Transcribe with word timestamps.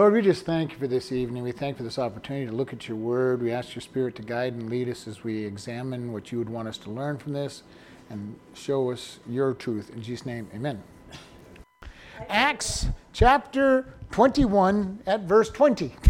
Lord, 0.00 0.14
we 0.14 0.22
just 0.22 0.46
thank 0.46 0.72
you 0.72 0.78
for 0.78 0.86
this 0.86 1.12
evening. 1.12 1.42
We 1.42 1.52
thank 1.52 1.74
you 1.74 1.76
for 1.76 1.82
this 1.82 1.98
opportunity 1.98 2.46
to 2.46 2.52
look 2.52 2.72
at 2.72 2.88
your 2.88 2.96
word. 2.96 3.42
We 3.42 3.52
ask 3.52 3.74
your 3.74 3.82
spirit 3.82 4.14
to 4.14 4.22
guide 4.22 4.54
and 4.54 4.70
lead 4.70 4.88
us 4.88 5.06
as 5.06 5.22
we 5.22 5.44
examine 5.44 6.10
what 6.10 6.32
you 6.32 6.38
would 6.38 6.48
want 6.48 6.68
us 6.68 6.78
to 6.78 6.90
learn 6.90 7.18
from 7.18 7.34
this 7.34 7.64
and 8.08 8.34
show 8.54 8.90
us 8.90 9.18
your 9.28 9.52
truth. 9.52 9.90
In 9.90 10.00
Jesus' 10.00 10.24
name, 10.24 10.48
amen. 10.54 10.82
Acts 12.30 12.86
chapter 13.12 13.92
21 14.10 15.00
at 15.06 15.24
verse 15.24 15.50
20. 15.50 15.94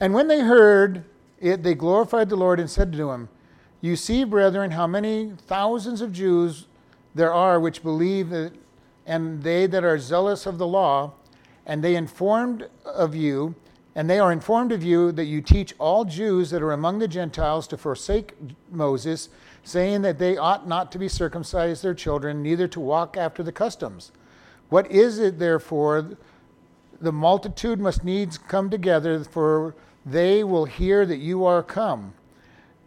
And 0.00 0.14
when 0.14 0.28
they 0.28 0.40
heard 0.40 1.04
it, 1.38 1.62
they 1.62 1.74
glorified 1.74 2.30
the 2.30 2.36
Lord 2.36 2.58
and 2.60 2.70
said 2.70 2.94
to 2.94 3.10
him, 3.10 3.28
You 3.82 3.94
see, 3.94 4.24
brethren, 4.24 4.70
how 4.70 4.86
many 4.86 5.32
thousands 5.46 6.00
of 6.00 6.14
Jews 6.14 6.64
there 7.14 7.34
are 7.34 7.60
which 7.60 7.82
believe 7.82 8.30
that 8.30 8.52
and 9.06 9.42
they 9.42 9.66
that 9.66 9.84
are 9.84 9.98
zealous 9.98 10.46
of 10.46 10.58
the 10.58 10.66
law, 10.66 11.12
and 11.66 11.82
they 11.82 11.96
informed 11.96 12.68
of 12.84 13.14
you, 13.14 13.54
and 13.94 14.08
they 14.08 14.18
are 14.18 14.30
informed 14.30 14.72
of 14.72 14.82
you 14.82 15.10
that 15.12 15.24
you 15.24 15.40
teach 15.40 15.74
all 15.78 16.04
Jews 16.04 16.50
that 16.50 16.62
are 16.62 16.72
among 16.72 16.98
the 16.98 17.08
Gentiles 17.08 17.66
to 17.68 17.76
forsake 17.76 18.34
Moses, 18.70 19.28
saying 19.64 20.02
that 20.02 20.18
they 20.18 20.36
ought 20.36 20.68
not 20.68 20.92
to 20.92 20.98
be 20.98 21.08
circumcised 21.08 21.82
their 21.82 21.94
children, 21.94 22.42
neither 22.42 22.68
to 22.68 22.80
walk 22.80 23.16
after 23.16 23.42
the 23.42 23.52
customs. 23.52 24.12
What 24.68 24.90
is 24.90 25.18
it 25.18 25.38
therefore? 25.38 26.16
The 27.00 27.12
multitude 27.12 27.80
must 27.80 28.04
needs 28.04 28.38
come 28.38 28.70
together, 28.70 29.22
for 29.24 29.74
they 30.04 30.44
will 30.44 30.66
hear 30.66 31.04
that 31.04 31.18
you 31.18 31.44
are 31.44 31.62
come. 31.62 32.14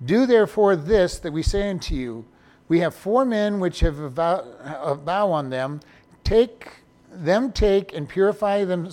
Do 0.03 0.25
therefore 0.25 0.75
this 0.75 1.19
that 1.19 1.33
we 1.33 1.43
say 1.43 1.69
unto 1.69 1.95
you. 1.95 2.25
We 2.69 2.79
have 2.79 2.95
four 2.95 3.25
men 3.25 3.59
which 3.59 3.81
have 3.81 3.99
a 3.99 4.09
vow, 4.09 4.45
a 4.63 4.95
vow 4.95 5.31
on 5.31 5.49
them 5.49 5.81
take 6.23 6.78
them 7.23 7.51
take 7.51 7.93
and 7.93 8.07
purify 8.07 8.63
them 8.63 8.89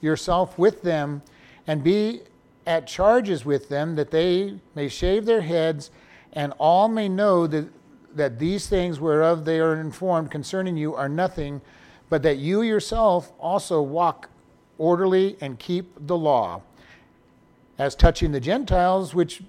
yourself 0.00 0.58
with 0.58 0.82
them 0.82 1.22
and 1.66 1.82
be 1.82 2.20
at 2.66 2.86
charges 2.86 3.44
with 3.44 3.68
them 3.68 3.96
that 3.96 4.10
they 4.10 4.58
may 4.74 4.88
shave 4.88 5.26
their 5.26 5.42
heads 5.42 5.90
and 6.32 6.52
all 6.58 6.88
may 6.88 7.08
know 7.08 7.46
that 7.46 7.68
that 8.14 8.38
these 8.38 8.68
things 8.68 9.00
whereof 9.00 9.44
they 9.44 9.58
are 9.58 9.80
informed 9.80 10.30
concerning 10.30 10.76
you 10.76 10.94
are 10.94 11.08
nothing 11.08 11.60
but 12.08 12.22
that 12.22 12.38
you 12.38 12.62
yourself 12.62 13.32
also 13.40 13.82
walk 13.82 14.30
orderly 14.78 15.36
and 15.40 15.58
keep 15.58 15.92
the 16.06 16.16
law 16.16 16.62
as 17.76 17.94
touching 17.94 18.30
the 18.30 18.40
gentiles 18.40 19.14
which 19.14 19.42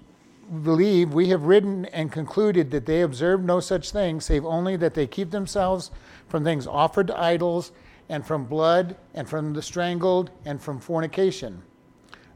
believe 0.62 1.14
we 1.14 1.28
have 1.28 1.44
written 1.44 1.84
and 1.86 2.10
concluded 2.10 2.70
that 2.70 2.86
they 2.86 3.02
observe 3.02 3.42
no 3.42 3.60
such 3.60 3.92
thing 3.92 4.20
save 4.20 4.44
only 4.44 4.76
that 4.76 4.94
they 4.94 5.06
keep 5.06 5.30
themselves 5.30 5.90
from 6.28 6.44
things 6.44 6.66
offered 6.66 7.06
to 7.06 7.18
idols, 7.18 7.72
and 8.08 8.24
from 8.24 8.44
blood, 8.44 8.96
and 9.14 9.28
from 9.28 9.52
the 9.52 9.62
strangled, 9.62 10.30
and 10.44 10.60
from 10.60 10.78
fornication. 10.78 11.62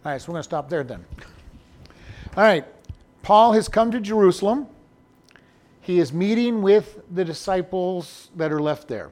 All 0.05 0.13
right, 0.13 0.21
so 0.21 0.29
we're 0.29 0.35
going 0.35 0.41
to 0.41 0.45
stop 0.45 0.69
there 0.69 0.83
then. 0.83 1.05
All 2.37 2.45
right, 2.45 2.65
Paul 3.23 3.53
has 3.53 3.69
come 3.69 3.91
to 3.91 4.01
Jerusalem. 4.01 4.67
He 5.81 5.99
is 5.99 6.13
meeting 6.13 6.63
with 6.63 7.01
the 7.11 7.25
disciples 7.25 8.31
that 8.37 8.53
are 8.53 8.61
left 8.61 8.89
there. 8.89 9.11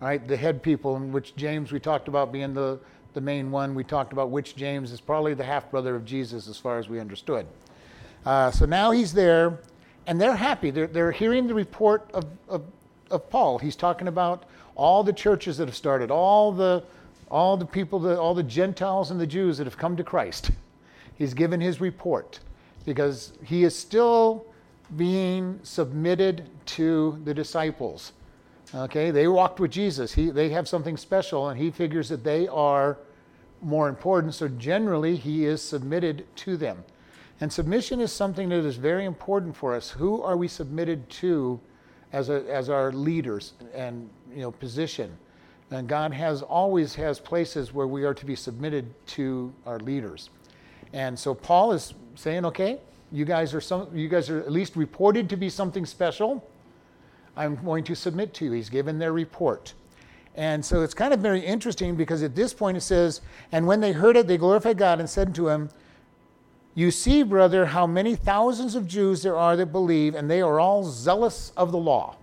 All 0.00 0.08
right, 0.08 0.26
the 0.26 0.36
head 0.36 0.62
people, 0.62 0.96
in 0.96 1.12
which 1.12 1.36
James 1.36 1.72
we 1.72 1.80
talked 1.80 2.08
about 2.08 2.32
being 2.32 2.54
the, 2.54 2.78
the 3.14 3.20
main 3.20 3.50
one. 3.50 3.74
We 3.74 3.84
talked 3.84 4.12
about 4.12 4.30
which 4.30 4.56
James 4.56 4.92
is 4.92 5.00
probably 5.00 5.34
the 5.34 5.44
half 5.44 5.70
brother 5.70 5.94
of 5.94 6.04
Jesus, 6.04 6.48
as 6.48 6.56
far 6.56 6.78
as 6.78 6.88
we 6.88 7.00
understood. 7.00 7.46
Uh, 8.24 8.50
so 8.50 8.66
now 8.66 8.90
he's 8.90 9.12
there, 9.12 9.60
and 10.06 10.20
they're 10.20 10.36
happy. 10.36 10.70
They're, 10.70 10.86
they're 10.86 11.12
hearing 11.12 11.46
the 11.46 11.54
report 11.54 12.10
of, 12.14 12.24
of 12.48 12.62
of 13.10 13.28
Paul. 13.28 13.58
He's 13.58 13.76
talking 13.76 14.08
about 14.08 14.44
all 14.80 15.04
the 15.04 15.12
churches 15.12 15.58
that 15.58 15.68
have 15.68 15.76
started, 15.76 16.10
all 16.10 16.50
the, 16.52 16.82
all 17.30 17.54
the 17.54 17.66
people, 17.66 17.98
that, 17.98 18.18
all 18.18 18.32
the 18.32 18.42
Gentiles 18.42 19.10
and 19.10 19.20
the 19.20 19.26
Jews 19.26 19.58
that 19.58 19.64
have 19.64 19.76
come 19.76 19.94
to 19.94 20.02
Christ. 20.02 20.52
He's 21.16 21.34
given 21.34 21.60
his 21.60 21.82
report 21.82 22.40
because 22.86 23.34
he 23.44 23.64
is 23.64 23.78
still 23.78 24.46
being 24.96 25.60
submitted 25.64 26.48
to 26.64 27.20
the 27.24 27.34
disciples. 27.34 28.12
Okay, 28.74 29.10
they 29.10 29.28
walked 29.28 29.60
with 29.60 29.70
Jesus. 29.70 30.14
He, 30.14 30.30
they 30.30 30.48
have 30.48 30.66
something 30.66 30.96
special, 30.96 31.50
and 31.50 31.60
he 31.60 31.70
figures 31.70 32.08
that 32.08 32.24
they 32.24 32.48
are 32.48 32.96
more 33.60 33.86
important. 33.86 34.34
So 34.34 34.48
generally, 34.48 35.14
he 35.14 35.44
is 35.44 35.60
submitted 35.60 36.24
to 36.36 36.56
them. 36.56 36.82
And 37.42 37.52
submission 37.52 38.00
is 38.00 38.12
something 38.12 38.48
that 38.48 38.64
is 38.64 38.76
very 38.76 39.04
important 39.04 39.54
for 39.54 39.74
us. 39.74 39.90
Who 39.90 40.22
are 40.22 40.38
we 40.38 40.48
submitted 40.48 41.10
to 41.10 41.60
as, 42.14 42.30
a, 42.30 42.46
as 42.48 42.70
our 42.70 42.92
leaders 42.92 43.52
and 43.74 44.08
you 44.34 44.42
know, 44.42 44.50
position. 44.50 45.16
And 45.70 45.88
God 45.88 46.12
has 46.12 46.42
always 46.42 46.94
has 46.96 47.20
places 47.20 47.72
where 47.72 47.86
we 47.86 48.04
are 48.04 48.14
to 48.14 48.26
be 48.26 48.34
submitted 48.34 48.92
to 49.08 49.52
our 49.66 49.78
leaders. 49.78 50.30
And 50.92 51.16
so 51.18 51.34
Paul 51.34 51.72
is 51.72 51.94
saying, 52.16 52.44
okay, 52.46 52.80
you 53.12 53.24
guys 53.24 53.54
are 53.54 53.60
some 53.60 53.88
you 53.96 54.08
guys 54.08 54.30
are 54.30 54.40
at 54.40 54.50
least 54.50 54.76
reported 54.76 55.28
to 55.30 55.36
be 55.36 55.48
something 55.48 55.86
special. 55.86 56.44
I'm 57.36 57.56
going 57.64 57.84
to 57.84 57.94
submit 57.94 58.34
to 58.34 58.46
you. 58.46 58.52
He's 58.52 58.68
given 58.68 58.98
their 58.98 59.12
report. 59.12 59.74
And 60.36 60.64
so 60.64 60.82
it's 60.82 60.94
kind 60.94 61.12
of 61.12 61.20
very 61.20 61.40
interesting 61.40 61.96
because 61.96 62.22
at 62.22 62.34
this 62.34 62.54
point 62.54 62.76
it 62.76 62.82
says, 62.82 63.20
and 63.52 63.66
when 63.66 63.80
they 63.80 63.92
heard 63.92 64.16
it, 64.16 64.26
they 64.26 64.36
glorified 64.36 64.78
God 64.78 65.00
and 65.00 65.08
said 65.08 65.34
to 65.36 65.48
him, 65.48 65.70
you 66.74 66.90
see, 66.90 67.22
brother, 67.22 67.66
how 67.66 67.86
many 67.86 68.14
thousands 68.14 68.74
of 68.74 68.86
Jews 68.86 69.22
there 69.22 69.36
are 69.36 69.56
that 69.56 69.66
believe, 69.66 70.14
and 70.14 70.30
they 70.30 70.40
are 70.40 70.60
all 70.60 70.84
zealous 70.84 71.52
of 71.56 71.72
the 71.72 71.78
law. 71.78 72.16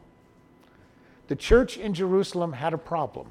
The 1.27 1.35
church 1.35 1.77
in 1.77 1.93
Jerusalem 1.93 2.53
had 2.53 2.73
a 2.73 2.77
problem. 2.77 3.27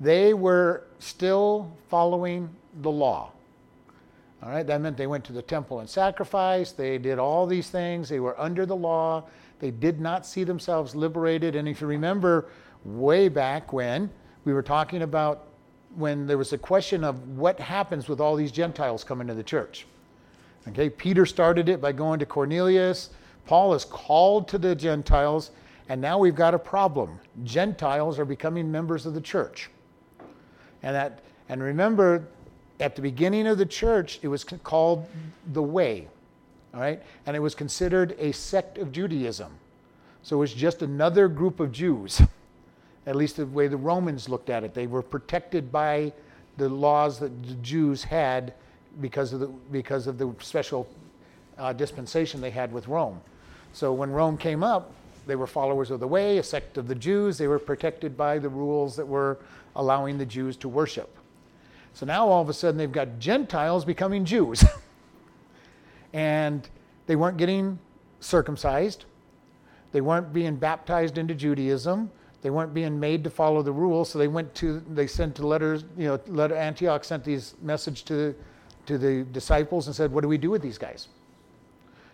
They 0.00 0.34
were 0.34 0.84
still 0.98 1.72
following 1.88 2.48
the 2.80 2.90
law. 2.90 3.30
All 4.42 4.50
right, 4.50 4.66
that 4.66 4.80
meant 4.80 4.96
they 4.96 5.06
went 5.06 5.24
to 5.26 5.32
the 5.32 5.42
temple 5.42 5.80
and 5.80 5.88
sacrificed. 5.88 6.76
They 6.76 6.98
did 6.98 7.20
all 7.20 7.46
these 7.46 7.70
things. 7.70 8.08
They 8.08 8.18
were 8.18 8.38
under 8.40 8.66
the 8.66 8.74
law. 8.74 9.24
They 9.60 9.70
did 9.70 10.00
not 10.00 10.26
see 10.26 10.42
themselves 10.42 10.96
liberated. 10.96 11.54
And 11.54 11.68
if 11.68 11.80
you 11.80 11.86
remember 11.86 12.46
way 12.84 13.28
back 13.28 13.72
when 13.72 14.10
we 14.44 14.52
were 14.52 14.62
talking 14.62 15.02
about 15.02 15.46
when 15.94 16.26
there 16.26 16.38
was 16.38 16.52
a 16.52 16.58
question 16.58 17.04
of 17.04 17.36
what 17.36 17.60
happens 17.60 18.08
with 18.08 18.20
all 18.20 18.34
these 18.34 18.50
Gentiles 18.50 19.04
coming 19.04 19.26
to 19.28 19.34
the 19.34 19.42
church. 19.42 19.86
Okay, 20.68 20.88
Peter 20.88 21.26
started 21.26 21.68
it 21.68 21.80
by 21.80 21.92
going 21.92 22.18
to 22.18 22.26
Cornelius. 22.26 23.10
Paul 23.46 23.74
is 23.74 23.84
called 23.84 24.48
to 24.48 24.58
the 24.58 24.74
Gentiles, 24.74 25.50
and 25.88 26.00
now 26.00 26.18
we've 26.18 26.34
got 26.34 26.54
a 26.54 26.58
problem. 26.58 27.18
Gentiles 27.44 28.18
are 28.18 28.24
becoming 28.24 28.70
members 28.70 29.06
of 29.06 29.14
the 29.14 29.20
church. 29.20 29.70
And 30.82 30.94
that 30.94 31.20
and 31.48 31.62
remember 31.62 32.26
at 32.80 32.96
the 32.96 33.02
beginning 33.02 33.46
of 33.46 33.58
the 33.58 33.66
church 33.66 34.18
it 34.22 34.28
was 34.28 34.44
called 34.44 35.06
the 35.52 35.62
way. 35.62 36.08
All 36.74 36.80
right? 36.80 37.02
And 37.26 37.36
it 37.36 37.40
was 37.40 37.54
considered 37.54 38.16
a 38.18 38.32
sect 38.32 38.78
of 38.78 38.92
Judaism. 38.92 39.52
So 40.22 40.36
it 40.36 40.40
was 40.40 40.54
just 40.54 40.82
another 40.82 41.28
group 41.28 41.60
of 41.60 41.72
Jews. 41.72 42.22
at 43.06 43.16
least 43.16 43.36
the 43.36 43.46
way 43.46 43.68
the 43.68 43.76
Romans 43.76 44.28
looked 44.28 44.50
at 44.50 44.64
it. 44.64 44.74
They 44.74 44.86
were 44.86 45.02
protected 45.02 45.72
by 45.72 46.12
the 46.56 46.68
laws 46.68 47.18
that 47.18 47.42
the 47.42 47.54
Jews 47.54 48.04
had 48.04 48.54
because 49.00 49.32
of 49.32 49.40
the, 49.40 49.46
because 49.46 50.06
of 50.06 50.18
the 50.18 50.32
special 50.40 50.88
uh, 51.58 51.72
dispensation 51.72 52.40
they 52.40 52.50
had 52.50 52.72
with 52.72 52.88
Rome. 52.88 53.20
So 53.72 53.92
when 53.92 54.10
Rome 54.10 54.36
came 54.36 54.62
up, 54.62 54.92
they 55.26 55.36
were 55.36 55.46
followers 55.46 55.90
of 55.90 56.00
the 56.00 56.06
way, 56.06 56.38
a 56.38 56.42
sect 56.42 56.78
of 56.78 56.88
the 56.88 56.94
Jews. 56.94 57.38
They 57.38 57.48
were 57.48 57.58
protected 57.58 58.16
by 58.16 58.38
the 58.38 58.48
rules 58.48 58.96
that 58.96 59.06
were 59.06 59.38
allowing 59.76 60.18
the 60.18 60.26
Jews 60.26 60.56
to 60.58 60.68
worship. 60.68 61.16
So 61.94 62.06
now 62.06 62.28
all 62.28 62.42
of 62.42 62.48
a 62.48 62.54
sudden 62.54 62.78
they've 62.78 62.90
got 62.90 63.18
Gentiles 63.18 63.84
becoming 63.84 64.24
Jews. 64.24 64.64
and 66.12 66.68
they 67.06 67.16
weren't 67.16 67.36
getting 67.36 67.78
circumcised, 68.20 69.04
they 69.92 70.00
weren't 70.00 70.32
being 70.32 70.56
baptized 70.56 71.18
into 71.18 71.34
Judaism 71.34 72.10
they 72.42 72.50
weren't 72.50 72.74
being 72.74 72.98
made 72.98 73.22
to 73.24 73.30
follow 73.30 73.62
the 73.62 73.72
rules, 73.72 74.10
so 74.10 74.18
they 74.18 74.28
went 74.28 74.52
to 74.56 74.80
they 74.80 75.06
sent 75.06 75.36
to 75.36 75.46
letters. 75.46 75.84
You 75.96 76.08
know, 76.08 76.20
letter 76.26 76.56
Antioch 76.56 77.04
sent 77.04 77.24
these 77.24 77.54
message 77.62 78.04
to 78.06 78.34
to 78.86 78.98
the 78.98 79.22
disciples 79.30 79.86
and 79.86 79.94
said, 79.94 80.10
"What 80.12 80.22
do 80.22 80.28
we 80.28 80.38
do 80.38 80.50
with 80.50 80.60
these 80.60 80.76
guys? 80.76 81.06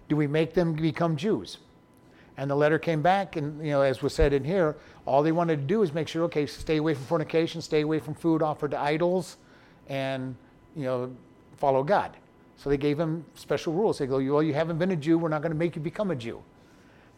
Do 0.08 0.16
we 0.16 0.26
make 0.26 0.52
them 0.52 0.74
become 0.74 1.16
Jews?" 1.16 1.58
And 2.38 2.48
the 2.48 2.54
letter 2.54 2.78
came 2.78 3.02
back, 3.02 3.34
and 3.34 3.60
you 3.64 3.72
know, 3.72 3.82
as 3.82 4.00
was 4.00 4.14
said 4.14 4.32
in 4.32 4.44
here, 4.44 4.76
all 5.06 5.24
they 5.24 5.32
wanted 5.32 5.56
to 5.56 5.66
do 5.66 5.82
is 5.82 5.92
make 5.92 6.06
sure, 6.06 6.22
okay, 6.24 6.46
stay 6.46 6.76
away 6.76 6.94
from 6.94 7.04
fornication, 7.04 7.60
stay 7.60 7.80
away 7.80 7.98
from 7.98 8.14
food 8.14 8.42
offered 8.42 8.70
to 8.70 8.80
idols, 8.80 9.38
and 9.88 10.36
you 10.76 10.84
know, 10.84 11.10
follow 11.56 11.82
God. 11.82 12.16
So 12.56 12.70
they 12.70 12.76
gave 12.76 12.96
them 12.96 13.24
special 13.34 13.72
rules. 13.72 13.98
They 13.98 14.06
go, 14.06 14.18
well, 14.32 14.42
you 14.42 14.54
haven't 14.54 14.78
been 14.78 14.92
a 14.92 14.96
Jew, 14.96 15.18
we're 15.18 15.28
not 15.28 15.42
going 15.42 15.50
to 15.50 15.58
make 15.58 15.74
you 15.74 15.82
become 15.82 16.12
a 16.12 16.16
Jew. 16.16 16.40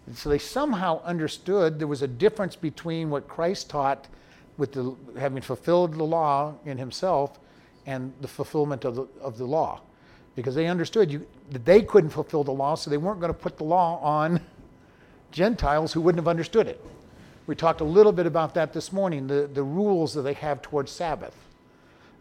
And 0.07 0.17
so 0.17 0.31
they 0.31 0.39
somehow 0.39 1.03
understood 1.05 1.79
there 1.79 1.87
was 1.87 2.01
a 2.01 2.09
difference 2.09 2.57
between 2.57 3.11
what 3.11 3.29
Christ 3.29 3.69
taught 3.69 4.09
with 4.57 4.73
the, 4.73 4.95
having 5.19 5.43
fulfilled 5.43 5.95
the 5.95 6.05
law 6.05 6.55
in 6.65 6.79
himself 6.79 7.39
and 7.85 8.11
the 8.23 8.29
fulfillment 8.29 8.87
of 8.87 8.95
the, 8.95 9.07
of 9.21 9.37
the 9.37 9.45
law. 9.45 9.83
Because 10.35 10.55
they 10.55 10.67
understood 10.67 11.13
you, 11.13 11.27
that 11.51 11.67
they 11.67 11.83
couldn't 11.83 12.11
fulfill 12.11 12.43
the 12.43 12.53
law, 12.53 12.75
so 12.75 12.89
they 12.89 12.97
weren't 12.97 13.21
going 13.21 13.33
to 13.33 13.39
put 13.39 13.59
the 13.59 13.65
law 13.65 14.01
on 14.01 14.41
Gentiles 15.31 15.93
who 15.93 16.01
wouldn't 16.01 16.21
have 16.21 16.29
understood 16.29 16.67
it. 16.67 16.85
We 17.47 17.55
talked 17.55 17.81
a 17.81 17.85
little 17.85 18.13
bit 18.13 18.27
about 18.27 18.55
that 18.55 18.73
this 18.73 18.93
morning, 18.93 19.27
the, 19.27 19.49
the 19.53 19.63
rules 19.63 20.15
that 20.15 20.23
they 20.23 20.35
have 20.35 20.63
towards 20.63 20.93
Sabbath. 20.93 21.35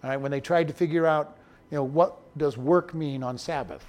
All 0.04 0.10
right, 0.10 0.18
when 0.18 0.32
they 0.32 0.42
tried 0.42 0.68
to 0.70 0.74
figure 0.74 1.06
out, 1.06 1.38
you 1.70 1.78
know, 1.78 1.84
what 1.84 2.18
does 2.38 2.58
work 2.58 2.94
mean 2.94 3.22
on 3.22 3.38
Sabbath? 3.38 3.86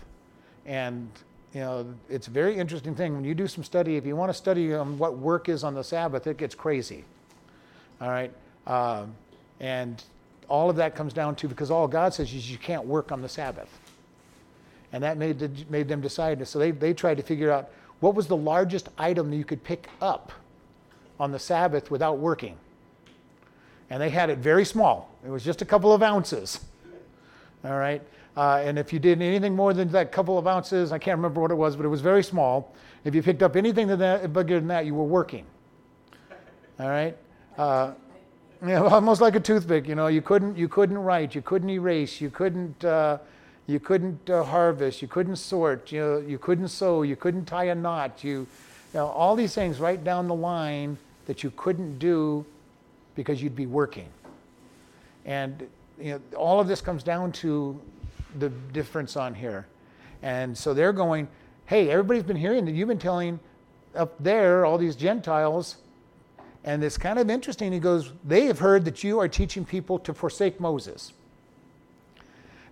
And, 0.67 1.08
you 1.55 1.61
know, 1.61 1.94
it's 2.08 2.26
a 2.26 2.31
very 2.31 2.56
interesting 2.56 2.94
thing. 2.94 3.14
When 3.14 3.25
you 3.25 3.34
do 3.34 3.46
some 3.46 3.64
study, 3.64 3.96
if 3.96 4.05
you 4.05 4.17
want 4.17 4.31
to 4.31 4.37
study 4.37 4.75
um, 4.75 4.99
what 4.99 5.17
work 5.17 5.49
is 5.49 5.64
on 5.64 5.75
the 5.75 5.84
Sabbath, 5.84 6.26
it 6.26 6.37
gets 6.37 6.55
crazy. 6.55 7.05
All 8.00 8.08
right? 8.08 8.32
Um, 8.66 9.14
and 9.61 10.02
all 10.49 10.69
of 10.69 10.76
that 10.76 10.94
comes 10.94 11.12
down 11.12 11.37
to 11.37 11.49
because 11.49 11.70
all 11.70 11.88
God 11.88 12.12
says 12.12 12.32
is 12.34 12.50
you 12.50 12.58
can't 12.58 12.84
work 12.84 13.12
on 13.12 13.23
the 13.23 13.28
Sabbath. 13.28 13.69
And 14.93 15.02
that 15.05 15.16
made, 15.16 15.38
the, 15.38 15.50
made 15.70 15.88
them 15.88 16.00
decide. 16.00 16.46
So 16.49 16.58
they, 16.58 16.73
they 16.73 16.93
tried 16.93 17.16
to 17.19 17.23
figure 17.23 17.50
out 17.50 17.70
what 18.00 18.14
was 18.14 18.26
the 18.26 18.37
largest 18.37 18.88
item 18.99 19.31
that 19.31 19.37
you 19.37 19.44
could 19.44 19.62
pick 19.62 19.88
up 20.00 20.32
on 21.20 21.31
the 21.31 21.38
Sabbath 21.38 21.91
without 21.91 22.19
working. 22.19 22.56
And 23.91 24.00
they 24.00 24.08
had 24.08 24.31
it 24.31 24.38
very 24.38 24.64
small. 24.64 25.11
It 25.25 25.31
was 25.31 25.44
just 25.44 25.62
a 25.62 25.64
couple 25.64 25.93
of 25.93 26.02
ounces. 26.02 26.61
All 27.64 27.76
right. 27.76 28.02
Uh, 28.37 28.62
and 28.64 28.79
if 28.79 28.93
you 28.93 28.99
did 28.99 29.20
anything 29.20 29.55
more 29.55 29.75
than 29.75 29.91
that 29.93 30.12
couple 30.12 30.38
of 30.38 30.47
ounces, 30.47 30.93
I 30.93 30.99
can't 30.99 31.19
remember 31.19 31.41
what 31.41 31.50
it 31.50 31.56
was, 31.56 31.76
but 31.76 31.85
it 31.85 31.88
was 31.88 32.00
very 32.00 32.23
small. 32.23 32.75
If 33.05 33.14
you 33.14 33.23
picked 33.23 33.43
up 33.43 33.56
anything 33.56 33.88
that, 33.88 34.32
bigger 34.32 34.58
than 34.58 34.69
that, 34.69 34.87
you 34.87 34.94
were 34.94 35.05
working. 35.05 35.44
All 36.79 36.88
right. 36.88 37.17
Uh, 37.58 37.93
yeah, 38.67 38.81
almost 38.82 39.20
like 39.20 39.35
a 39.35 39.41
toothpick. 39.41 39.87
You 39.87 39.94
know, 39.94 40.06
you 40.06 40.23
couldn't 40.23 40.56
you 40.56 40.69
couldn't 40.69 40.99
write, 40.99 41.35
you 41.35 41.43
couldn't 41.43 41.70
erase, 41.70 42.20
you 42.20 42.31
couldn't 42.31 42.85
uh, 42.85 43.19
you 43.66 43.80
couldn't 43.80 44.28
uh, 44.28 44.42
harvest, 44.42 45.02
you 45.02 45.08
couldn't 45.08 45.36
sort, 45.36 45.92
you 45.92 46.00
know, 46.00 46.18
you 46.18 46.38
couldn't 46.38 46.68
sew, 46.68 47.02
you 47.02 47.16
couldn't 47.16 47.44
tie 47.44 47.64
a 47.64 47.74
knot, 47.74 48.24
you, 48.24 48.30
you 48.30 48.46
know, 48.94 49.06
all 49.08 49.36
these 49.36 49.54
things 49.54 49.78
right 49.78 50.02
down 50.02 50.28
the 50.28 50.34
line 50.34 50.98
that 51.26 51.42
you 51.42 51.52
couldn't 51.56 51.98
do 51.98 52.44
because 53.14 53.42
you'd 53.42 53.56
be 53.56 53.66
working. 53.66 54.08
And 55.24 55.66
you 56.00 56.12
know, 56.12 56.20
all 56.36 56.60
of 56.60 56.66
this 56.66 56.80
comes 56.80 57.02
down 57.02 57.32
to 57.32 57.80
the 58.38 58.48
difference 58.72 59.16
on 59.16 59.34
here. 59.34 59.66
And 60.22 60.56
so 60.56 60.74
they're 60.74 60.92
going, 60.92 61.28
hey, 61.66 61.90
everybody's 61.90 62.22
been 62.22 62.36
hearing 62.36 62.64
that 62.64 62.72
you've 62.72 62.88
been 62.88 62.98
telling 62.98 63.38
up 63.94 64.14
there, 64.20 64.64
all 64.64 64.78
these 64.78 64.96
Gentiles, 64.96 65.76
and 66.64 66.84
it's 66.84 66.98
kind 66.98 67.18
of 67.18 67.30
interesting. 67.30 67.72
He 67.72 67.78
goes, 67.78 68.12
They 68.24 68.44
have 68.46 68.58
heard 68.58 68.84
that 68.84 69.02
you 69.02 69.18
are 69.18 69.28
teaching 69.28 69.64
people 69.64 69.98
to 70.00 70.12
forsake 70.12 70.60
Moses. 70.60 71.12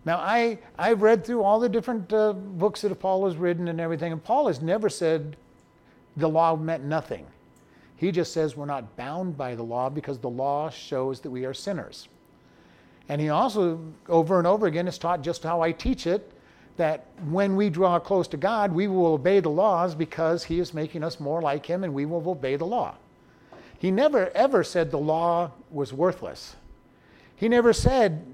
Now, 0.08 0.20
I, 0.20 0.56
I've 0.78 1.02
read 1.02 1.22
through 1.22 1.42
all 1.42 1.60
the 1.60 1.68
different 1.68 2.10
uh, 2.14 2.32
books 2.32 2.80
that 2.80 2.98
Paul 2.98 3.26
has 3.26 3.36
written 3.36 3.68
and 3.68 3.78
everything, 3.78 4.10
and 4.10 4.24
Paul 4.24 4.46
has 4.46 4.62
never 4.62 4.88
said 4.88 5.36
the 6.16 6.30
law 6.30 6.56
meant 6.56 6.82
nothing. 6.82 7.26
He 7.96 8.10
just 8.10 8.32
says 8.32 8.56
we're 8.56 8.64
not 8.64 8.96
bound 8.96 9.36
by 9.36 9.54
the 9.54 9.62
law 9.62 9.90
because 9.90 10.18
the 10.18 10.30
law 10.30 10.70
shows 10.70 11.20
that 11.20 11.30
we 11.30 11.44
are 11.44 11.52
sinners. 11.52 12.08
And 13.10 13.20
he 13.20 13.28
also, 13.28 13.80
over 14.08 14.38
and 14.38 14.46
over 14.46 14.66
again, 14.66 14.86
has 14.86 14.96
taught 14.96 15.20
just 15.20 15.42
how 15.42 15.60
I 15.60 15.72
teach 15.72 16.06
it 16.06 16.32
that 16.78 17.04
when 17.28 17.54
we 17.54 17.68
draw 17.68 17.98
close 17.98 18.26
to 18.28 18.38
God, 18.38 18.72
we 18.72 18.88
will 18.88 19.08
obey 19.08 19.40
the 19.40 19.50
laws 19.50 19.94
because 19.94 20.42
he 20.42 20.58
is 20.58 20.72
making 20.72 21.04
us 21.04 21.20
more 21.20 21.42
like 21.42 21.66
him 21.66 21.84
and 21.84 21.92
we 21.92 22.06
will 22.06 22.26
obey 22.26 22.56
the 22.56 22.64
law. 22.64 22.94
He 23.78 23.90
never 23.90 24.30
ever 24.30 24.64
said 24.64 24.90
the 24.90 24.96
law 24.96 25.50
was 25.70 25.92
worthless. 25.92 26.56
He 27.36 27.46
never 27.50 27.74
said 27.74 28.24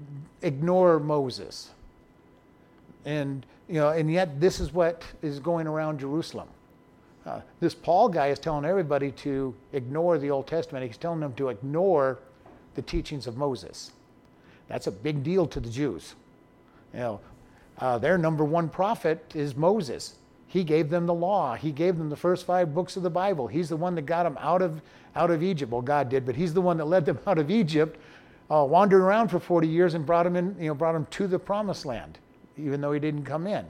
ignore 0.45 0.99
Moses. 0.99 1.71
And 3.03 3.45
you 3.67 3.75
know, 3.75 3.89
and 3.89 4.11
yet 4.11 4.39
this 4.39 4.59
is 4.59 4.71
what 4.71 5.03
is 5.21 5.39
going 5.39 5.67
around 5.67 5.99
Jerusalem. 5.99 6.47
Uh, 7.25 7.41
this 7.59 7.73
Paul 7.73 8.09
guy 8.09 8.27
is 8.27 8.37
telling 8.37 8.65
everybody 8.65 9.11
to 9.11 9.53
ignore 9.73 10.19
the 10.19 10.29
Old 10.29 10.45
Testament. 10.45 10.85
He's 10.85 10.97
telling 10.97 11.19
them 11.19 11.33
to 11.33 11.49
ignore 11.49 12.19
the 12.75 12.83
teachings 12.83 13.25
of 13.25 13.35
Moses. 13.35 13.91
That's 14.67 14.85
a 14.85 14.91
big 14.91 15.23
deal 15.23 15.47
to 15.47 15.59
the 15.59 15.69
Jews. 15.69 16.13
You 16.93 16.99
know, 16.99 17.19
uh, 17.79 17.97
their 17.97 18.17
number 18.17 18.43
one 18.43 18.69
prophet 18.69 19.31
is 19.33 19.55
Moses. 19.55 20.15
He 20.47 20.63
gave 20.63 20.89
them 20.89 21.07
the 21.07 21.13
law. 21.13 21.55
He 21.55 21.71
gave 21.71 21.97
them 21.97 22.09
the 22.09 22.15
first 22.15 22.45
five 22.45 22.73
books 22.75 22.95
of 22.95 23.03
the 23.03 23.09
Bible. 23.09 23.47
He's 23.47 23.69
the 23.69 23.75
one 23.75 23.95
that 23.95 24.03
got 24.03 24.23
them 24.23 24.37
out 24.39 24.61
of 24.61 24.81
out 25.15 25.31
of 25.31 25.41
Egypt. 25.41 25.71
Well, 25.71 25.81
God 25.81 26.09
did, 26.09 26.25
but 26.25 26.35
He's 26.35 26.53
the 26.53 26.61
one 26.61 26.77
that 26.77 26.85
led 26.85 27.05
them 27.05 27.19
out 27.27 27.39
of 27.39 27.49
Egypt, 27.49 27.99
uh, 28.51 28.65
wandered 28.67 29.01
around 29.01 29.29
for 29.29 29.39
40 29.39 29.67
years 29.67 29.93
and 29.93 30.05
brought 30.05 30.25
him 30.25 30.35
in, 30.35 30.55
you 30.59 30.67
know, 30.67 30.75
brought 30.75 30.93
them 30.93 31.07
to 31.11 31.27
the 31.27 31.39
promised 31.39 31.85
land, 31.85 32.19
even 32.57 32.81
though 32.81 32.91
he 32.91 32.99
didn't 32.99 33.23
come 33.23 33.47
in. 33.47 33.65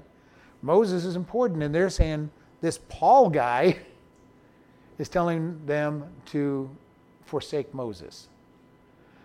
Moses 0.62 1.06
is 1.06 1.16
important, 1.16 1.64
and 1.64 1.74
they're 1.74 1.90
saying 1.90 2.30
this 2.62 2.80
Paul 2.90 3.30
guy 3.30 3.78
is 4.98 5.10
telling 5.10 5.66
them 5.66 6.04
to 6.28 6.70
forsake 7.26 7.74
Moses. 7.74 8.28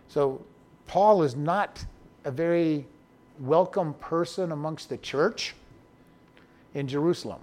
So 0.08 0.44
Paul 0.87 1.23
is 1.23 1.37
not 1.37 1.85
a 2.25 2.31
very 2.31 2.87
welcome 3.38 3.94
person 3.94 4.52
amongst 4.52 4.88
the 4.88 4.99
church 4.99 5.55
in 6.75 6.87
Jerusalem. 6.87 7.41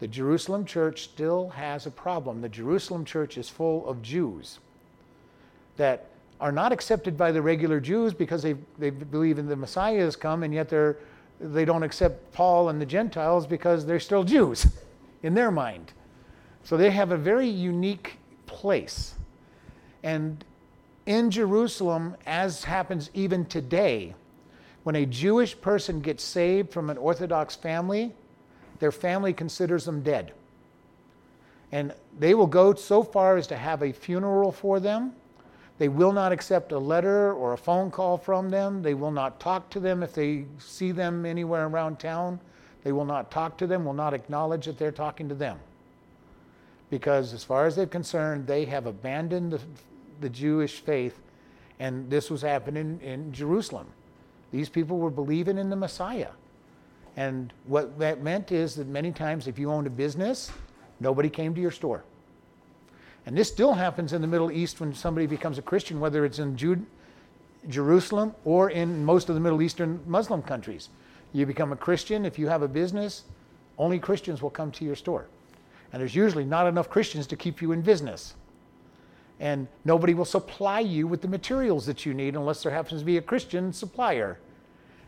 The 0.00 0.06
Jerusalem 0.06 0.64
church 0.64 1.04
still 1.04 1.48
has 1.50 1.86
a 1.86 1.90
problem. 1.90 2.40
The 2.40 2.48
Jerusalem 2.48 3.04
church 3.04 3.36
is 3.36 3.48
full 3.48 3.88
of 3.88 4.00
Jews 4.00 4.60
that 5.76 6.06
are 6.40 6.52
not 6.52 6.72
accepted 6.72 7.16
by 7.16 7.32
the 7.32 7.42
regular 7.42 7.80
Jews 7.80 8.14
because 8.14 8.42
they, 8.42 8.54
they 8.78 8.90
believe 8.90 9.38
in 9.38 9.46
the 9.46 9.56
Messiah 9.56 10.00
has 10.00 10.16
come, 10.16 10.42
and 10.42 10.54
yet 10.54 10.68
they're, 10.68 10.98
they 11.40 11.64
don't 11.64 11.82
accept 11.82 12.32
Paul 12.32 12.68
and 12.68 12.80
the 12.80 12.86
Gentiles 12.86 13.46
because 13.46 13.84
they're 13.84 14.00
still 14.00 14.24
Jews 14.24 14.66
in 15.22 15.34
their 15.34 15.50
mind. 15.50 15.92
So 16.64 16.76
they 16.76 16.90
have 16.90 17.12
a 17.12 17.16
very 17.16 17.48
unique 17.48 18.18
place. 18.46 19.14
And 20.02 20.44
in 21.06 21.30
Jerusalem, 21.30 22.16
as 22.26 22.64
happens 22.64 23.10
even 23.14 23.46
today, 23.46 24.14
when 24.82 24.94
a 24.94 25.06
Jewish 25.06 25.58
person 25.60 26.00
gets 26.00 26.22
saved 26.22 26.72
from 26.72 26.90
an 26.90 26.98
Orthodox 26.98 27.56
family, 27.56 28.12
their 28.78 28.92
family 28.92 29.32
considers 29.32 29.84
them 29.84 30.02
dead. 30.02 30.32
And 31.72 31.92
they 32.18 32.34
will 32.34 32.46
go 32.46 32.74
so 32.74 33.02
far 33.02 33.36
as 33.36 33.46
to 33.48 33.56
have 33.56 33.82
a 33.82 33.92
funeral 33.92 34.52
for 34.52 34.80
them. 34.80 35.12
They 35.78 35.88
will 35.88 36.12
not 36.12 36.32
accept 36.32 36.72
a 36.72 36.78
letter 36.78 37.32
or 37.32 37.52
a 37.52 37.58
phone 37.58 37.90
call 37.90 38.18
from 38.18 38.50
them. 38.50 38.82
They 38.82 38.94
will 38.94 39.12
not 39.12 39.38
talk 39.38 39.70
to 39.70 39.80
them 39.80 40.02
if 40.02 40.12
they 40.12 40.44
see 40.58 40.90
them 40.90 41.24
anywhere 41.24 41.66
around 41.66 42.00
town. 42.00 42.40
They 42.82 42.92
will 42.92 43.04
not 43.04 43.30
talk 43.30 43.56
to 43.58 43.66
them, 43.66 43.84
will 43.84 43.92
not 43.92 44.12
acknowledge 44.12 44.66
that 44.66 44.78
they're 44.78 44.90
talking 44.90 45.28
to 45.28 45.34
them. 45.34 45.58
Because, 46.90 47.32
as 47.32 47.44
far 47.44 47.66
as 47.66 47.76
they're 47.76 47.86
concerned, 47.86 48.46
they 48.46 48.64
have 48.64 48.86
abandoned 48.86 49.52
the, 49.52 49.60
the 50.20 50.28
Jewish 50.28 50.80
faith, 50.80 51.20
and 51.78 52.10
this 52.10 52.30
was 52.30 52.42
happening 52.42 52.98
in 53.02 53.32
Jerusalem. 53.32 53.86
These 54.50 54.68
people 54.68 54.98
were 54.98 55.10
believing 55.10 55.58
in 55.58 55.70
the 55.70 55.76
Messiah. 55.76 56.30
And 57.16 57.52
what 57.66 57.98
that 57.98 58.22
meant 58.22 58.52
is 58.52 58.74
that 58.76 58.86
many 58.86 59.12
times, 59.12 59.46
if 59.46 59.58
you 59.58 59.70
owned 59.70 59.86
a 59.86 59.90
business, 59.90 60.50
nobody 60.98 61.28
came 61.28 61.54
to 61.54 61.60
your 61.60 61.70
store. 61.70 62.04
And 63.28 63.36
this 63.36 63.48
still 63.48 63.74
happens 63.74 64.14
in 64.14 64.22
the 64.22 64.26
Middle 64.26 64.50
East 64.50 64.80
when 64.80 64.94
somebody 64.94 65.26
becomes 65.26 65.58
a 65.58 65.62
Christian, 65.62 66.00
whether 66.00 66.24
it's 66.24 66.38
in 66.38 66.56
Jude, 66.56 66.86
Jerusalem 67.68 68.34
or 68.46 68.70
in 68.70 69.04
most 69.04 69.28
of 69.28 69.34
the 69.34 69.40
Middle 69.42 69.60
Eastern 69.60 70.00
Muslim 70.06 70.40
countries. 70.40 70.88
You 71.34 71.44
become 71.44 71.70
a 71.70 71.76
Christian, 71.76 72.24
if 72.24 72.38
you 72.38 72.48
have 72.48 72.62
a 72.62 72.68
business, 72.68 73.24
only 73.76 73.98
Christians 73.98 74.40
will 74.40 74.48
come 74.48 74.70
to 74.70 74.82
your 74.82 74.96
store. 74.96 75.26
And 75.92 76.00
there's 76.00 76.14
usually 76.14 76.46
not 76.46 76.66
enough 76.66 76.88
Christians 76.88 77.26
to 77.26 77.36
keep 77.36 77.60
you 77.60 77.72
in 77.72 77.82
business. 77.82 78.32
And 79.40 79.68
nobody 79.84 80.14
will 80.14 80.24
supply 80.24 80.80
you 80.80 81.06
with 81.06 81.20
the 81.20 81.28
materials 81.28 81.84
that 81.84 82.06
you 82.06 82.14
need 82.14 82.34
unless 82.34 82.62
there 82.62 82.72
happens 82.72 83.02
to 83.02 83.04
be 83.04 83.18
a 83.18 83.22
Christian 83.22 83.74
supplier. 83.74 84.38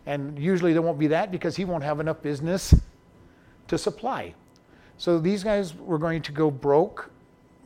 And 0.04 0.38
usually 0.38 0.74
there 0.74 0.82
won't 0.82 0.98
be 0.98 1.06
that 1.06 1.30
because 1.30 1.56
he 1.56 1.64
won't 1.64 1.84
have 1.84 2.00
enough 2.00 2.20
business 2.20 2.74
to 3.68 3.78
supply. 3.78 4.34
So 4.98 5.18
these 5.18 5.42
guys 5.42 5.74
were 5.74 5.96
going 5.96 6.20
to 6.20 6.32
go 6.32 6.50
broke. 6.50 7.10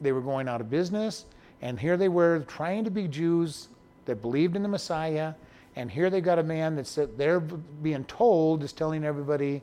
They 0.05 0.13
were 0.13 0.21
going 0.21 0.49
out 0.49 0.61
of 0.61 0.71
business. 0.71 1.25
And 1.61 1.81
here 1.81 1.97
they 1.97 2.09
were 2.09 2.45
trying 2.47 2.85
to 2.85 2.91
be 2.91 3.09
Jews 3.09 3.69
that 4.05 4.23
believed 4.23 4.55
in 4.55 4.63
the 4.63 4.69
Messiah. 4.69 5.35
And 5.75 5.91
here 5.91 6.11
they 6.11 6.21
got 6.21 6.39
a 6.39 6.43
man 6.43 6.77
that's 6.77 6.99
they're 7.17 7.41
being 7.41 8.05
told 8.05 8.63
is 8.63 8.73
telling 8.73 9.05
everybody 9.05 9.63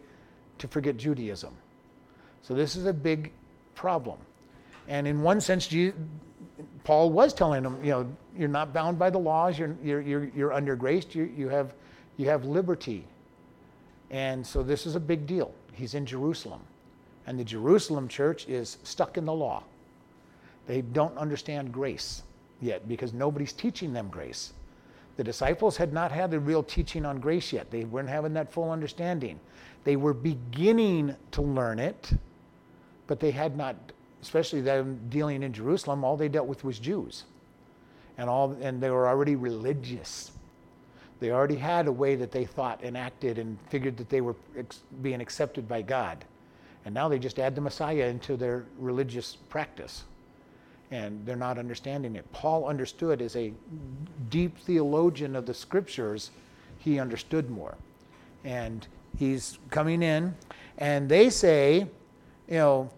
to 0.58 0.68
forget 0.68 0.98
Judaism. 0.98 1.54
So 2.42 2.54
this 2.54 2.76
is 2.76 2.86
a 2.86 2.94
big 2.94 3.32
problem. 3.76 4.18
And 4.88 5.08
in 5.08 5.22
one 5.22 5.40
sense, 5.40 5.74
Paul 6.84 7.12
was 7.12 7.34
telling 7.34 7.64
them, 7.64 7.78
you 7.84 7.92
know, 7.92 8.12
you're 8.38 8.50
not 8.50 8.74
bound 8.74 9.00
by 9.00 9.10
the 9.10 9.20
laws. 9.20 9.58
You're, 9.58 9.76
you're, 9.84 10.02
you're, 10.02 10.32
you're 10.36 10.54
under 10.54 10.76
grace. 10.76 11.06
You, 11.12 11.32
you 11.38 11.48
have 11.50 11.74
you 12.18 12.28
have 12.28 12.46
liberty. 12.46 13.06
And 14.10 14.46
so 14.46 14.64
this 14.64 14.86
is 14.86 14.96
a 14.96 15.00
big 15.00 15.26
deal. 15.26 15.54
He's 15.74 15.94
in 15.94 16.06
Jerusalem. 16.06 16.62
And 17.26 17.40
the 17.40 17.44
Jerusalem 17.44 18.08
church 18.08 18.48
is 18.48 18.78
stuck 18.84 19.18
in 19.18 19.26
the 19.26 19.34
law. 19.34 19.64
They 20.72 20.80
don't 20.80 21.18
understand 21.18 21.74
grace 21.74 22.24
yet 22.62 22.88
because 22.88 23.12
nobody's 23.12 23.52
teaching 23.52 23.92
them 23.92 24.08
grace. 24.08 24.54
The 25.18 25.24
disciples 25.26 25.76
had 25.76 25.92
not 25.92 26.14
had 26.14 26.32
the 26.32 26.40
real 26.40 26.64
teaching 26.64 27.06
on 27.06 27.20
grace 27.20 27.52
yet. 27.52 27.70
They 27.70 27.84
weren't 27.84 28.08
having 28.08 28.32
that 28.36 28.54
full 28.54 28.72
understanding. 28.72 29.38
They 29.84 29.98
were 29.98 30.14
beginning 30.14 31.14
to 31.32 31.42
learn 31.42 31.78
it, 31.78 32.14
but 33.06 33.20
they 33.20 33.32
had 33.32 33.58
not 33.58 33.76
especially 34.22 34.62
them 34.62 34.98
dealing 35.10 35.44
in 35.44 35.52
Jerusalem, 35.52 36.06
all 36.06 36.16
they 36.16 36.30
dealt 36.30 36.48
with 36.48 36.64
was 36.64 36.80
Jews. 36.80 37.26
And, 38.18 38.30
all, 38.30 38.56
and 38.62 38.82
they 38.82 38.92
were 38.92 39.10
already 39.10 39.36
religious. 39.36 40.32
They 41.20 41.32
already 41.32 41.58
had 41.58 41.88
a 41.88 41.92
way 41.92 42.16
that 42.16 42.32
they 42.32 42.46
thought 42.46 42.80
and 42.82 42.98
acted 42.98 43.40
and 43.40 43.58
figured 43.70 43.98
that 43.98 44.08
they 44.08 44.22
were 44.22 44.38
ex- 44.58 44.84
being 45.02 45.20
accepted 45.20 45.68
by 45.68 45.82
God. 45.82 46.24
And 46.86 46.94
now 46.96 47.10
they 47.10 47.20
just 47.20 47.40
add 47.40 47.56
the 47.56 47.62
Messiah 47.62 48.08
into 48.08 48.38
their 48.38 48.64
religious 48.80 49.36
practice. 49.50 50.06
And 50.92 51.26
they're 51.26 51.38
not 51.38 51.58
understanding 51.58 52.16
it. 52.16 52.30
Paul 52.34 52.66
understood 52.66 53.22
as 53.22 53.36
a 53.36 53.54
deep 54.30 54.58
theologian 54.60 55.36
of 55.36 55.46
the 55.46 55.54
scriptures, 55.54 56.32
he 56.78 57.00
understood 57.00 57.50
more. 57.50 57.78
And 58.44 58.86
he's 59.18 59.58
coming 59.70 60.04
in, 60.04 60.36
and 60.78 61.08
they 61.08 61.30
say, 61.30 61.88
you 62.50 62.58
know, 62.58 62.90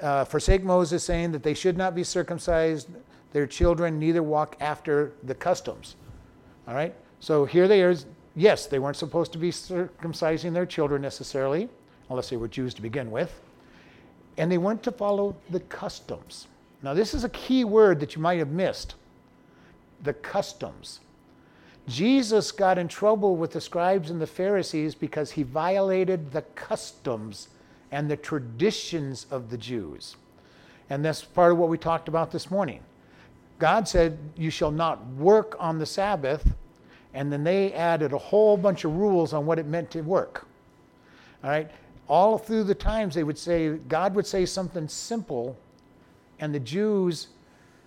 uh, 0.00 0.24
forsake 0.24 0.62
Moses, 0.62 1.02
saying 1.02 1.32
that 1.32 1.42
they 1.42 1.54
should 1.54 1.76
not 1.76 1.94
be 1.94 2.04
circumcised, 2.04 2.88
their 3.32 3.46
children 3.46 3.98
neither 3.98 4.22
walk 4.22 4.56
after 4.60 5.12
the 5.24 5.34
customs. 5.34 5.96
All 6.66 6.74
right? 6.74 6.94
So 7.20 7.44
here 7.44 7.68
they 7.68 7.82
are. 7.82 7.94
Yes, 8.36 8.66
they 8.66 8.78
weren't 8.78 8.96
supposed 8.96 9.32
to 9.32 9.38
be 9.38 9.50
circumcising 9.50 10.52
their 10.52 10.66
children 10.66 11.02
necessarily, 11.02 11.68
unless 12.10 12.30
they 12.30 12.36
were 12.36 12.48
Jews 12.48 12.74
to 12.74 12.82
begin 12.82 13.10
with. 13.10 13.40
And 14.36 14.52
they 14.52 14.58
weren't 14.58 14.82
to 14.84 14.92
follow 14.92 15.34
the 15.50 15.60
customs. 15.60 16.46
Now, 16.82 16.94
this 16.94 17.14
is 17.14 17.24
a 17.24 17.28
key 17.30 17.64
word 17.64 18.00
that 18.00 18.14
you 18.14 18.22
might 18.22 18.38
have 18.38 18.50
missed 18.50 18.94
the 20.02 20.12
customs. 20.12 21.00
Jesus 21.88 22.52
got 22.52 22.78
in 22.78 22.86
trouble 22.86 23.36
with 23.36 23.52
the 23.52 23.60
scribes 23.60 24.10
and 24.10 24.20
the 24.20 24.26
Pharisees 24.26 24.94
because 24.94 25.32
he 25.32 25.42
violated 25.42 26.30
the 26.30 26.42
customs 26.54 27.48
and 27.90 28.10
the 28.10 28.16
traditions 28.16 29.26
of 29.30 29.50
the 29.50 29.56
Jews. 29.56 30.16
And 30.90 31.04
that's 31.04 31.22
part 31.22 31.52
of 31.52 31.58
what 31.58 31.68
we 31.68 31.78
talked 31.78 32.08
about 32.08 32.30
this 32.30 32.50
morning. 32.50 32.80
God 33.58 33.88
said, 33.88 34.18
You 34.36 34.50
shall 34.50 34.70
not 34.70 35.04
work 35.14 35.56
on 35.58 35.78
the 35.78 35.86
Sabbath. 35.86 36.54
And 37.14 37.32
then 37.32 37.42
they 37.42 37.72
added 37.72 38.12
a 38.12 38.18
whole 38.18 38.56
bunch 38.56 38.84
of 38.84 38.96
rules 38.96 39.32
on 39.32 39.46
what 39.46 39.58
it 39.58 39.66
meant 39.66 39.90
to 39.92 40.02
work. 40.02 40.46
All 41.42 41.50
right? 41.50 41.70
All 42.06 42.38
through 42.38 42.64
the 42.64 42.74
times, 42.74 43.14
they 43.14 43.24
would 43.24 43.38
say, 43.38 43.70
God 43.88 44.14
would 44.14 44.26
say 44.26 44.46
something 44.46 44.88
simple, 44.88 45.56
and 46.40 46.54
the 46.54 46.60
Jews, 46.60 47.28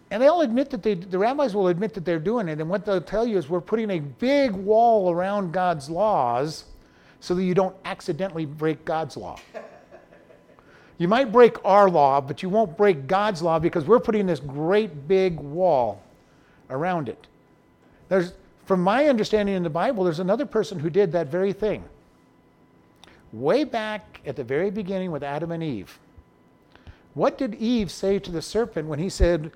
and 0.10 0.22
they'll 0.22 0.42
admit 0.42 0.70
that 0.72 0.84
they, 0.84 0.96
the 0.96 1.18
rabbis 1.18 1.56
will 1.56 1.70
admit 1.70 1.94
that 1.94 2.04
they're 2.04 2.20
doing 2.20 2.50
it. 2.50 2.60
And 2.60 2.70
what 2.70 2.86
they'll 2.86 3.00
tell 3.00 3.26
you 3.26 3.38
is, 3.38 3.48
we're 3.48 3.62
putting 3.62 3.92
a 3.92 4.00
big 4.00 4.52
wall 4.52 5.10
around 5.10 5.54
God's 5.54 5.90
laws 5.90 6.66
so 7.22 7.34
that 7.36 7.44
you 7.44 7.54
don't 7.54 7.76
accidentally 7.86 8.46
break 8.46 8.84
God's 8.84 9.16
law. 9.16 9.40
You 10.98 11.08
might 11.08 11.32
break 11.32 11.56
our 11.66 11.90
law, 11.90 12.22
but 12.22 12.44
you 12.44 12.50
won't 12.50 12.78
break 12.78 13.08
God's 13.08 13.42
law 13.42 13.58
because 13.58 13.86
we're 13.86 14.00
putting 14.00 14.28
this 14.28 14.40
great 14.40 15.08
big 15.08 15.40
wall 15.40 16.04
around 16.70 17.10
it. 17.10 17.28
There's, 18.10 18.34
from 18.66 18.82
my 18.82 19.08
understanding 19.08 19.56
in 19.56 19.64
the 19.64 19.70
Bible, 19.70 20.04
there's 20.04 20.20
another 20.20 20.46
person 20.46 20.78
who 20.78 20.90
did 20.90 21.12
that 21.14 21.28
very 21.28 21.54
thing. 21.54 21.84
Way 23.32 23.64
back 23.64 24.20
at 24.26 24.36
the 24.36 24.44
very 24.44 24.70
beginning 24.70 25.10
with 25.10 25.24
Adam 25.24 25.52
and 25.52 25.64
Eve. 25.64 25.98
What 27.14 27.38
did 27.38 27.56
Eve 27.56 27.92
say 27.92 28.20
to 28.20 28.32
the 28.32 28.42
serpent 28.42 28.88
when 28.88 29.00
he 29.00 29.10
said, 29.10 29.52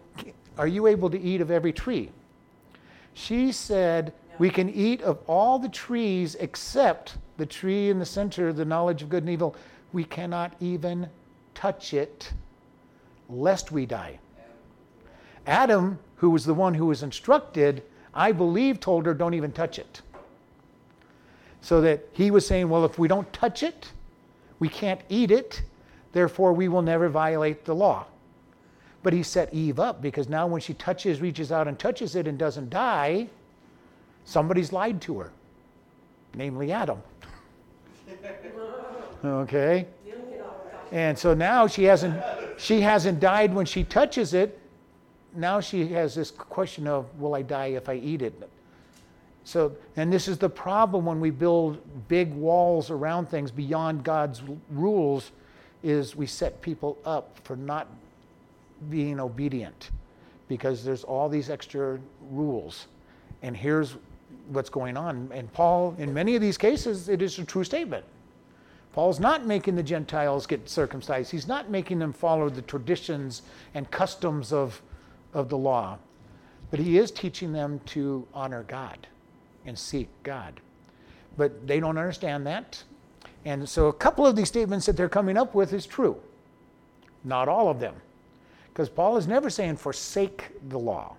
Are 0.58 0.68
you 0.68 0.88
able 0.88 1.10
to 1.10 1.20
eat 1.20 1.42
of 1.42 1.52
every 1.52 1.72
tree? 1.72 2.12
She 3.14 3.52
said, 3.52 4.14
We 4.40 4.50
can 4.50 4.70
eat 4.70 5.02
of 5.02 5.20
all 5.28 5.58
the 5.58 5.70
trees 5.70 6.36
except 6.36 7.18
the 7.38 7.46
tree 7.46 7.90
in 7.90 8.00
the 8.00 8.06
center, 8.06 8.52
the 8.52 8.66
knowledge 8.66 9.02
of 9.02 9.10
good 9.10 9.24
and 9.24 9.30
evil. 9.30 9.56
We 9.94 10.04
cannot 10.04 10.54
even 10.60 11.10
touch 11.54 11.94
it 11.94 12.34
lest 13.30 13.72
we 13.72 13.86
die. 13.86 14.20
Adam, 15.48 16.00
who 16.18 16.30
was 16.30 16.46
the 16.46 16.54
one 16.54 16.74
who 16.74 16.88
was 16.88 17.04
instructed, 17.04 17.84
I 18.14 18.32
believe 18.32 18.80
told 18.80 19.06
her, 19.06 19.14
don't 19.14 19.34
even 19.34 19.52
touch 19.52 19.80
it. 19.80 20.02
So 21.62 21.82
that 21.82 22.08
he 22.12 22.32
was 22.32 22.46
saying, 22.46 22.70
well, 22.70 22.86
if 22.86 23.00
we 23.00 23.08
don't 23.08 23.32
touch 23.34 23.64
it, 23.64 23.92
we 24.60 24.70
can't 24.70 25.02
eat 25.10 25.32
it, 25.32 25.62
therefore 26.16 26.54
we 26.54 26.70
will 26.70 26.82
never 26.82 27.10
violate 27.10 27.66
the 27.66 27.76
law. 27.76 28.06
But 29.04 29.12
he 29.12 29.22
set 29.22 29.54
Eve 29.54 29.82
up 29.82 30.02
because 30.02 30.30
now 30.30 30.48
when 30.48 30.62
she 30.62 30.74
touches, 30.74 31.20
reaches 31.20 31.52
out 31.52 31.68
and 31.68 31.78
touches 31.78 32.16
it 32.16 32.26
and 32.26 32.40
doesn't 32.40 32.70
die, 32.70 33.28
somebody's 34.24 34.72
lied 34.72 35.02
to 35.02 35.20
her, 35.20 35.34
namely 36.34 36.72
Adam. 36.72 37.04
okay? 39.26 39.86
And 40.94 41.20
so 41.20 41.34
now 41.34 41.68
she 41.68 41.84
hasn't 41.84 42.24
she 42.58 42.80
hasn't 42.80 43.20
died 43.20 43.54
when 43.54 43.66
she 43.66 43.84
touches 43.84 44.34
it. 44.34 44.58
Now 45.36 45.60
she 45.60 45.86
has 45.88 46.16
this 46.16 46.32
question 46.32 46.88
of 46.88 47.14
will 47.20 47.36
I 47.36 47.42
die 47.42 47.68
if 47.68 47.90
I 47.90 47.96
eat 47.96 48.22
it? 48.22 48.50
So 49.44 49.76
and 49.98 50.14
this 50.14 50.30
is 50.30 50.38
the 50.38 50.50
problem 50.50 51.04
when 51.06 51.20
we 51.20 51.30
build 51.30 51.82
big 52.08 52.34
walls 52.34 52.90
around 52.90 53.26
things 53.26 53.52
beyond 53.52 54.06
God's 54.06 54.42
rules 54.70 55.32
is 55.86 56.16
we 56.16 56.26
set 56.26 56.62
people 56.62 56.98
up 57.06 57.38
for 57.44 57.56
not 57.56 57.88
being 58.90 59.20
obedient 59.20 59.92
because 60.48 60.84
there's 60.84 61.04
all 61.04 61.30
these 61.30 61.50
extra 61.50 62.00
rules. 62.32 62.88
And 63.44 63.56
here's 63.56 63.96
what's 64.48 64.70
going 64.70 64.98
on. 64.98 65.30
And 65.32 65.52
Paul, 65.54 65.96
in 66.00 66.12
many 66.12 66.36
of 66.36 66.42
these 66.42 66.58
cases, 66.58 67.08
it 67.08 67.22
is 67.22 67.38
a 67.38 67.46
true 67.46 67.64
statement. 67.64 68.04
Paul's 68.94 69.20
not 69.20 69.46
making 69.46 69.76
the 69.76 69.84
Gentiles 69.84 70.48
get 70.48 70.68
circumcised. 70.68 71.30
He's 71.30 71.48
not 71.48 71.70
making 71.70 72.00
them 72.00 72.14
follow 72.14 72.50
the 72.50 72.62
traditions 72.64 73.44
and 73.76 73.90
customs 73.92 74.52
of, 74.52 74.82
of 75.34 75.50
the 75.50 75.58
law. 75.58 75.98
But 76.72 76.80
he 76.80 76.98
is 76.98 77.12
teaching 77.12 77.52
them 77.54 77.80
to 77.88 78.28
honor 78.34 78.64
God 78.64 79.06
and 79.66 79.78
seek 79.78 80.08
God. 80.24 80.60
But 81.38 81.68
they 81.68 81.80
don't 81.80 81.98
understand 81.98 82.48
that. 82.48 82.82
And 83.46 83.70
so 83.70 83.88
a 83.88 83.94
couple 83.94 84.26
of 84.26 84.36
these 84.36 84.48
statements 84.48 84.88
that 84.88 84.98
they're 84.98 85.08
coming 85.08 85.38
up 85.38 85.54
with 85.54 85.72
is 85.72 85.86
true. 85.86 86.18
Not 87.24 87.48
all 87.48 87.70
of 87.70 87.80
them. 87.80 87.96
Because 88.74 88.90
Paul 88.90 89.18
is 89.18 89.28
never 89.28 89.50
saying 89.50 89.78
forsake 89.78 90.52
the 90.70 90.80
law. 90.80 91.16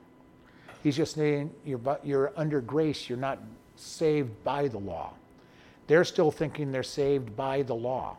He's 0.83 0.97
just 0.97 1.14
saying 1.14 1.50
you're, 1.64 1.80
you're 2.04 2.33
under 2.37 2.61
grace, 2.61 3.09
you're 3.09 3.18
not 3.18 3.38
saved 3.76 4.30
by 4.45 4.68
the 4.68 4.78
law. 4.78 5.12
They're 5.87 6.04
still 6.04 6.30
thinking 6.30 6.73
they're 6.73 6.83
saved 6.83 7.37
by 7.37 7.62
the 7.62 7.75
law. 7.75 8.16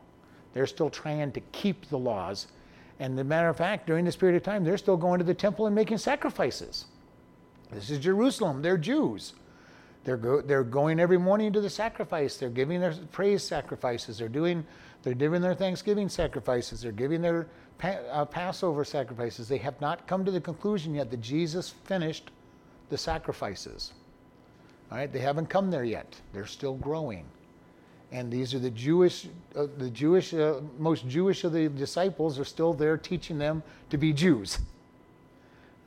They're 0.53 0.65
still 0.65 0.89
trying 0.89 1.33
to 1.33 1.41
keep 1.51 1.87
the 1.89 1.97
laws. 1.99 2.47
And 2.99 3.17
the 3.17 3.23
matter 3.23 3.49
of 3.49 3.57
fact, 3.57 3.87
during 3.87 4.05
this 4.05 4.15
period 4.15 4.37
of 4.37 4.43
time, 4.43 4.63
they're 4.63 4.77
still 4.77 4.97
going 4.97 5.19
to 5.19 5.25
the 5.25 5.33
temple 5.33 5.67
and 5.67 5.75
making 5.75 5.97
sacrifices. 5.97 6.85
This 7.71 7.89
is 7.89 7.99
Jerusalem. 7.99 8.61
They're 8.61 8.77
Jews. 8.77 9.33
They're, 10.07 10.15
go, 10.15 10.39
they're 10.39 10.63
going 10.63 11.01
every 11.01 11.17
morning 11.17 11.51
to 11.51 11.59
the 11.59 11.69
sacrifice. 11.69 12.37
They're 12.37 12.49
giving 12.49 12.79
their 12.79 12.93
praise 13.11 13.43
sacrifices. 13.43 14.17
They're 14.17 14.29
doing, 14.29 14.65
they're 15.03 15.13
giving 15.13 15.41
their 15.41 15.53
Thanksgiving 15.53 16.07
sacrifices. 16.07 16.79
They're 16.79 16.93
giving 16.93 17.21
their 17.21 17.47
pa- 17.77 17.99
uh, 18.09 18.23
Passover 18.23 18.85
sacrifices. 18.85 19.49
They 19.49 19.57
have 19.57 19.81
not 19.81 20.07
come 20.07 20.23
to 20.23 20.31
the 20.31 20.39
conclusion 20.39 20.95
yet 20.95 21.11
that 21.11 21.19
Jesus 21.19 21.71
finished 21.83 22.31
the 22.89 22.97
sacrifices. 22.97 23.91
All 24.89 24.97
right, 24.97 25.11
they 25.11 25.19
haven't 25.19 25.47
come 25.47 25.69
there 25.69 25.83
yet. 25.83 26.15
They're 26.31 26.45
still 26.45 26.75
growing 26.75 27.25
and 28.11 28.31
these 28.31 28.53
are 28.53 28.59
the 28.59 28.69
Jewish, 28.69 29.27
uh, 29.55 29.67
the 29.77 29.89
Jewish, 29.89 30.33
uh, 30.33 30.61
most 30.79 31.07
Jewish 31.09 31.43
of 31.43 31.51
the 31.51 31.67
disciples 31.67 32.39
are 32.39 32.45
still 32.45 32.73
there 32.73 32.97
teaching 32.97 33.37
them 33.37 33.61
to 33.89 33.97
be 33.97 34.13
Jews. 34.13 34.59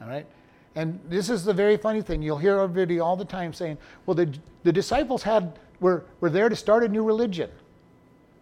All 0.02 0.08
right, 0.08 0.26
and 0.74 1.00
this 1.08 1.30
is 1.30 1.44
the 1.44 1.54
very 1.54 1.76
funny 1.76 2.02
thing. 2.02 2.22
You'll 2.22 2.38
hear 2.38 2.58
everybody 2.58 3.00
all 3.00 3.16
the 3.16 3.24
time 3.24 3.52
saying, 3.52 3.78
"Well, 4.06 4.14
the 4.14 4.32
the 4.62 4.72
disciples 4.72 5.22
had 5.22 5.58
were 5.80 6.04
were 6.20 6.30
there 6.30 6.48
to 6.48 6.56
start 6.56 6.84
a 6.84 6.88
new 6.88 7.02
religion." 7.02 7.50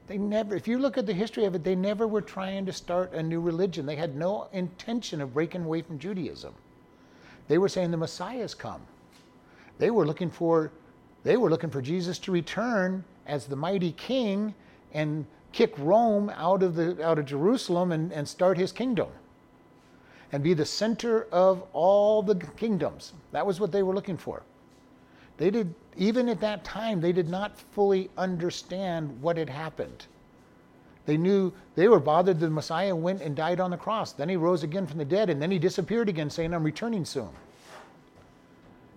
They 0.09 0.17
never, 0.17 0.57
if 0.57 0.67
you 0.67 0.79
look 0.79 0.97
at 0.97 1.05
the 1.05 1.13
history 1.13 1.45
of 1.45 1.55
it, 1.55 1.63
they 1.63 1.75
never 1.75 2.09
were 2.09 2.23
trying 2.23 2.65
to 2.65 2.73
start 2.73 3.13
a 3.13 3.23
new 3.23 3.41
religion. 3.41 3.85
They 3.85 3.97
had 3.97 4.17
no 4.17 4.49
intention 4.53 5.21
of 5.21 5.35
breaking 5.35 5.65
away 5.65 5.83
from 5.83 5.99
Judaism. 5.99 6.55
They 7.47 7.59
were 7.59 7.69
saying 7.69 7.91
the 7.91 7.99
Messiah's 7.99 8.55
come. 8.55 8.81
They 9.77 9.91
were 9.91 10.07
looking 10.07 10.31
for, 10.31 10.73
they 11.25 11.37
were 11.37 11.51
looking 11.51 11.69
for 11.69 11.83
Jesus 11.83 12.19
to 12.21 12.33
return 12.33 13.05
as 13.27 13.45
the 13.45 13.57
mighty 13.57 13.93
king 13.93 14.55
and 14.95 15.27
kick 15.53 15.75
Rome 15.77 16.31
out 16.31 16.63
of, 16.63 16.75
the, 16.75 17.05
out 17.05 17.19
of 17.19 17.27
Jerusalem 17.27 17.93
and, 17.93 18.11
and 18.11 18.27
start 18.27 18.57
his 18.57 18.73
kingdom 18.73 19.09
and 20.33 20.43
be 20.43 20.55
the 20.55 20.65
center 20.65 21.27
of 21.33 21.63
all 21.73 22.23
the 22.23 22.35
kingdoms. 22.57 23.13
That 23.33 23.47
was 23.47 23.61
what 23.61 23.73
they 23.73 23.83
were 23.83 23.95
looking 23.95 24.17
for. 24.17 24.43
They 25.39 25.51
did, 25.51 25.73
even 25.97 26.29
at 26.29 26.41
that 26.41 26.65
time, 26.65 27.01
they 27.01 27.13
did 27.13 27.29
not 27.29 27.59
fully 27.73 28.11
understand 28.19 29.23
what 29.23 29.37
had 29.37 29.49
happened. 29.49 30.07
They 31.07 31.17
knew 31.17 31.53
they 31.75 31.89
were 31.89 32.01
bothered 32.01 32.39
the 32.39 32.51
Messiah 32.51 32.95
went 32.95 33.23
and 33.23 33.35
died 33.35 33.61
on 33.61 33.71
the 33.71 33.77
cross. 33.77 34.13
Then 34.13 34.29
he 34.29 34.37
rose 34.37 34.63
again 34.63 34.87
from 34.87 34.99
the 34.99 35.05
dead, 35.05 35.31
and 35.31 35.41
then 35.41 35.51
he 35.51 35.59
disappeared 35.59 36.09
again, 36.09 36.29
saying, 36.29 36.53
I'm 36.53 36.65
returning 36.65 37.05
soon. 37.05 37.31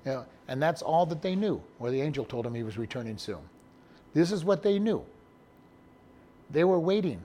You 0.05 0.11
know, 0.11 0.25
and 0.47 0.61
that's 0.61 0.81
all 0.81 1.05
that 1.05 1.21
they 1.21 1.35
knew, 1.35 1.61
where 1.77 1.91
the 1.91 2.01
angel 2.01 2.25
told 2.25 2.45
him 2.45 2.53
he 2.53 2.63
was 2.63 2.77
returning 2.77 3.17
soon. 3.17 3.39
This 4.13 4.31
is 4.31 4.43
what 4.43 4.63
they 4.63 4.79
knew. 4.79 5.05
They 6.49 6.65
were 6.65 6.79
waiting. 6.79 7.23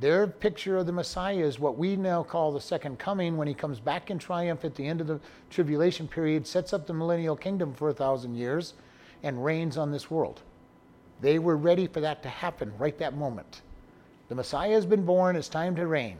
Their 0.00 0.26
picture 0.26 0.76
of 0.76 0.86
the 0.86 0.92
Messiah 0.92 1.38
is 1.38 1.58
what 1.58 1.78
we 1.78 1.96
now 1.96 2.22
call 2.22 2.52
the 2.52 2.60
second 2.60 2.98
coming 2.98 3.36
when 3.36 3.48
he 3.48 3.54
comes 3.54 3.80
back 3.80 4.10
in 4.10 4.18
triumph 4.18 4.64
at 4.64 4.74
the 4.74 4.86
end 4.86 5.00
of 5.00 5.06
the 5.06 5.18
tribulation 5.50 6.06
period, 6.06 6.46
sets 6.46 6.74
up 6.74 6.86
the 6.86 6.92
millennial 6.92 7.34
kingdom 7.34 7.72
for 7.72 7.88
a 7.88 7.94
thousand 7.94 8.34
years, 8.34 8.74
and 9.22 9.42
reigns 9.42 9.78
on 9.78 9.90
this 9.90 10.10
world. 10.10 10.42
They 11.20 11.38
were 11.38 11.56
ready 11.56 11.86
for 11.86 12.00
that 12.00 12.22
to 12.22 12.28
happen 12.28 12.72
right 12.78 12.96
that 12.98 13.16
moment. 13.16 13.62
The 14.28 14.34
Messiah 14.34 14.72
has 14.72 14.84
been 14.84 15.04
born, 15.04 15.36
it's 15.36 15.48
time 15.48 15.74
to 15.76 15.86
reign 15.86 16.18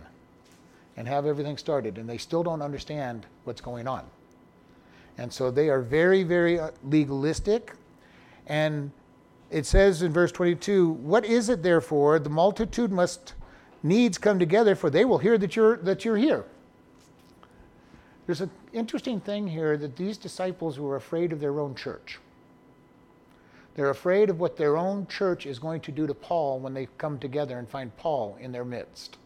and 0.97 1.07
have 1.07 1.27
everything 1.27 1.57
started, 1.57 1.99
and 1.99 2.09
they 2.09 2.19
still 2.19 2.43
don't 2.43 2.63
understand 2.63 3.27
what's 3.45 3.61
going 3.61 3.87
on. 3.87 4.05
And 5.17 5.33
so 5.33 5.51
they 5.51 5.69
are 5.69 5.81
very, 5.81 6.25
very 6.25 6.59
uh, 6.59 6.71
legalistic. 6.83 7.73
And 8.49 8.91
it 9.51 9.65
says 9.65 10.03
in 10.03 10.13
verse 10.13 10.33
22 10.33 10.91
What 10.91 11.25
is 11.25 11.49
it, 11.49 11.63
therefore? 11.63 12.19
The 12.19 12.31
multitude 12.31 12.91
must 12.91 13.35
needs 13.82 14.18
come 14.18 14.38
together, 14.38 14.75
for 14.75 14.90
they 14.90 15.04
will 15.04 15.18
hear 15.18 15.38
that 15.38 15.56
you're, 15.56 15.76
that 15.78 16.04
you're 16.04 16.16
here. 16.16 16.44
There's 18.26 18.40
an 18.40 18.50
interesting 18.73 19.20
thing 19.20 19.47
here 19.49 19.76
that 19.78 19.97
these 19.97 20.18
disciples 20.18 20.78
were 20.78 20.97
afraid 20.97 21.32
of 21.32 21.40
their 21.40 21.61
own 21.61 21.75
church. 21.75 22.18
They're 23.75 23.90
afraid 23.90 24.28
of 24.28 24.40
what 24.40 24.56
their 24.56 24.76
own 24.76 25.06
church 25.06 25.47
is 25.47 25.58
going 25.58 25.80
to 25.82 25.92
do 25.92 26.06
to 26.06 26.12
Paul 26.12 26.58
when 26.58 26.75
they 26.75 26.88
come 26.99 27.18
together 27.18 27.58
and 27.58 27.68
find 27.68 27.97
Paul 27.97 28.37
in 28.40 28.52
their 28.52 28.64
midst. 28.64 29.16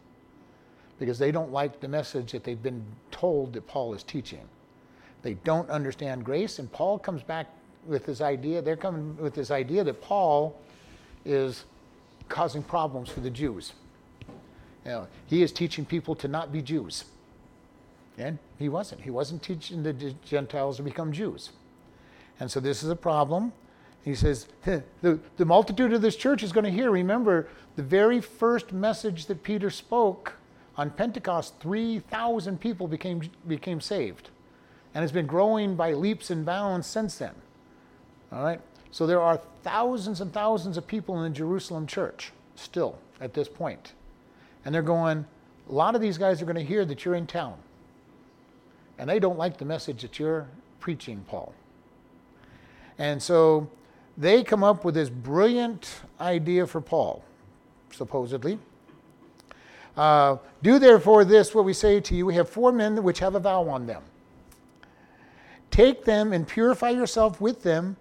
Because 0.99 1.17
they 1.17 1.31
don't 1.31 1.51
like 1.51 1.79
the 1.79 1.87
message 1.87 2.31
that 2.33 2.43
they've 2.43 2.61
been 2.61 2.85
told 3.11 3.53
that 3.53 3.67
Paul 3.67 3.93
is 3.93 4.03
teaching. 4.03 4.47
They 5.23 5.33
don't 5.33 5.69
understand 5.69 6.23
grace, 6.23 6.59
and 6.59 6.71
Paul 6.71 6.99
comes 6.99 7.23
back 7.23 7.47
with 7.85 8.05
this 8.05 8.21
idea. 8.21 8.61
They're 8.61 8.77
coming 8.77 9.17
with 9.17 9.33
this 9.33 9.51
idea 9.51 9.83
that 9.83 10.01
Paul 10.01 10.57
is 11.25 11.65
causing 12.29 12.61
problems 12.61 13.09
for 13.09 13.21
the 13.21 13.29
Jews. 13.29 13.73
You 14.85 14.91
know, 14.91 15.07
he 15.27 15.41
is 15.43 15.51
teaching 15.51 15.85
people 15.85 16.15
to 16.15 16.27
not 16.27 16.51
be 16.51 16.61
Jews. 16.61 17.05
And 18.17 18.37
he 18.59 18.69
wasn't. 18.69 19.01
He 19.01 19.09
wasn't 19.09 19.41
teaching 19.41 19.83
the 19.83 19.93
Gentiles 20.25 20.77
to 20.77 20.83
become 20.83 21.11
Jews. 21.11 21.51
And 22.39 22.51
so 22.51 22.59
this 22.59 22.83
is 22.83 22.89
a 22.89 22.95
problem. 22.95 23.53
He 24.03 24.15
says, 24.15 24.47
the, 25.01 25.19
the 25.37 25.45
multitude 25.45 25.93
of 25.93 26.01
this 26.01 26.15
church 26.15 26.43
is 26.43 26.51
going 26.51 26.65
to 26.65 26.71
hear. 26.71 26.91
Remember, 26.91 27.47
the 27.75 27.83
very 27.83 28.21
first 28.21 28.71
message 28.71 29.25
that 29.27 29.43
Peter 29.43 29.69
spoke 29.69 30.33
on 30.77 30.89
Pentecost, 30.89 31.59
3,000 31.59 32.59
people 32.59 32.87
became, 32.87 33.21
became 33.47 33.79
saved. 33.79 34.29
And 34.93 35.03
it's 35.03 35.13
been 35.13 35.27
growing 35.27 35.75
by 35.75 35.93
leaps 35.93 36.29
and 36.29 36.45
bounds 36.45 36.85
since 36.85 37.17
then. 37.17 37.33
All 38.31 38.43
right? 38.43 38.59
So 38.91 39.07
there 39.07 39.21
are 39.21 39.37
thousands 39.63 40.21
and 40.21 40.31
thousands 40.31 40.77
of 40.77 40.85
people 40.85 41.23
in 41.23 41.31
the 41.31 41.35
Jerusalem 41.35 41.87
church 41.87 42.31
still 42.55 42.99
at 43.19 43.33
this 43.33 43.47
point. 43.47 43.93
And 44.65 44.73
they're 44.73 44.81
going, 44.81 45.25
a 45.69 45.73
lot 45.73 45.95
of 45.95 46.01
these 46.01 46.17
guys 46.17 46.41
are 46.41 46.45
going 46.45 46.55
to 46.55 46.63
hear 46.63 46.85
that 46.85 47.05
you're 47.05 47.15
in 47.15 47.27
town. 47.27 47.55
And 48.97 49.09
they 49.09 49.19
don't 49.19 49.37
like 49.37 49.57
the 49.57 49.65
message 49.65 50.01
that 50.01 50.19
you're 50.19 50.47
preaching, 50.79 51.25
Paul. 51.27 51.53
And 52.97 53.21
so 53.21 53.69
they 54.17 54.43
come 54.43 54.63
up 54.63 54.85
with 54.85 54.95
this 54.95 55.09
brilliant 55.09 56.01
idea 56.19 56.67
for 56.67 56.79
Paul, 56.79 57.23
supposedly. 57.91 58.59
Uh, 59.97 60.37
Do 60.61 60.79
therefore 60.79 61.25
this, 61.25 61.53
what 61.53 61.65
we 61.65 61.73
say 61.73 61.99
to 61.99 62.15
you. 62.15 62.25
We 62.25 62.35
have 62.35 62.49
four 62.49 62.71
men 62.71 63.01
which 63.03 63.19
have 63.19 63.35
a 63.35 63.39
vow 63.39 63.67
on 63.67 63.85
them. 63.85 64.03
Take 65.71 66.05
them 66.05 66.33
and 66.33 66.47
purify 66.47 66.91
yourself 66.91 67.41
with 67.41 67.63
them, 67.63 67.97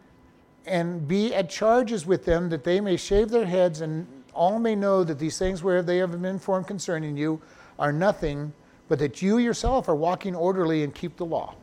and 0.66 1.08
be 1.08 1.34
at 1.34 1.50
charges 1.50 2.06
with 2.06 2.24
them, 2.24 2.50
that 2.50 2.64
they 2.64 2.80
may 2.80 2.96
shave 2.96 3.30
their 3.30 3.46
heads 3.46 3.80
and 3.80 4.06
all 4.34 4.58
may 4.58 4.74
know 4.74 5.04
that 5.04 5.18
these 5.18 5.38
things 5.38 5.62
where 5.62 5.82
they 5.82 5.98
have 5.98 6.12
been 6.12 6.24
informed 6.24 6.66
concerning 6.66 7.16
you 7.16 7.40
are 7.78 7.92
nothing, 7.92 8.52
but 8.88 8.98
that 8.98 9.22
you 9.22 9.38
yourself 9.38 9.88
are 9.88 9.94
walking 9.94 10.34
orderly 10.34 10.82
and 10.84 10.94
keep 10.94 11.16
the 11.16 11.24
law. 11.24 11.54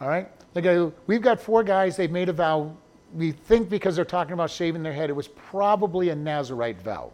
All 0.00 0.08
right? 0.08 0.28
We've 1.06 1.22
got 1.22 1.40
four 1.40 1.62
guys, 1.62 1.96
they've 1.96 2.10
made 2.10 2.28
a 2.28 2.32
vow. 2.32 2.74
We 3.14 3.32
think 3.32 3.68
because 3.68 3.96
they're 3.96 4.04
talking 4.04 4.32
about 4.32 4.50
shaving 4.50 4.82
their 4.82 4.92
head, 4.92 5.10
it 5.10 5.14
was 5.14 5.28
probably 5.28 6.08
a 6.10 6.16
Nazarite 6.16 6.80
vow. 6.80 7.12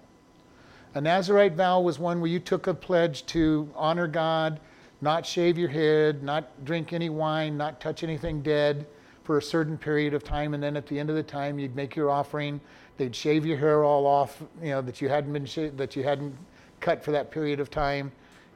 A 0.95 1.01
Nazarite 1.01 1.55
vow 1.55 1.81
was 1.81 1.99
one 1.99 2.21
where 2.21 2.31
you 2.31 2.39
took 2.39 2.67
a 2.67 2.75
pledge 2.75 3.25
to 3.27 3.69
honor 3.75 4.07
God, 4.07 4.61
not 5.01 5.27
shave 5.27 5.59
your 5.59 5.69
head, 5.69 6.23
not 6.23 6.65
drink 6.65 6.93
any 6.93 7.09
wine, 7.09 7.57
not 7.57 7.81
touch 7.81 8.05
anything 8.05 8.43
dead 8.43 8.87
for 9.25 9.39
a 9.39 9.43
certain 9.43 9.79
period 9.79 10.15
of 10.15 10.23
time, 10.23 10.55
and 10.55 10.63
then 10.63 10.77
at 10.77 10.87
the 10.87 10.99
end 10.99 11.09
of 11.09 11.17
the 11.17 11.23
time, 11.23 11.59
you'd 11.59 11.77
make 11.77 11.97
your 11.97 12.11
offering 12.11 12.61
They'd 12.97 13.15
shave 13.15 13.47
your 13.47 13.57
hair 13.57 13.85
all 13.85 14.07
off, 14.07 14.43
you 14.63 14.71
know, 14.71 14.83
that 14.83 15.01
you 15.01 15.09
hadn't 15.09 15.33
been 15.33 15.77
that 15.77 15.97
you 15.97 16.03
hadn't 16.03 16.37
cut 16.81 17.03
for 17.03 17.11
that 17.13 17.31
period 17.31 17.59
of 17.61 17.71
time, 17.71 18.13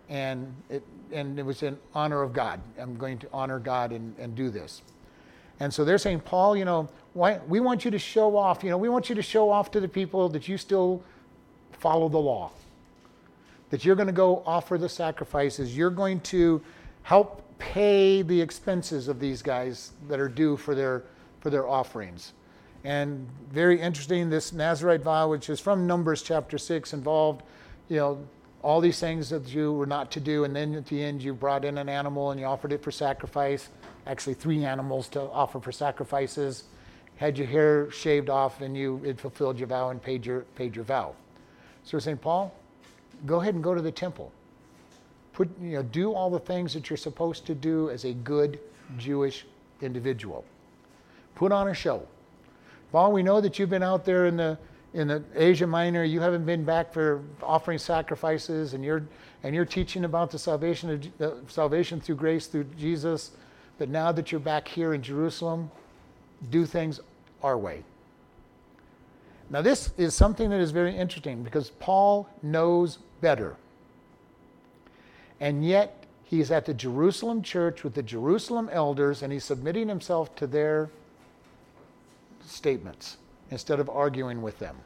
and 0.09 0.55
it 0.69 0.83
and 1.13 1.39
it 1.39 1.45
was 1.45 1.63
in 1.63 1.79
honor 1.95 2.23
of 2.23 2.33
God. 2.33 2.61
I'm 2.79 2.97
going 2.97 3.19
to 3.19 3.29
honor 3.33 3.59
God 3.59 3.93
and, 3.93 4.15
and 4.19 4.35
do 4.35 4.51
this. 4.51 4.83
And 5.61 5.73
so 5.73 5.85
they're 5.85 5.99
saying, 5.99 6.21
Paul, 6.21 6.57
you 6.57 6.65
know, 6.65 6.89
why, 7.15 7.41
we 7.49 7.61
want 7.61 7.85
you 7.85 7.91
to 7.91 7.99
show 7.99 8.37
off. 8.37 8.63
You 8.63 8.71
know, 8.71 8.79
we 8.79 8.89
want 8.89 9.09
you 9.09 9.15
to 9.15 9.23
show 9.23 9.51
off 9.51 9.71
to 9.71 9.81
the 9.81 9.89
people 9.89 10.29
that 10.31 10.49
you 10.49 10.59
still 10.59 11.03
follow 11.73 12.09
the 12.09 12.19
law. 12.19 12.51
That 13.71 13.85
you're 13.85 13.97
going 13.97 14.07
to 14.07 14.13
go 14.13 14.43
offer 14.47 14.79
the 14.79 14.89
sacrifices. 14.89 15.77
You're 15.77 15.91
going 15.91 16.21
to 16.21 16.61
help 17.03 17.43
pay 17.59 18.23
the 18.23 18.39
expenses 18.39 19.09
of 19.09 19.19
these 19.19 19.43
guys 19.43 19.93
that 20.09 20.21
are 20.21 20.29
due 20.29 20.57
for 20.57 20.75
their 20.75 21.05
for 21.41 21.51
their 21.51 21.67
offerings. 21.67 22.33
And 22.85 23.27
very 23.51 23.81
interesting, 23.81 24.31
this 24.31 24.53
Nazarite 24.53 25.03
vow, 25.03 25.31
which 25.31 25.51
is 25.51 25.61
from 25.61 25.87
Numbers 25.87 26.23
chapter 26.23 26.59
6, 26.59 26.93
involved, 26.93 27.43
you 27.89 27.97
know, 27.97 28.27
all 28.63 28.81
these 28.81 28.99
things 28.99 29.31
that 29.31 29.47
you 29.49 29.73
were 29.73 29.87
not 29.87 30.11
to 30.13 30.21
do. 30.21 30.45
And 30.45 30.55
then 30.55 30.75
at 30.75 30.87
the 30.87 31.03
end, 31.03 31.23
you 31.23 31.35
brought 31.35 31.65
in 31.65 31.79
an 31.79 31.89
animal 31.89 32.31
and 32.31 32.41
you 32.41 32.47
offered 32.47 32.73
it 32.73 32.83
for 32.83 32.91
sacrifice. 32.91 33.69
Actually, 34.07 34.35
three 34.35 34.65
animals 34.65 35.09
to 35.11 35.21
offer 35.21 35.61
for 35.61 35.73
sacrifices. 35.73 36.65
Had 37.17 37.39
your 37.39 37.47
hair 37.47 37.91
shaved 37.91 38.29
off 38.29 38.61
and 38.61 38.77
you 38.77 39.01
it 39.05 39.21
fulfilled 39.21 39.59
your 39.59 39.69
vow 39.69 39.91
and 39.91 40.03
paid 40.03 40.27
your, 40.27 40.41
paid 40.57 40.75
your 40.75 40.85
vow. 40.85 41.15
So 41.85 41.99
we're 41.99 42.17
Paul, 42.17 42.53
go 43.25 43.41
ahead 43.41 43.55
and 43.55 43.63
go 43.63 43.75
to 43.75 43.81
the 43.81 43.93
temple. 43.93 44.33
Put, 45.33 45.49
you 45.61 45.75
know, 45.75 45.83
do 45.83 46.13
all 46.13 46.31
the 46.31 46.41
things 46.41 46.75
that 46.75 46.91
you're 46.91 46.97
supposed 46.97 47.47
to 47.47 47.55
do 47.55 47.91
as 47.91 48.05
a 48.05 48.13
good 48.13 48.59
Jewish 48.99 49.47
individual. 49.81 50.45
Put 51.37 51.53
on 51.53 51.69
a 51.69 51.75
show 51.75 52.07
Paul, 52.97 53.13
we 53.13 53.23
know 53.23 53.43
that 53.43 53.59
you've 53.59 53.69
been 53.69 53.83
out 53.83 54.07
there 54.07 54.25
in 54.25 54.39
the 54.39 54.57
in 54.95 55.09
the 55.09 55.23
Asia 55.35 55.67
Minor. 55.67 56.03
You 56.03 56.19
haven't 56.19 56.47
been 56.47 56.65
back 56.65 56.95
for 56.95 57.21
offering 57.43 57.77
sacrifices, 57.77 58.73
and 58.73 58.83
you're 58.83 59.07
and 59.43 59.55
you're 59.55 59.67
teaching 59.67 60.07
about 60.07 60.31
the 60.31 60.39
salvation 60.39 61.13
of 61.21 61.53
salvation 61.53 62.01
through 62.01 62.15
grace 62.15 62.47
through 62.47 62.65
Jesus. 62.79 63.33
But 63.77 63.91
now 63.91 64.13
that 64.13 64.33
you're 64.33 64.41
back 64.41 64.67
here 64.67 64.95
in 64.95 65.03
Jerusalem, 65.03 65.71
do 66.49 66.65
things 66.65 66.99
our 67.43 67.59
way. 67.59 67.85
Now, 69.51 69.61
this 69.61 69.91
is 69.99 70.15
something 70.15 70.49
that 70.49 70.61
is 70.61 70.71
very 70.71 70.97
interesting 70.97 71.43
because 71.43 71.69
Paul 71.79 72.27
knows 72.43 72.97
better. 73.21 73.57
And 75.39 75.63
yet, 75.69 76.03
he's 76.25 76.51
at 76.51 76.65
the 76.65 76.73
Jerusalem 76.73 77.43
church 77.43 77.85
with 77.85 77.93
the 77.93 78.03
Jerusalem 78.03 78.71
elders 78.73 79.23
and 79.23 79.31
he's 79.35 79.45
submitting 79.45 79.87
himself 79.87 80.35
to 80.37 80.47
their 80.47 80.89
statements 82.47 83.19
instead 83.51 83.81
of 83.81 83.89
arguing 83.89 84.43
with 84.43 84.59
them. 84.59 84.77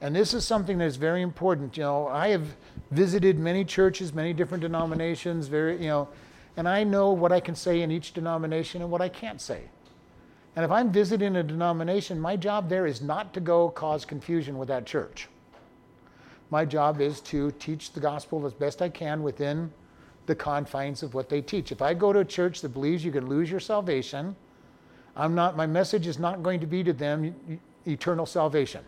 And 0.00 0.14
this 0.14 0.34
is 0.34 0.46
something 0.46 0.78
that 0.78 0.84
is 0.84 0.96
very 0.96 1.22
important. 1.22 1.76
You 1.76 1.84
know, 1.84 2.08
I 2.08 2.28
have 2.28 2.56
visited 2.90 3.38
many 3.38 3.64
churches, 3.64 4.12
many 4.12 4.32
different 4.32 4.62
denominations, 4.62 5.48
very, 5.48 5.80
you 5.80 5.88
know, 5.88 6.08
and 6.56 6.68
I 6.68 6.84
know 6.84 7.12
what 7.12 7.32
I 7.32 7.40
can 7.40 7.54
say 7.54 7.82
in 7.82 7.90
each 7.90 8.12
denomination 8.12 8.82
and 8.82 8.90
what 8.90 9.00
I 9.00 9.08
can't 9.08 9.40
say. 9.40 9.62
And 10.56 10.64
if 10.64 10.70
I'm 10.70 10.92
visiting 10.92 11.36
a 11.36 11.42
denomination, 11.42 12.20
my 12.20 12.36
job 12.36 12.68
there 12.68 12.86
is 12.86 13.02
not 13.02 13.34
to 13.34 13.40
go 13.40 13.70
cause 13.70 14.04
confusion 14.04 14.58
with 14.58 14.68
that 14.68 14.86
church. 14.86 15.28
My 16.50 16.64
job 16.64 17.00
is 17.00 17.20
to 17.22 17.50
teach 17.52 17.92
the 17.92 18.00
gospel 18.00 18.46
as 18.46 18.52
best 18.52 18.82
I 18.82 18.88
can 18.88 19.22
within 19.22 19.72
the 20.26 20.34
confines 20.34 21.02
of 21.02 21.14
what 21.14 21.28
they 21.28 21.40
teach. 21.40 21.72
If 21.72 21.82
I 21.82 21.94
go 21.94 22.12
to 22.12 22.20
a 22.20 22.24
church 22.24 22.60
that 22.60 22.68
believes 22.68 23.04
you 23.04 23.10
can 23.10 23.28
lose 23.28 23.50
your 23.50 23.60
salvation, 23.60 24.36
I'm 25.16 25.34
not, 25.34 25.56
my 25.56 25.66
message 25.66 26.06
is 26.06 26.18
not 26.18 26.42
going 26.42 26.60
to 26.60 26.66
be 26.66 26.82
to 26.84 26.92
them 26.92 27.60
eternal 27.86 28.26
salvation. 28.26 28.84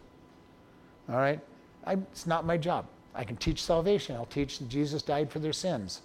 All 1.09 1.17
right? 1.17 1.41
I, 1.87 1.95
it's 1.95 2.27
not 2.27 2.45
my 2.45 2.57
job. 2.57 2.87
I 3.15 3.25
can 3.25 3.37
teach 3.37 3.63
salvation. 3.63 4.17
I'll 4.17 4.27
teach 4.27 4.59
that 4.59 4.69
Jesus 4.69 5.03
died 5.03 5.31
for 5.31 5.39
their 5.39 5.53
sins 5.53 6.03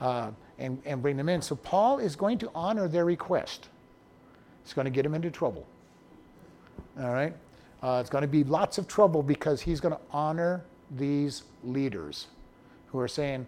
uh, 0.00 0.30
and, 0.58 0.80
and 0.84 1.02
bring 1.02 1.16
them 1.16 1.28
in. 1.28 1.42
So 1.42 1.56
Paul 1.56 1.98
is 1.98 2.16
going 2.16 2.38
to 2.38 2.50
honor 2.54 2.88
their 2.88 3.04
request. 3.04 3.68
It's 4.62 4.72
going 4.72 4.84
to 4.84 4.90
get 4.90 5.04
him 5.04 5.14
into 5.14 5.30
trouble. 5.30 5.66
All 7.00 7.12
right? 7.12 7.34
Uh, 7.82 7.98
it's 8.00 8.10
going 8.10 8.22
to 8.22 8.28
be 8.28 8.44
lots 8.44 8.78
of 8.78 8.86
trouble 8.86 9.22
because 9.22 9.60
he's 9.60 9.80
going 9.80 9.94
to 9.94 10.00
honor 10.12 10.64
these 10.92 11.42
leaders 11.64 12.28
who 12.86 12.98
are 13.00 13.08
saying, 13.08 13.46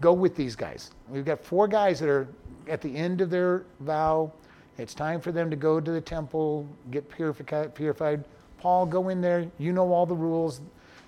go 0.00 0.12
with 0.12 0.36
these 0.36 0.54
guys. 0.54 0.90
We've 1.08 1.24
got 1.24 1.42
four 1.42 1.66
guys 1.66 1.98
that 2.00 2.08
are 2.08 2.28
at 2.68 2.82
the 2.82 2.94
end 2.94 3.20
of 3.20 3.30
their 3.30 3.64
vow 3.80 4.32
it's 4.78 4.94
time 4.94 5.20
for 5.20 5.32
them 5.32 5.50
to 5.50 5.56
go 5.56 5.80
to 5.80 5.90
the 5.90 6.00
temple, 6.00 6.66
get 6.90 7.08
purified. 7.08 8.24
Paul, 8.58 8.86
go 8.86 9.08
in 9.08 9.20
there. 9.20 9.46
You 9.58 9.72
know 9.72 9.92
all 9.92 10.06
the 10.06 10.14
rules. 10.14 10.60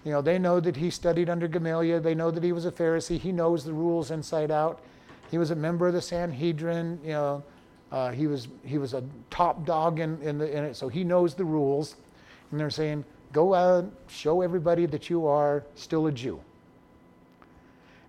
You 0.05 0.13
know, 0.13 0.23
they 0.23 0.39
know 0.39 0.61
that 0.61 0.77
he 0.77 0.91
studied 0.91 1.29
under 1.29 1.49
Gamaliel. 1.49 2.01
They 2.01 2.15
know 2.15 2.31
that 2.31 2.43
he 2.45 2.53
was 2.53 2.65
a 2.65 2.71
Pharisee. 2.71 3.19
He 3.19 3.33
knows 3.33 3.65
the 3.65 3.73
rules 3.73 4.11
inside 4.13 4.51
out. 4.51 4.81
He 5.31 5.39
was 5.39 5.51
a 5.51 5.57
member 5.57 5.89
of 5.89 5.95
the 5.95 6.01
Sanhedrin. 6.01 7.01
You 7.03 7.11
know, 7.11 7.45
uh, 7.91 8.11
he 8.13 8.27
was 8.27 8.47
he 8.65 8.79
was 8.79 8.95
a 8.95 9.03
top 9.31 9.65
dog 9.65 9.99
in, 9.99 10.21
in, 10.23 10.39
the, 10.39 10.57
in 10.57 10.65
it, 10.65 10.77
so 10.77 10.89
he 10.89 11.03
knows 11.03 11.35
the 11.35 11.45
rules. 11.45 11.97
And 12.51 12.61
they're 12.61 12.71
saying, 12.71 13.05
go 13.33 13.55
out, 13.55 13.91
show 14.07 14.43
everybody 14.43 14.87
that 14.87 15.11
you 15.11 15.27
are 15.27 15.65
still 15.75 16.07
a 16.07 16.13
Jew. 16.13 16.41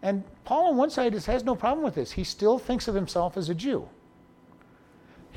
And 0.04 0.24
Paul, 0.46 0.70
on 0.70 0.78
one 0.78 0.92
side, 0.92 1.14
has 1.14 1.44
no 1.44 1.56
problem 1.56 1.84
with 1.84 1.96
this. 1.96 2.12
He 2.12 2.24
still 2.24 2.60
thinks 2.60 2.88
of 2.88 2.94
himself 2.94 3.36
as 3.38 3.50
a 3.50 3.56
Jew. 3.56 3.90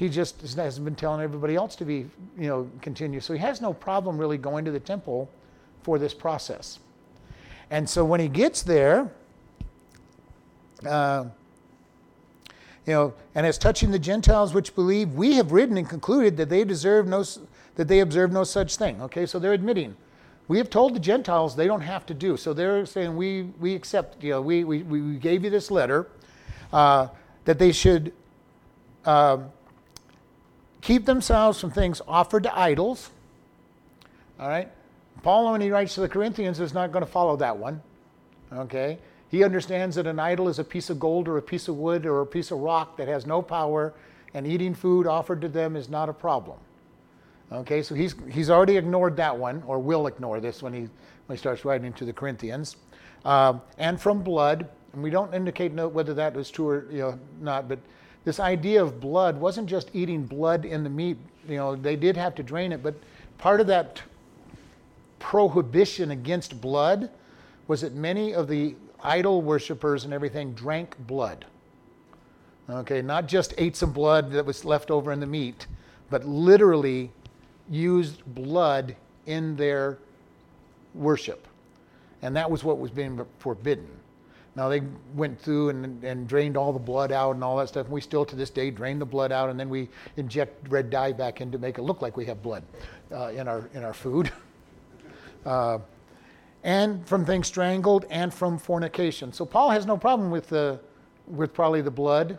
He 0.01 0.09
just 0.09 0.41
hasn't 0.57 0.85
been 0.85 0.95
telling 0.95 1.21
everybody 1.21 1.55
else 1.55 1.77
to 1.77 1.85
be, 1.85 2.07
you 2.39 2.49
know, 2.49 2.71
continue. 2.81 3.21
So 3.21 3.35
he 3.35 3.39
has 3.41 3.61
no 3.61 3.75
problem 3.75 4.17
really 4.17 4.39
going 4.39 4.65
to 4.65 4.71
the 4.71 4.81
temple 4.81 5.29
for 5.83 5.99
this 5.99 6.15
process. 6.15 6.79
And 7.71 7.89
so 7.89 8.03
when 8.03 8.19
he 8.19 8.27
gets 8.27 8.63
there, 8.63 9.13
uh, 10.87 11.27
you 12.87 12.95
know, 12.95 13.15
and 13.35 13.47
as 13.47 13.59
touching 13.59 13.91
the 13.91 13.99
Gentiles 13.99 14.55
which 14.55 14.75
believe, 14.75 15.13
we 15.13 15.35
have 15.35 15.53
written 15.53 15.77
and 15.77 15.87
concluded 15.87 16.39
that 16.39 16.49
they 16.49 16.65
deserve 16.65 17.07
no, 17.07 17.23
that 17.75 17.87
they 17.87 18.01
observe 18.01 18.33
no 18.33 18.43
such 18.43 18.77
thing. 18.77 19.03
Okay, 19.03 19.27
so 19.27 19.39
they're 19.39 19.53
admitting 19.53 19.95
we 20.49 20.57
have 20.59 20.69
told 20.69 20.97
the 20.97 21.01
Gentiles 21.01 21.55
they 21.55 21.69
don't 21.69 21.83
have 21.83 22.05
to 22.07 22.15
do. 22.15 22.37
So 22.37 22.53
they're 22.53 22.85
saying, 22.85 23.15
we, 23.15 23.43
we 23.61 23.73
accept, 23.75 24.25
you 24.25 24.31
know, 24.31 24.41
we, 24.41 24.65
we, 24.65 24.83
we 24.83 25.17
gave 25.17 25.45
you 25.45 25.51
this 25.51 25.71
letter 25.71 26.09
uh, 26.73 27.07
that 27.45 27.61
they 27.61 27.71
should 27.71 28.13
uh, 29.05 29.39
keep 30.81 31.07
themselves 31.07 31.61
from 31.61 31.71
things 31.71 32.01
offered 32.07 32.45
to 32.45 32.59
idols. 32.59 33.11
All 34.39 34.49
right? 34.49 34.69
Paul, 35.23 35.53
when 35.53 35.61
he 35.61 35.71
writes 35.71 35.95
to 35.95 36.01
the 36.01 36.09
Corinthians, 36.09 36.61
is 36.61 36.73
not 36.73 36.93
going 36.93 37.05
to 37.05 37.11
follow 37.11 37.37
that 37.37 37.57
one. 37.57 37.83
Okay? 38.53 38.99
He 39.31 39.45
understands 39.45 39.97
that 39.97 40.07
an 40.07 40.19
idol 40.19 40.49
is 40.49 40.59
a 40.59 40.65
piece 40.65 40.91
of 40.91 40.99
gold 40.99 41.29
or 41.29 41.37
a 41.37 41.43
piece 41.43 41.69
of 41.69 41.77
wood 41.77 42.07
or 42.07 42.21
a 42.23 42.27
piece 42.27 42.51
of 42.51 42.59
rock 42.59 42.97
that 42.97 43.07
has 43.07 43.27
no 43.27 43.43
power, 43.43 43.93
and 44.35 44.47
eating 44.47 44.75
food 44.75 45.07
offered 45.07 45.41
to 45.43 45.49
them 45.49 45.77
is 45.77 45.89
not 45.89 46.09
a 46.09 46.13
problem. 46.13 46.59
Okay, 47.53 47.83
so 47.83 47.95
he's, 47.95 48.15
he's 48.31 48.49
already 48.49 48.77
ignored 48.77 49.17
that 49.17 49.37
one, 49.37 49.63
or 49.67 49.79
will 49.79 50.07
ignore 50.07 50.41
this 50.41 50.63
when 50.63 50.73
he, 50.73 50.81
when 50.81 51.37
he 51.37 51.37
starts 51.37 51.65
writing 51.65 51.93
to 51.95 52.05
the 52.05 52.13
Corinthians. 52.13 52.77
Um, 53.25 53.61
and 53.79 54.01
from 54.01 54.23
blood, 54.23 54.69
and 54.93 55.03
we 55.03 55.11
don't 55.11 55.35
indicate 55.35 55.73
whether 55.73 56.15
that 56.15 56.35
was 56.35 56.51
true 56.51 56.69
or 56.69 56.87
you 56.91 56.99
know, 56.99 57.19
not, 57.41 57.69
but 57.69 57.79
this 58.25 58.39
idea 58.39 58.83
of 58.83 59.01
blood 59.01 59.39
wasn't 59.39 59.69
just 59.69 59.91
eating 59.95 60.25
blood 60.25 60.65
in 60.65 60.85
the 60.85 60.91
meat. 60.91 61.17
You 61.49 61.57
know, 61.57 61.77
they 61.77 61.97
did 61.97 62.17
have 62.17 62.35
to 62.37 62.43
drain 62.43 62.73
it, 62.73 62.83
but 62.83 62.95
part 63.39 63.61
of 63.61 63.67
that 63.69 64.03
prohibition 65.19 66.11
against 66.11 66.61
blood 66.61 67.11
was 67.67 67.81
that 67.83 67.95
many 67.95 68.35
of 68.35 68.49
the 68.49 68.75
idol 69.03 69.43
worshippers 69.43 70.05
and 70.05 70.13
everything 70.13 70.53
drank 70.53 70.97
blood. 71.07 71.47
Okay, 72.69 73.03
not 73.03 73.27
just 73.27 73.55
ate 73.59 73.77
some 73.77 73.93
blood 73.93 74.31
that 74.33 74.45
was 74.45 74.65
left 74.65 74.91
over 74.91 75.13
in 75.13 75.21
the 75.21 75.27
meat, 75.27 75.67
but 76.09 76.25
literally 76.25 77.11
used 77.69 78.23
blood 78.35 78.95
in 79.27 79.57
their 79.57 79.99
worship. 80.95 81.47
And 82.23 82.37
that 82.37 82.51
was 82.51 82.63
what 82.63 82.79
was 82.79 82.91
being 82.91 83.25
forbidden. 83.39 83.89
Now 84.57 84.69
they 84.69 84.83
went 85.15 85.41
through 85.41 85.71
and, 85.71 86.03
and 86.03 86.27
drained 86.27 86.57
all 86.57 86.73
the 86.73 86.79
blood 86.79 87.13
out 87.13 87.35
and 87.35 87.45
all 87.45 87.57
that 87.59 87.69
stuff. 87.69 87.87
And 87.87 87.95
we 87.95 88.01
still 88.01 88.25
to 88.25 88.37
this 88.37 88.51
day 88.51 88.71
drain 88.71 88.99
the 88.99 89.07
blood 89.07 89.33
out 89.33 89.49
and 89.49 89.59
then 89.59 89.69
we 89.69 89.89
inject 90.17 90.69
red 90.69 90.91
dye 90.91 91.13
back 91.13 91.41
in 91.41 91.53
to 91.53 91.59
make 91.59 91.79
it 91.79 91.83
look 91.83 92.03
like 92.03 92.17
we 92.17 92.25
have 92.27 92.43
blood 92.43 92.65
uh, 93.13 93.29
in, 93.29 93.47
our, 93.47 93.69
in 93.75 93.85
our 93.85 93.95
food. 93.95 94.33
uh, 95.47 95.79
and 96.65 97.07
from 97.07 97.25
things 97.25 97.47
strangled 97.47 98.07
and 98.11 98.35
from 98.35 98.59
fornication. 98.59 99.33
So 99.33 99.47
Paul 99.47 99.71
has 99.71 99.87
no 99.87 99.97
problem 99.97 100.31
with, 100.31 100.49
the, 100.49 100.81
with 101.27 101.55
probably 101.55 101.81
the 101.81 101.91
blood 101.91 102.39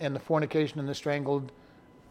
and 0.00 0.14
the 0.14 0.20
fornication 0.20 0.78
and 0.78 0.88
the 0.88 0.94
strangled, 0.94 1.50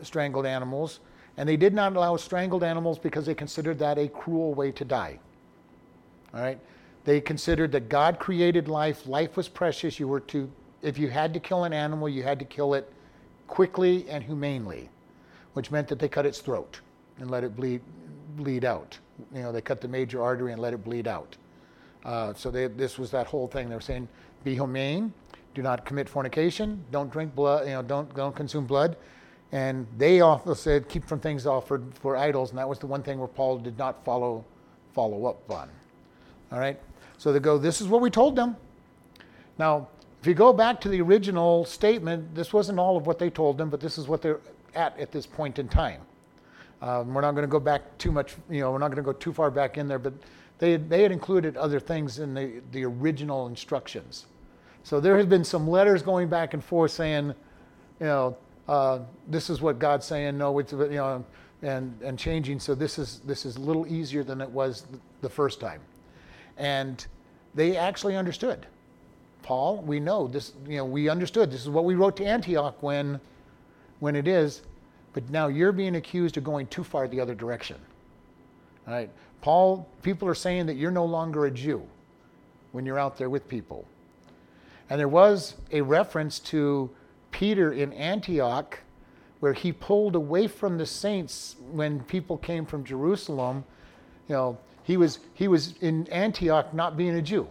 strangled 0.02 0.46
animals. 0.46 1.00
And 1.38 1.50
they 1.50 1.58
did 1.58 1.74
not 1.74 1.96
allow 1.96 2.16
strangled 2.18 2.64
animals 2.64 3.00
because 3.00 3.26
they 3.26 3.34
considered 3.34 3.80
that 3.80 3.98
a 3.98 4.08
cruel 4.08 4.54
way 4.54 4.72
to 4.74 4.86
die. 4.86 5.20
All 6.34 6.42
right? 6.42 6.60
They 7.06 7.20
considered 7.20 7.72
that 7.74 7.90
God 7.90 8.20
created 8.20 8.68
life, 8.68 9.08
life 9.08 9.36
was 9.36 9.50
precious. 9.50 10.00
You 10.00 10.08
were 10.08 10.22
to, 10.22 10.50
if 10.82 10.98
you 10.98 11.10
had 11.10 11.34
to 11.34 11.40
kill 11.40 11.66
an 11.66 11.74
animal, 11.74 12.08
you 12.08 12.24
had 12.24 12.40
to 12.40 12.46
kill 12.46 12.74
it 12.74 12.92
quickly 13.48 14.06
and 14.10 14.24
humanely, 14.24 14.90
which 15.54 15.70
meant 15.70 15.88
that 15.90 16.00
they 16.00 16.08
cut 16.08 16.26
its 16.26 16.40
throat 16.40 16.80
and 17.20 17.30
let 17.30 17.44
it 17.44 17.56
bleed, 17.56 17.82
bleed 18.38 18.66
out. 18.66 18.98
You 19.34 19.42
know, 19.42 19.52
they 19.52 19.62
cut 19.62 19.82
the 19.82 19.88
major 19.88 20.24
artery 20.24 20.54
and 20.54 20.62
let 20.62 20.74
it 20.74 20.84
bleed 20.84 21.08
out. 21.08 21.36
Uh, 22.06 22.34
so 22.34 22.50
they, 22.50 22.68
this 22.68 22.98
was 22.98 23.12
that 23.12 23.28
whole 23.28 23.48
thing. 23.48 23.70
They 23.70 23.76
were 23.76 23.82
saying, 23.82 24.08
be 24.44 24.54
humane, 24.54 25.14
do 25.54 25.62
not 25.62 25.86
commit 25.86 26.10
fornication, 26.10 26.84
don't 26.92 27.12
drink 27.12 27.36
blood, 27.36 27.66
you 27.68 27.74
know, 27.74 27.82
don't, 27.82 28.14
don't 28.16 28.36
consume 28.36 28.66
blood. 28.66 28.98
And 29.52 29.86
they 29.98 30.22
also 30.22 30.56
said, 30.56 30.90
keep 30.90 31.06
from 31.06 31.20
things 31.20 31.46
offered 31.46 31.84
for 32.00 32.18
idols. 32.18 32.50
And 32.50 32.58
that 32.58 32.68
was 32.68 32.80
the 32.80 32.88
one 32.88 33.04
thing 33.04 33.20
where 33.20 33.28
Paul 33.28 33.60
did 33.60 33.78
not 33.78 34.04
follow, 34.04 34.44
follow 34.94 35.28
up 35.28 35.50
on. 35.52 35.70
All 36.52 36.60
right? 36.60 36.80
So 37.24 37.32
they 37.32 37.40
go, 37.40 37.58
this 37.58 37.80
is 37.80 37.88
what 37.88 38.02
we 38.02 38.10
told 38.10 38.36
them. 38.36 38.58
Now, 39.58 39.88
if 40.20 40.28
you 40.28 40.34
go 40.34 40.52
back 40.52 40.82
to 40.82 40.90
the 40.90 41.00
original 41.00 41.64
statement, 41.64 42.36
this 42.36 42.52
wasn't 42.52 42.80
all 42.80 42.98
of 42.98 43.08
what 43.08 43.18
they 43.18 43.30
told 43.30 43.58
them, 43.58 43.70
but 43.70 43.80
this 43.80 43.98
is 43.98 44.10
what 44.10 44.22
they're 44.22 44.42
at 44.76 45.00
at 45.00 45.14
this 45.14 45.26
point 45.26 45.58
in 45.58 45.70
time. 45.70 46.02
Um, 46.82 47.14
we're 47.14 47.22
not 47.22 47.32
going 47.32 47.44
to 47.44 47.50
go 47.50 47.62
back 47.62 47.98
too 47.98 48.12
much, 48.12 48.36
you 48.50 48.60
know, 48.60 48.74
we're 48.74 48.78
not 48.78 48.90
going 48.90 48.98
to 48.98 49.04
go 49.04 49.14
too 49.14 49.32
far 49.32 49.50
back 49.50 49.78
in 49.78 49.88
there, 49.88 50.00
but 50.00 50.12
they 50.60 50.74
had, 50.74 50.90
they 50.90 51.02
had 51.02 51.14
included 51.14 51.56
other 51.56 51.80
things 51.80 52.20
in 52.20 52.34
the, 52.34 52.62
the 52.74 52.84
original 52.84 53.48
instructions. 53.48 54.26
So 54.84 55.00
there 55.00 55.16
has 55.16 55.26
been 55.26 55.46
some 55.46 55.66
letters 55.66 56.02
going 56.02 56.28
back 56.28 56.54
and 56.54 56.62
forth 56.62 56.92
saying, 56.92 57.28
you 58.02 58.06
know, 58.06 58.36
uh, 58.68 59.00
this 59.30 59.50
is 59.50 59.62
what 59.62 59.80
God's 59.80 60.06
saying. 60.06 60.38
No, 60.38 60.60
it's 60.60 60.74
you 60.74 60.90
know, 60.90 61.24
and 61.62 61.98
and 62.02 62.20
changing. 62.20 62.60
So 62.60 62.76
this 62.76 63.00
is 63.00 63.22
this 63.24 63.46
is 63.46 63.56
a 63.56 63.62
little 63.62 63.88
easier 63.88 64.26
than 64.26 64.42
it 64.42 64.50
was 64.50 64.86
the 65.22 65.30
first 65.30 65.62
time, 65.62 65.80
and 66.58 67.06
they 67.56 67.78
actually 67.78 68.16
understood. 68.16 68.66
Paul, 69.42 69.82
we 69.82 70.00
know 70.00 70.28
this. 70.28 70.54
You 70.68 70.78
know, 70.78 70.86
we 70.86 71.10
understood. 71.10 71.52
This 71.52 71.62
is 71.62 71.70
what 71.70 71.86
we 71.86 71.96
wrote 71.96 72.16
to 72.18 72.26
Antioch 72.26 72.82
when, 72.82 73.20
when 74.00 74.16
it 74.16 74.28
is, 74.28 74.62
but 75.14 75.30
now 75.30 75.48
you're 75.48 75.74
being 75.74 75.96
accused 75.96 76.38
of 76.38 76.44
going 76.44 76.68
too 76.68 76.84
far 76.84 77.08
the 77.08 77.20
other 77.20 77.36
direction. 77.36 77.78
All 78.88 78.94
right, 78.94 79.10
Paul. 79.42 79.88
People 80.02 80.28
are 80.28 80.36
saying 80.36 80.66
that 80.68 80.76
you're 80.76 80.92
no 80.92 81.06
longer 81.06 81.46
a 81.46 81.52
Jew 81.52 81.84
when 82.72 82.86
you're 82.86 83.00
out 83.00 83.18
there 83.18 83.30
with 83.30 83.48
people, 83.48 83.86
and 84.90 85.00
there 85.00 85.08
was 85.08 85.56
a 85.72 85.82
reference 85.82 86.40
to 86.40 86.90
Peter 87.32 87.74
in 87.74 87.92
Antioch, 87.94 88.80
where 89.42 89.54
he 89.54 89.74
pulled 89.74 90.16
away 90.16 90.48
from 90.48 90.78
the 90.78 90.86
saints 90.86 91.58
when 91.72 92.00
people 92.04 92.38
came 92.38 92.66
from 92.66 92.84
Jerusalem. 92.86 93.66
You 94.30 94.36
know, 94.36 94.58
he 94.84 94.98
was, 94.98 95.20
he 95.34 95.48
was 95.48 95.76
in 95.82 96.08
Antioch 96.08 96.74
not 96.74 96.98
being 96.98 97.16
a 97.16 97.22
Jew. 97.22 97.48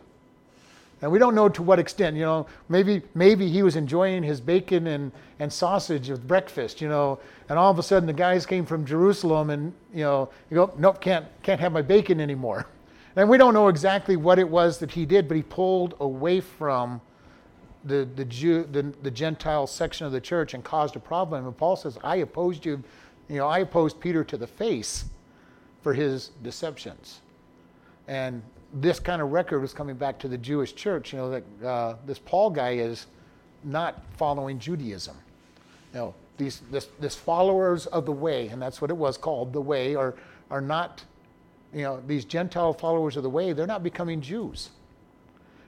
And 1.02 1.10
we 1.10 1.18
don't 1.18 1.34
know 1.34 1.48
to 1.48 1.62
what 1.62 1.80
extent, 1.80 2.16
you 2.16 2.22
know, 2.22 2.46
maybe, 2.68 3.02
maybe 3.14 3.48
he 3.48 3.64
was 3.64 3.74
enjoying 3.74 4.22
his 4.22 4.40
bacon 4.40 4.86
and, 4.86 5.10
and 5.40 5.52
sausage 5.52 6.08
with 6.08 6.26
breakfast, 6.28 6.80
you 6.80 6.88
know, 6.88 7.18
and 7.48 7.58
all 7.58 7.72
of 7.72 7.78
a 7.80 7.82
sudden 7.82 8.06
the 8.06 8.12
guys 8.12 8.46
came 8.46 8.64
from 8.64 8.86
Jerusalem 8.86 9.50
and, 9.50 9.72
you 9.92 10.04
know, 10.04 10.28
you 10.48 10.54
go, 10.54 10.72
nope, 10.78 11.00
can't, 11.00 11.26
can't 11.42 11.60
have 11.60 11.72
my 11.72 11.82
bacon 11.82 12.20
anymore. 12.20 12.66
And 13.14 13.28
we 13.28 13.36
don't 13.36 13.52
know 13.52 13.68
exactly 13.68 14.16
what 14.16 14.38
it 14.38 14.48
was 14.48 14.78
that 14.78 14.90
he 14.90 15.04
did, 15.04 15.28
but 15.28 15.36
he 15.36 15.42
pulled 15.42 15.96
away 16.00 16.40
from 16.40 16.98
the, 17.84 18.08
the, 18.16 18.24
Jew, 18.24 18.66
the, 18.72 18.84
the 19.02 19.10
Gentile 19.10 19.66
section 19.66 20.06
of 20.06 20.12
the 20.12 20.20
church 20.20 20.54
and 20.54 20.64
caused 20.64 20.96
a 20.96 20.98
problem. 20.98 21.44
And 21.44 21.54
Paul 21.54 21.76
says, 21.76 21.98
I 22.02 22.16
opposed 22.16 22.64
you, 22.64 22.82
you 23.28 23.36
know, 23.36 23.48
I 23.48 23.58
opposed 23.58 24.00
Peter 24.00 24.24
to 24.24 24.38
the 24.38 24.46
face 24.46 25.04
for 25.82 25.92
his 25.92 26.30
deceptions. 26.42 27.20
And 28.08 28.42
this 28.72 28.98
kind 28.98 29.20
of 29.20 29.32
record 29.32 29.60
was 29.60 29.72
coming 29.72 29.96
back 29.96 30.18
to 30.20 30.28
the 30.28 30.38
Jewish 30.38 30.74
church, 30.74 31.12
you 31.12 31.18
know, 31.18 31.30
that 31.30 31.66
uh, 31.66 31.96
this 32.06 32.18
Paul 32.18 32.50
guy 32.50 32.74
is 32.74 33.06
not 33.64 34.02
following 34.16 34.58
Judaism. 34.58 35.16
You 35.92 35.98
know, 35.98 36.14
these 36.38 36.62
this, 36.70 36.88
this 36.98 37.14
followers 37.14 37.86
of 37.86 38.06
the 38.06 38.12
way, 38.12 38.48
and 38.48 38.60
that's 38.60 38.80
what 38.80 38.90
it 38.90 38.96
was 38.96 39.16
called, 39.18 39.52
the 39.52 39.60
way, 39.60 39.94
are, 39.94 40.14
are 40.50 40.60
not, 40.60 41.04
you 41.72 41.82
know, 41.82 42.00
these 42.06 42.24
Gentile 42.24 42.72
followers 42.72 43.16
of 43.16 43.22
the 43.22 43.30
way, 43.30 43.52
they're 43.52 43.66
not 43.66 43.82
becoming 43.82 44.20
Jews. 44.20 44.70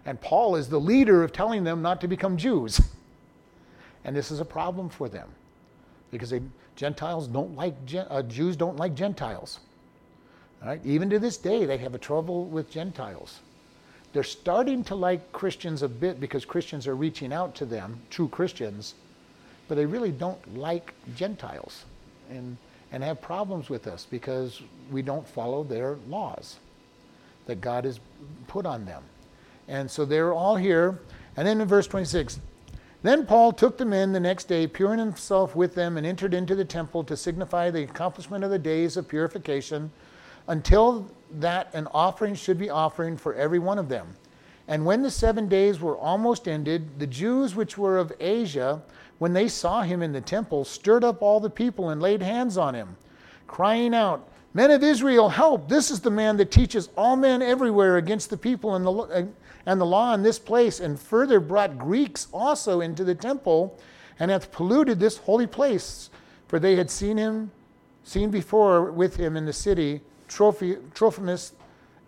And 0.06 0.20
Paul 0.20 0.56
is 0.56 0.68
the 0.68 0.80
leader 0.80 1.22
of 1.22 1.32
telling 1.32 1.64
them 1.64 1.82
not 1.82 2.00
to 2.02 2.08
become 2.08 2.36
Jews. 2.36 2.80
And 4.06 4.14
this 4.14 4.30
is 4.30 4.38
a 4.38 4.44
problem 4.44 4.90
for 4.90 5.08
them 5.08 5.30
because 6.10 6.28
they, 6.28 6.42
Gentiles 6.76 7.26
don't 7.26 7.56
like, 7.56 7.74
uh, 7.96 8.20
Jews 8.22 8.54
don't 8.54 8.76
like 8.76 8.94
Gentiles. 8.94 9.60
Right? 10.64 10.80
Even 10.84 11.10
to 11.10 11.18
this 11.18 11.36
day, 11.36 11.66
they 11.66 11.76
have 11.78 11.94
a 11.94 11.98
trouble 11.98 12.46
with 12.46 12.70
Gentiles. 12.70 13.40
They're 14.12 14.22
starting 14.22 14.82
to 14.84 14.94
like 14.94 15.32
Christians 15.32 15.82
a 15.82 15.88
bit 15.88 16.20
because 16.20 16.44
Christians 16.44 16.86
are 16.86 16.94
reaching 16.94 17.32
out 17.32 17.54
to 17.56 17.66
them, 17.66 18.00
true 18.10 18.28
Christians, 18.28 18.94
but 19.68 19.74
they 19.74 19.86
really 19.86 20.12
don't 20.12 20.56
like 20.56 20.94
Gentiles 21.16 21.84
and, 22.30 22.56
and 22.92 23.02
have 23.02 23.20
problems 23.20 23.68
with 23.68 23.86
us 23.86 24.06
because 24.08 24.62
we 24.90 25.02
don't 25.02 25.26
follow 25.26 25.64
their 25.64 25.96
laws. 26.08 26.56
that 27.46 27.60
God 27.60 27.84
has 27.84 28.00
put 28.46 28.64
on 28.64 28.84
them. 28.86 29.02
And 29.68 29.90
so 29.90 30.04
they're 30.04 30.32
all 30.32 30.56
here. 30.56 31.00
And 31.36 31.46
then 31.46 31.60
in 31.60 31.68
verse 31.68 31.86
26, 31.86 32.40
then 33.02 33.26
Paul 33.26 33.52
took 33.52 33.76
them 33.76 33.92
in 33.92 34.12
the 34.12 34.20
next 34.20 34.44
day, 34.44 34.66
purifying 34.66 34.98
himself 34.98 35.54
with 35.54 35.74
them, 35.74 35.98
and 35.98 36.06
entered 36.06 36.32
into 36.32 36.54
the 36.54 36.64
temple 36.64 37.04
to 37.04 37.16
signify 37.16 37.70
the 37.70 37.82
accomplishment 37.82 38.44
of 38.44 38.50
the 38.50 38.58
days 38.58 38.96
of 38.96 39.08
purification, 39.08 39.90
until 40.48 41.10
that 41.30 41.74
an 41.74 41.88
offering 41.92 42.34
should 42.34 42.58
be 42.58 42.70
offering 42.70 43.16
for 43.16 43.34
every 43.34 43.58
one 43.58 43.78
of 43.78 43.88
them. 43.88 44.16
And 44.66 44.86
when 44.86 45.02
the 45.02 45.10
seven 45.10 45.48
days 45.48 45.80
were 45.80 45.96
almost 45.96 46.48
ended, 46.48 46.98
the 46.98 47.06
Jews 47.06 47.54
which 47.54 47.76
were 47.76 47.98
of 47.98 48.12
Asia, 48.18 48.82
when 49.18 49.32
they 49.32 49.48
saw 49.48 49.82
him 49.82 50.02
in 50.02 50.12
the 50.12 50.20
temple, 50.20 50.64
stirred 50.64 51.04
up 51.04 51.22
all 51.22 51.40
the 51.40 51.50
people 51.50 51.90
and 51.90 52.00
laid 52.00 52.22
hands 52.22 52.56
on 52.56 52.74
him, 52.74 52.96
crying 53.46 53.94
out, 53.94 54.28
Men 54.56 54.70
of 54.70 54.84
Israel, 54.84 55.28
help! 55.28 55.68
This 55.68 55.90
is 55.90 56.00
the 56.00 56.12
man 56.12 56.36
that 56.36 56.52
teaches 56.52 56.88
all 56.96 57.16
men 57.16 57.42
everywhere 57.42 57.96
against 57.96 58.30
the 58.30 58.36
people 58.36 58.76
and 58.76 58.86
the, 58.86 59.28
and 59.66 59.80
the 59.80 59.84
law 59.84 60.14
in 60.14 60.22
this 60.22 60.38
place, 60.38 60.78
and 60.78 60.98
further 60.98 61.40
brought 61.40 61.76
Greeks 61.76 62.28
also 62.32 62.80
into 62.80 63.02
the 63.02 63.16
temple, 63.16 63.76
and 64.20 64.30
hath 64.30 64.52
polluted 64.52 65.00
this 65.00 65.18
holy 65.18 65.48
place. 65.48 66.08
For 66.46 66.60
they 66.60 66.76
had 66.76 66.88
seen 66.88 67.16
him, 67.16 67.50
seen 68.04 68.30
before 68.30 68.92
with 68.92 69.16
him 69.16 69.36
in 69.36 69.44
the 69.44 69.52
city, 69.52 70.02
Trophimus, 70.34 71.52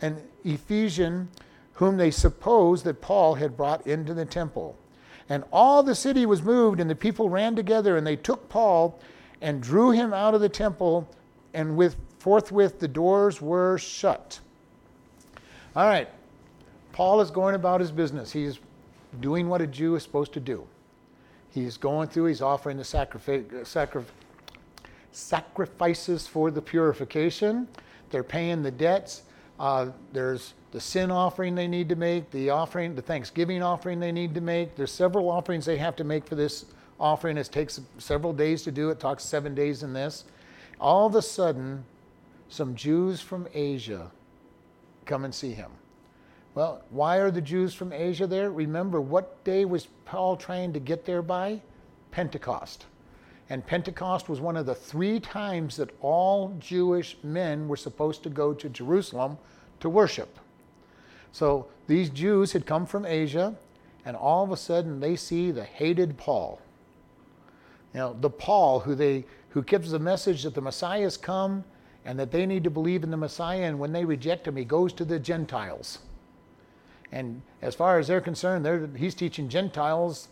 an 0.01 0.23
Ephesian, 0.45 1.29
whom 1.75 1.97
they 1.97 2.11
supposed 2.11 2.85
that 2.85 3.01
Paul 3.01 3.35
had 3.35 3.57
brought 3.57 3.87
into 3.87 4.15
the 4.15 4.25
temple. 4.25 4.77
And 5.29 5.45
all 5.53 5.83
the 5.83 5.95
city 5.95 6.27
was 6.27 6.43
moved, 6.43 6.81
and 6.81 6.89
the 6.89 6.95
people 6.95 7.29
ran 7.29 7.57
together, 7.57 7.97
and 7.97 8.07
they 8.07 8.17
took 8.17 8.49
Paul 8.49 8.99
and 9.41 9.61
drew 9.61 9.91
him 9.91 10.13
out 10.13 10.35
of 10.35 10.41
the 10.41 10.49
temple, 10.49 11.09
and 11.53 11.77
with 11.77 11.97
Forthwith 12.19 12.79
the 12.79 12.89
doors 12.89 13.41
were 13.43 13.79
shut. 13.79 14.41
All 15.75 15.87
right, 15.87 16.09
Paul 16.93 17.21
is 17.21 17.31
going 17.31 17.55
about 17.55 17.81
his 17.81 17.93
business. 17.93 18.33
He's 18.33 18.59
doing 19.21 19.49
what 19.49 19.61
a 19.61 19.67
Jew 19.67 19.95
is 19.97 20.03
supposed 20.03 20.33
to 20.33 20.41
do. 20.41 20.67
He's 21.51 21.77
going 21.77 22.09
through, 22.09 22.27
he's 22.27 22.43
offering 22.43 22.77
the 22.77 22.85
sacri- 22.85 23.45
sacrifices 25.13 26.27
for 26.27 26.51
the 26.51 26.63
purification. 26.63 27.69
They're 28.11 28.23
paying 28.23 28.63
the 28.63 28.71
debts. 28.71 29.23
Uh, 29.59 29.91
there's 30.13 30.55
the 30.73 30.81
sin 30.81 31.11
offering 31.11 31.55
they 31.55 31.69
need 31.69 31.89
to 31.89 31.97
make, 31.97 32.31
the 32.31 32.51
offering, 32.51 32.95
the 32.95 33.03
Thanksgiving 33.03 33.63
offering 33.63 33.99
they 34.01 34.13
need 34.13 34.35
to 34.35 34.41
make. 34.41 34.77
There's 34.77 34.93
several 34.93 35.31
offerings 35.31 35.65
they 35.65 35.79
have 35.79 35.97
to 35.97 36.05
make 36.05 36.27
for 36.27 36.35
this 36.35 36.67
offering. 37.01 37.39
It 37.39 37.47
takes 37.51 37.81
several 37.99 38.33
days 38.33 38.63
to 38.65 38.73
do 38.73 38.91
it. 38.91 39.01
Talks 39.01 39.25
seven 39.25 39.55
days 39.55 39.83
in 39.83 39.93
this. 39.93 40.25
All 40.79 41.07
of 41.07 41.15
a 41.15 41.23
sudden, 41.23 41.85
some 42.49 42.75
Jews 42.75 43.21
from 43.21 43.49
Asia 43.55 44.11
come 45.07 45.25
and 45.25 45.35
see 45.35 45.53
him. 45.53 45.71
Well, 46.55 46.83
why 46.91 47.17
are 47.19 47.31
the 47.31 47.41
Jews 47.41 47.75
from 47.75 47.93
Asia 47.93 48.27
there? 48.27 48.51
Remember, 48.51 49.01
what 49.01 49.45
day 49.45 49.65
was 49.65 49.89
Paul 50.05 50.37
trying 50.37 50.73
to 50.73 50.81
get 50.81 51.05
there 51.05 51.23
by? 51.23 51.61
Pentecost. 52.11 52.87
And 53.49 53.67
Pentecost 53.67 54.29
was 54.29 54.41
one 54.41 54.57
of 54.57 54.67
the 54.67 54.75
three 54.75 55.21
times 55.21 55.77
that 55.77 55.91
all 56.01 56.57
Jewish 56.59 57.17
men 57.23 57.69
were 57.69 57.77
supposed 57.77 58.23
to 58.25 58.31
go 58.31 58.53
to 58.53 58.69
Jerusalem 58.69 59.39
to 59.81 59.89
worship. 59.89 60.39
So 61.33 61.67
these 61.87 62.11
Jews 62.11 62.53
had 62.53 62.67
come 62.67 62.87
from 62.87 63.07
Asia, 63.07 63.55
and 64.05 64.17
all 64.17 64.43
of 64.43 64.51
a 64.51 64.57
sudden 64.57 65.01
they 65.01 65.15
see 65.17 65.51
the 65.51 65.65
hated 65.65 66.17
Paul. 66.17 66.61
You 67.95 68.01
know, 68.01 68.17
the 68.21 68.31
Paul 68.31 68.81
who 68.81 68.95
they 68.95 69.25
who 69.51 69.63
gives 69.63 69.91
the 69.91 69.99
message 69.99 70.43
that 70.43 70.55
the 70.55 70.61
Messiah 70.61 71.03
has 71.03 71.17
come 71.17 71.65
and 72.05 72.19
that 72.19 72.31
they 72.31 72.47
need 72.47 72.63
to 72.65 72.71
believe 72.71 73.03
in 73.03 73.11
the 73.11 73.17
Messiah, 73.17 73.63
and 73.63 73.79
when 73.79 73.93
they 73.93 74.05
reject 74.05 74.47
him, 74.47 74.57
he 74.57 74.65
goes 74.65 74.93
to 74.93 75.05
the 75.05 75.19
Gentiles. 75.19 75.99
And 77.11 77.41
as 77.63 77.75
far 77.75 77.99
as 77.99 78.07
they're 78.07 78.21
concerned, 78.21 78.65
they're, 78.65 78.87
he's 78.97 79.15
teaching 79.15 79.49
Gentiles 79.49 80.29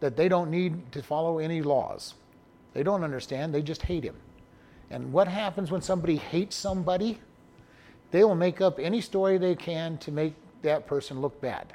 that 0.00 0.16
they 0.16 0.28
don't 0.28 0.50
need 0.50 0.92
to 0.92 1.02
follow 1.02 1.38
any 1.38 1.60
laws. 1.60 2.14
They 2.74 2.82
don't 2.82 3.04
understand, 3.04 3.54
they 3.54 3.62
just 3.62 3.82
hate 3.82 4.04
him. 4.04 4.16
And 4.90 5.12
what 5.12 5.28
happens 5.28 5.70
when 5.70 5.82
somebody 5.82 6.16
hates 6.16 6.56
somebody? 6.56 7.18
They 8.10 8.24
will 8.24 8.34
make 8.34 8.60
up 8.60 8.78
any 8.78 9.00
story 9.00 9.38
they 9.38 9.54
can 9.54 9.98
to 9.98 10.12
make 10.12 10.34
that 10.62 10.86
person 10.86 11.20
look 11.20 11.40
bad. 11.40 11.74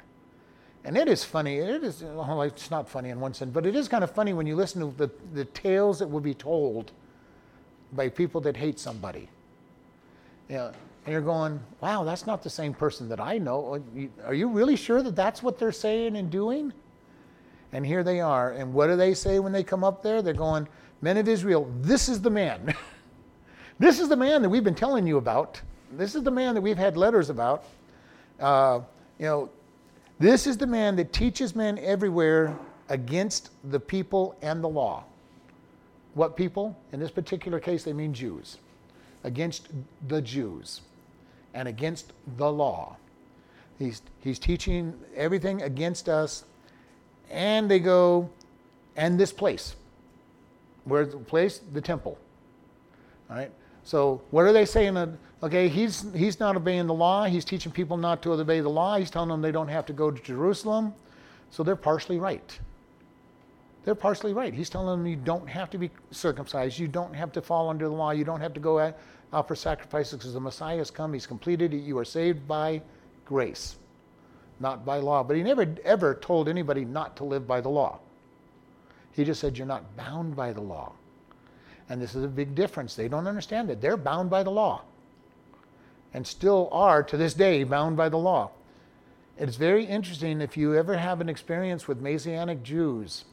And 0.84 0.96
it 0.98 1.08
is 1.08 1.24
funny. 1.24 1.56
It 1.58 1.82
is, 1.82 2.02
well, 2.02 2.42
it's 2.42 2.70
not 2.70 2.88
funny 2.88 3.08
in 3.08 3.18
one 3.18 3.32
sense, 3.32 3.50
but 3.52 3.64
it 3.64 3.74
is 3.74 3.88
kind 3.88 4.04
of 4.04 4.10
funny 4.10 4.34
when 4.34 4.46
you 4.46 4.54
listen 4.54 4.80
to 4.80 4.96
the, 4.96 5.10
the 5.32 5.46
tales 5.46 5.98
that 6.00 6.08
will 6.08 6.20
be 6.20 6.34
told 6.34 6.92
by 7.92 8.08
people 8.08 8.40
that 8.42 8.56
hate 8.56 8.78
somebody. 8.78 9.28
You 10.48 10.56
know, 10.56 10.72
and 11.06 11.12
you're 11.12 11.22
going, 11.22 11.60
wow, 11.80 12.04
that's 12.04 12.26
not 12.26 12.42
the 12.42 12.50
same 12.50 12.74
person 12.74 13.08
that 13.08 13.20
I 13.20 13.38
know. 13.38 13.82
Are 14.24 14.34
you 14.34 14.48
really 14.48 14.76
sure 14.76 15.02
that 15.02 15.16
that's 15.16 15.42
what 15.42 15.58
they're 15.58 15.72
saying 15.72 16.16
and 16.16 16.30
doing? 16.30 16.72
And 17.72 17.84
here 17.84 18.02
they 18.02 18.20
are. 18.20 18.52
And 18.52 18.72
what 18.72 18.88
do 18.88 18.96
they 18.96 19.14
say 19.14 19.38
when 19.38 19.52
they 19.52 19.62
come 19.62 19.84
up 19.84 20.02
there? 20.02 20.22
They're 20.22 20.32
going, 20.34 20.68
Men 21.04 21.18
of 21.18 21.28
Israel, 21.28 21.70
this 21.82 22.08
is 22.08 22.22
the 22.22 22.30
man. 22.30 22.74
this 23.78 24.00
is 24.00 24.08
the 24.08 24.16
man 24.16 24.40
that 24.40 24.48
we've 24.48 24.64
been 24.64 24.74
telling 24.74 25.06
you 25.06 25.18
about. 25.18 25.60
This 25.92 26.14
is 26.14 26.22
the 26.22 26.30
man 26.30 26.54
that 26.54 26.62
we've 26.62 26.78
had 26.78 26.96
letters 26.96 27.28
about. 27.28 27.64
Uh, 28.40 28.80
you 29.18 29.26
know, 29.26 29.50
this 30.18 30.46
is 30.46 30.56
the 30.56 30.66
man 30.66 30.96
that 30.96 31.12
teaches 31.12 31.54
men 31.54 31.78
everywhere 31.80 32.56
against 32.88 33.50
the 33.70 33.78
people 33.78 34.34
and 34.40 34.64
the 34.64 34.68
law. 34.68 35.04
What 36.14 36.38
people? 36.38 36.74
In 36.92 37.00
this 37.00 37.10
particular 37.10 37.60
case, 37.60 37.84
they 37.84 37.92
mean 37.92 38.14
Jews 38.14 38.56
against 39.24 39.68
the 40.08 40.22
Jews 40.22 40.80
and 41.52 41.68
against 41.68 42.14
the 42.38 42.50
law. 42.50 42.96
He's, 43.78 44.00
he's 44.20 44.38
teaching 44.38 44.94
everything 45.14 45.60
against 45.60 46.08
us, 46.08 46.44
and 47.30 47.70
they 47.70 47.78
go, 47.78 48.30
and 48.96 49.20
this 49.20 49.34
place. 49.34 49.76
Where's 50.84 51.12
the 51.12 51.18
place? 51.18 51.60
The 51.72 51.80
temple. 51.80 52.18
All 53.30 53.36
right? 53.36 53.50
So, 53.84 54.22
what 54.30 54.44
are 54.44 54.52
they 54.52 54.64
saying? 54.64 55.18
Okay, 55.42 55.68
he's, 55.68 56.06
he's 56.14 56.40
not 56.40 56.56
obeying 56.56 56.86
the 56.86 56.94
law. 56.94 57.24
He's 57.24 57.44
teaching 57.44 57.70
people 57.70 57.96
not 57.96 58.22
to 58.22 58.32
obey 58.32 58.60
the 58.60 58.68
law. 58.68 58.96
He's 58.96 59.10
telling 59.10 59.28
them 59.28 59.42
they 59.42 59.52
don't 59.52 59.68
have 59.68 59.84
to 59.86 59.92
go 59.92 60.10
to 60.10 60.22
Jerusalem. 60.22 60.94
So, 61.50 61.62
they're 61.62 61.76
partially 61.76 62.18
right. 62.18 62.58
They're 63.84 63.94
partially 63.94 64.32
right. 64.32 64.54
He's 64.54 64.70
telling 64.70 64.86
them 64.86 65.06
you 65.06 65.16
don't 65.16 65.46
have 65.46 65.68
to 65.70 65.78
be 65.78 65.90
circumcised. 66.10 66.78
You 66.78 66.88
don't 66.88 67.14
have 67.14 67.32
to 67.32 67.42
fall 67.42 67.68
under 67.68 67.86
the 67.86 67.94
law. 67.94 68.12
You 68.12 68.24
don't 68.24 68.40
have 68.40 68.54
to 68.54 68.60
go 68.60 68.78
at, 68.78 68.98
offer 69.32 69.54
sacrifices 69.54 70.14
because 70.14 70.32
the 70.32 70.40
Messiah 70.40 70.78
has 70.78 70.90
come. 70.90 71.12
He's 71.12 71.26
completed 71.26 71.74
it. 71.74 71.78
You 71.78 71.98
are 71.98 72.04
saved 72.04 72.48
by 72.48 72.80
grace, 73.26 73.76
not 74.60 74.86
by 74.86 74.98
law. 74.98 75.22
But 75.22 75.36
he 75.36 75.42
never 75.42 75.66
ever 75.84 76.14
told 76.14 76.48
anybody 76.48 76.86
not 76.86 77.16
to 77.18 77.24
live 77.24 77.46
by 77.46 77.60
the 77.60 77.68
law. 77.68 77.98
He 79.14 79.24
just 79.24 79.40
said 79.40 79.56
you're 79.56 79.66
not 79.66 79.96
bound 79.96 80.36
by 80.36 80.52
the 80.52 80.60
law. 80.60 80.92
And 81.88 82.00
this 82.00 82.14
is 82.14 82.24
a 82.24 82.28
big 82.28 82.54
difference. 82.54 82.94
They 82.94 83.08
don't 83.08 83.26
understand 83.26 83.70
it. 83.70 83.80
They're 83.80 83.96
bound 83.96 84.28
by 84.28 84.42
the 84.42 84.50
law 84.50 84.82
and 86.14 86.24
still 86.24 86.68
are 86.70 87.02
to 87.02 87.16
this 87.16 87.34
day 87.34 87.64
bound 87.64 87.96
by 87.96 88.08
the 88.08 88.16
law. 88.16 88.50
It's 89.36 89.56
very 89.56 89.84
interesting 89.84 90.40
if 90.40 90.56
you 90.56 90.76
ever 90.76 90.96
have 90.96 91.20
an 91.20 91.28
experience 91.28 91.88
with 91.88 92.00
Messianic 92.00 92.62
Jews, 92.62 93.24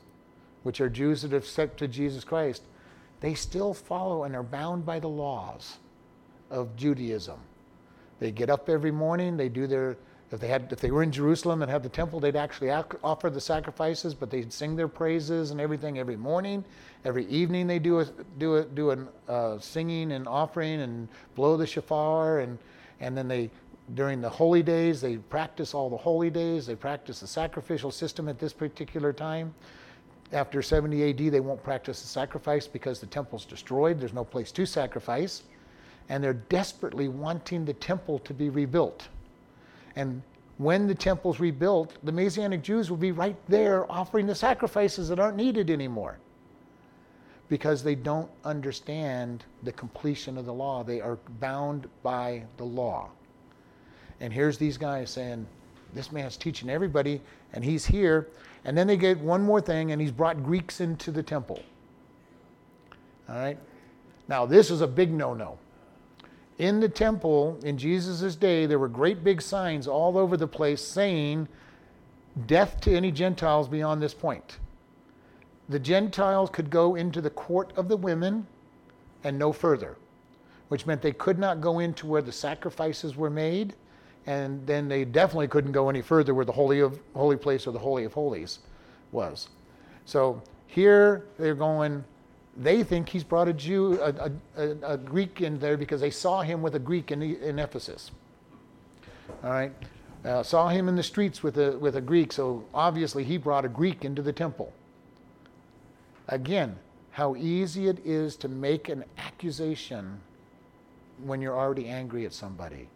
which 0.64 0.82
are 0.82 0.90
Jews 0.90 1.22
that 1.22 1.32
have 1.32 1.44
accepted 1.44 1.92
Jesus 1.92 2.24
Christ, 2.24 2.64
they 3.22 3.36
still 3.36 3.76
follow 3.76 4.24
and 4.24 4.36
are 4.36 4.44
bound 4.44 4.84
by 4.84 5.00
the 5.00 5.08
laws 5.08 5.78
of 6.50 6.76
Judaism. 6.76 7.40
They 8.20 8.32
get 8.32 8.50
up 8.50 8.68
every 8.68 8.92
morning, 8.92 9.38
they 9.38 9.50
do 9.50 9.68
their 9.68 9.96
if 10.32 10.40
they 10.40 10.48
had 10.48 10.72
if 10.72 10.80
they 10.80 10.92
were 10.92 11.04
in 11.04 11.12
Jerusalem 11.12 11.62
and 11.62 11.70
had 11.70 11.84
the 11.84 11.90
temple, 11.90 12.20
they'd 12.20 12.38
actually 12.38 12.72
offer 12.72 13.30
the 13.30 13.42
sacrifices, 13.42 14.14
but 14.14 14.30
they'd 14.30 14.52
sing 14.52 14.78
their 14.78 14.88
praises 14.88 15.52
and 15.52 15.60
everything 15.60 16.00
every 16.00 16.16
morning. 16.16 16.64
Every 17.04 17.26
evening 17.26 17.68
they 17.68 17.80
do 17.80 18.00
a 18.00 18.06
do 18.38 18.58
a 18.58 18.64
do 18.64 18.92
a 18.92 19.32
uh, 19.32 19.60
singing 19.60 20.14
and 20.14 20.28
offering 20.28 20.82
and 20.82 21.10
blow 21.36 21.58
the 21.58 21.68
shofar 21.68 22.40
and 22.40 22.58
and 23.02 23.18
then 23.18 23.28
they 23.28 23.50
during 23.94 24.22
the 24.22 24.30
holy 24.30 24.64
days 24.64 25.02
they 25.02 25.18
practice 25.18 25.74
all 25.74 25.90
the 25.90 25.98
holy 25.98 26.30
days. 26.30 26.66
They 26.66 26.76
practice 26.76 27.20
the 27.20 27.28
sacrificial 27.28 27.92
system 27.92 28.30
at 28.30 28.40
this 28.40 28.54
particular 28.54 29.12
time. 29.12 29.54
After 30.32 30.62
70 30.62 31.10
AD, 31.10 31.34
they 31.34 31.42
won't 31.42 31.62
practice 31.62 32.02
the 32.02 32.08
sacrifice 32.08 32.68
because 32.68 33.02
the 33.02 33.08
temple's 33.08 33.44
destroyed. 33.44 34.00
There's 34.00 34.14
no 34.14 34.24
place 34.24 34.54
to 34.54 34.66
sacrifice 34.66 35.44
and 36.08 36.24
they're 36.24 36.34
desperately 36.34 37.10
wanting 37.10 37.66
the 37.66 37.74
temple 37.74 38.20
to 38.20 38.34
be 38.34 38.50
rebuilt. 38.50 39.10
And 39.96 40.22
when 40.58 40.88
the 40.88 40.96
temple's 40.96 41.40
rebuilt, 41.40 41.98
the 42.04 42.12
Messianic 42.12 42.62
Jews 42.62 42.90
will 42.90 42.98
be 42.98 43.12
right 43.12 43.36
there 43.48 43.92
offering 43.92 44.28
the 44.28 44.36
sacrifices 44.36 45.10
that 45.10 45.20
aren't 45.20 45.38
needed 45.38 45.70
anymore 45.70 46.18
because 47.50 47.84
they 47.84 47.96
don't 47.96 48.30
understand 48.46 49.44
the 49.64 49.72
completion 49.74 50.38
of 50.38 50.46
the 50.46 50.54
law. 50.54 50.84
They 50.84 51.02
are 51.02 51.18
bound 51.40 51.90
by 52.04 52.44
the 52.58 52.64
law. 52.64 53.10
And 54.22 54.32
here's 54.32 54.58
these 54.58 54.78
guys 54.78 55.10
saying, 55.10 55.46
This 55.94 56.12
man's 56.12 56.38
teaching 56.38 56.70
everybody, 56.70 57.22
and 57.54 57.64
he's 57.64 57.86
here. 57.86 58.30
And 58.64 58.78
then 58.78 58.88
they 58.88 58.96
get 58.96 59.20
one 59.20 59.42
more 59.42 59.60
thing, 59.60 59.92
and 59.92 60.00
he's 60.00 60.12
brought 60.12 60.44
Greeks 60.44 60.80
into 60.80 61.12
the 61.12 61.24
temple. 61.24 61.62
All 63.28 63.36
right? 63.36 63.58
Now, 64.28 64.46
this 64.46 64.70
is 64.70 64.82
a 64.82 64.88
big 64.88 65.12
no 65.12 65.34
no 65.34 65.58
in 66.62 66.80
the 66.80 66.88
temple 66.88 67.58
in 67.64 67.76
Jesus' 67.76 68.36
day, 68.36 68.68
there 68.68 68.78
were 68.78 68.88
great 68.88 69.24
big 69.24 69.42
signs 69.42 69.88
all 69.88 70.16
over 70.16 70.38
the 70.38 70.48
place 70.48 70.80
saying, 70.80 71.48
Death 72.46 72.80
to 72.82 72.96
any 72.96 73.12
Gentiles 73.12 73.68
beyond 73.68 74.00
this 74.00 74.14
point. 74.14 74.60
The 75.70 75.80
Gentiles 75.80 76.52
could 76.52 76.70
go 76.70 76.94
into 76.94 77.20
the 77.20 77.32
court 77.32 77.74
of 77.76 77.88
the 77.88 77.98
women 77.98 78.46
and 79.24 79.40
no 79.40 79.52
further, 79.52 79.98
which 80.68 80.86
meant 80.86 81.02
they 81.02 81.14
could 81.14 81.40
not 81.40 81.62
go 81.62 81.80
into 81.80 82.06
where 82.06 82.22
the 82.22 82.32
sacrifices 82.32 83.16
were 83.16 83.32
made, 83.32 83.74
and 84.28 84.66
then 84.68 84.88
they 84.88 85.04
definitely 85.04 85.48
couldn't 85.48 85.72
go 85.72 85.90
any 85.90 86.04
further 86.04 86.36
where 86.36 86.46
the 86.46 86.52
holy 86.52 86.80
of 86.80 87.00
holy 87.16 87.38
place 87.38 87.66
or 87.66 87.72
the 87.72 87.80
holy 87.80 88.04
of 88.04 88.14
holies 88.14 88.60
was. 89.12 89.50
So 90.06 90.44
here 90.68 91.26
they're 91.40 91.56
going. 91.56 92.04
They 92.62 92.84
think 92.84 93.10
he's 93.10 93.24
brought 93.24 93.48
a 93.48 93.54
Jew, 93.54 94.00
a, 94.02 94.32
a, 94.56 94.94
a 94.94 94.98
Greek 94.98 95.42
in 95.42 95.58
there 95.58 95.78
because 95.78 96.00
they 96.00 96.12
saw 96.12 96.42
him 96.42 96.62
with 96.62 96.76
a 96.76 96.80
Greek 96.80 97.12
in, 97.12 97.22
in 97.22 97.58
Ephesus. 97.58 98.12
All 99.44 99.50
right, 99.50 99.74
uh, 100.24 100.44
saw 100.44 100.68
him 100.68 100.88
in 100.88 100.96
the 100.96 101.04
streets 101.04 101.42
with 101.42 101.58
a 101.58 101.78
with 101.78 101.96
a 101.96 102.02
Greek. 102.02 102.32
So 102.32 102.64
obviously 102.74 103.24
he 103.24 103.38
brought 103.38 103.66
a 103.66 103.70
Greek 103.70 104.06
into 104.06 104.22
the 104.22 104.34
temple. 104.34 104.72
Again, 106.28 106.78
how 107.12 107.36
easy 107.36 107.88
it 107.88 108.00
is 108.06 108.36
to 108.38 108.48
make 108.48 108.90
an 108.90 109.04
accusation 109.18 110.20
when 111.24 111.42
you're 111.42 111.58
already 111.58 111.88
angry 111.88 112.26
at 112.26 112.34
somebody. 112.34 112.88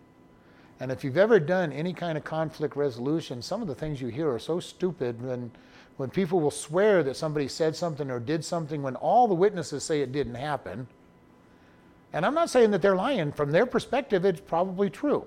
And 0.80 0.92
if 0.92 1.04
you've 1.04 1.18
ever 1.18 1.40
done 1.40 1.72
any 1.72 1.94
kind 1.94 2.18
of 2.18 2.24
conflict 2.24 2.76
resolution, 2.76 3.42
some 3.42 3.62
of 3.62 3.68
the 3.68 3.76
things 3.76 4.02
you 4.02 4.10
hear 4.10 4.32
are 4.32 4.40
so 4.40 4.60
stupid 4.60 5.22
when, 5.22 5.52
when 5.98 6.10
people 6.10 6.42
will 6.42 6.52
swear 6.52 7.04
that 7.04 7.16
somebody 7.16 7.48
said 7.48 7.76
something 7.76 8.12
or 8.12 8.20
did 8.20 8.44
something 8.44 8.82
when 8.82 8.96
all 8.98 9.28
the 9.28 9.34
witnesses 9.34 9.84
say 9.84 10.02
it 10.02 10.12
didn't 10.12 10.36
happen. 10.36 10.88
And 12.14 12.26
I'm 12.26 12.34
not 12.34 12.50
saying 12.50 12.72
that 12.72 12.82
they're 12.82 12.96
lying. 12.96 13.32
From 13.32 13.52
their 13.52 13.66
perspective, 13.66 14.26
it's 14.26 14.42
probably 14.42 14.90
true. 14.90 15.26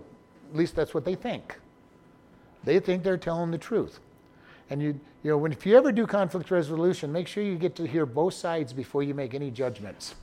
At 0.51 0.57
least 0.57 0.75
that's 0.77 0.95
what 0.95 1.05
they 1.05 1.15
think. 1.15 1.57
They 2.65 2.81
think 2.81 3.03
they're 3.03 3.17
telling 3.17 3.51
the 3.51 3.59
truth. 3.59 4.01
And 4.71 4.83
you, 4.83 5.01
you 5.23 5.31
know, 5.31 5.39
when, 5.39 5.53
if 5.53 5.65
you 5.65 5.77
ever 5.77 5.93
do 5.93 6.07
conflict 6.07 6.51
resolution, 6.51 7.13
make 7.13 7.29
sure 7.29 7.43
you 7.43 7.57
get 7.57 7.75
to 7.77 7.87
hear 7.87 8.05
both 8.05 8.35
sides 8.35 8.73
before 8.73 9.03
you 9.03 9.15
make 9.15 9.35
any 9.35 9.51
judgments. 9.51 10.15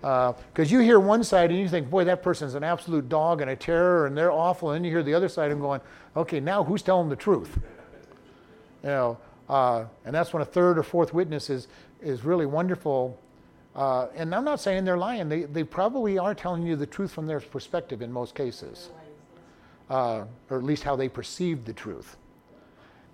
Because 0.00 0.34
uh, 0.58 0.64
you 0.64 0.78
hear 0.80 0.98
one 0.98 1.22
side 1.22 1.50
and 1.50 1.58
you 1.58 1.68
think, 1.68 1.90
boy, 1.90 2.04
that 2.04 2.22
person's 2.22 2.54
an 2.54 2.64
absolute 2.64 3.08
dog 3.08 3.40
and 3.40 3.50
a 3.50 3.56
terror 3.56 4.06
and 4.06 4.16
they're 4.16 4.32
awful. 4.32 4.70
And 4.70 4.76
then 4.76 4.84
you 4.84 4.90
hear 4.90 5.02
the 5.02 5.14
other 5.14 5.28
side 5.28 5.50
and 5.50 5.60
going, 5.60 5.80
okay, 6.16 6.40
now 6.40 6.64
who's 6.64 6.82
telling 6.82 7.08
the 7.08 7.16
truth? 7.16 7.58
You 8.82 8.88
know, 8.88 9.18
uh, 9.48 9.84
and 10.04 10.14
that's 10.14 10.32
when 10.32 10.42
a 10.42 10.46
third 10.46 10.78
or 10.78 10.82
fourth 10.82 11.12
witness 11.12 11.50
is, 11.50 11.68
is 12.00 12.24
really 12.24 12.46
wonderful. 12.46 13.18
Uh, 13.74 14.06
and 14.14 14.34
I'm 14.34 14.44
not 14.44 14.60
saying 14.60 14.84
they're 14.84 14.96
lying. 14.96 15.28
They, 15.28 15.42
they 15.42 15.64
probably 15.64 16.18
are 16.18 16.34
telling 16.34 16.66
you 16.66 16.76
the 16.76 16.86
truth 16.86 17.12
from 17.12 17.26
their 17.26 17.40
perspective 17.40 18.00
in 18.02 18.12
most 18.12 18.34
cases, 18.34 18.90
uh, 19.88 20.24
or 20.50 20.58
at 20.58 20.64
least 20.64 20.82
how 20.82 20.96
they 20.96 21.08
perceive 21.08 21.64
the 21.64 21.72
truth. 21.72 22.16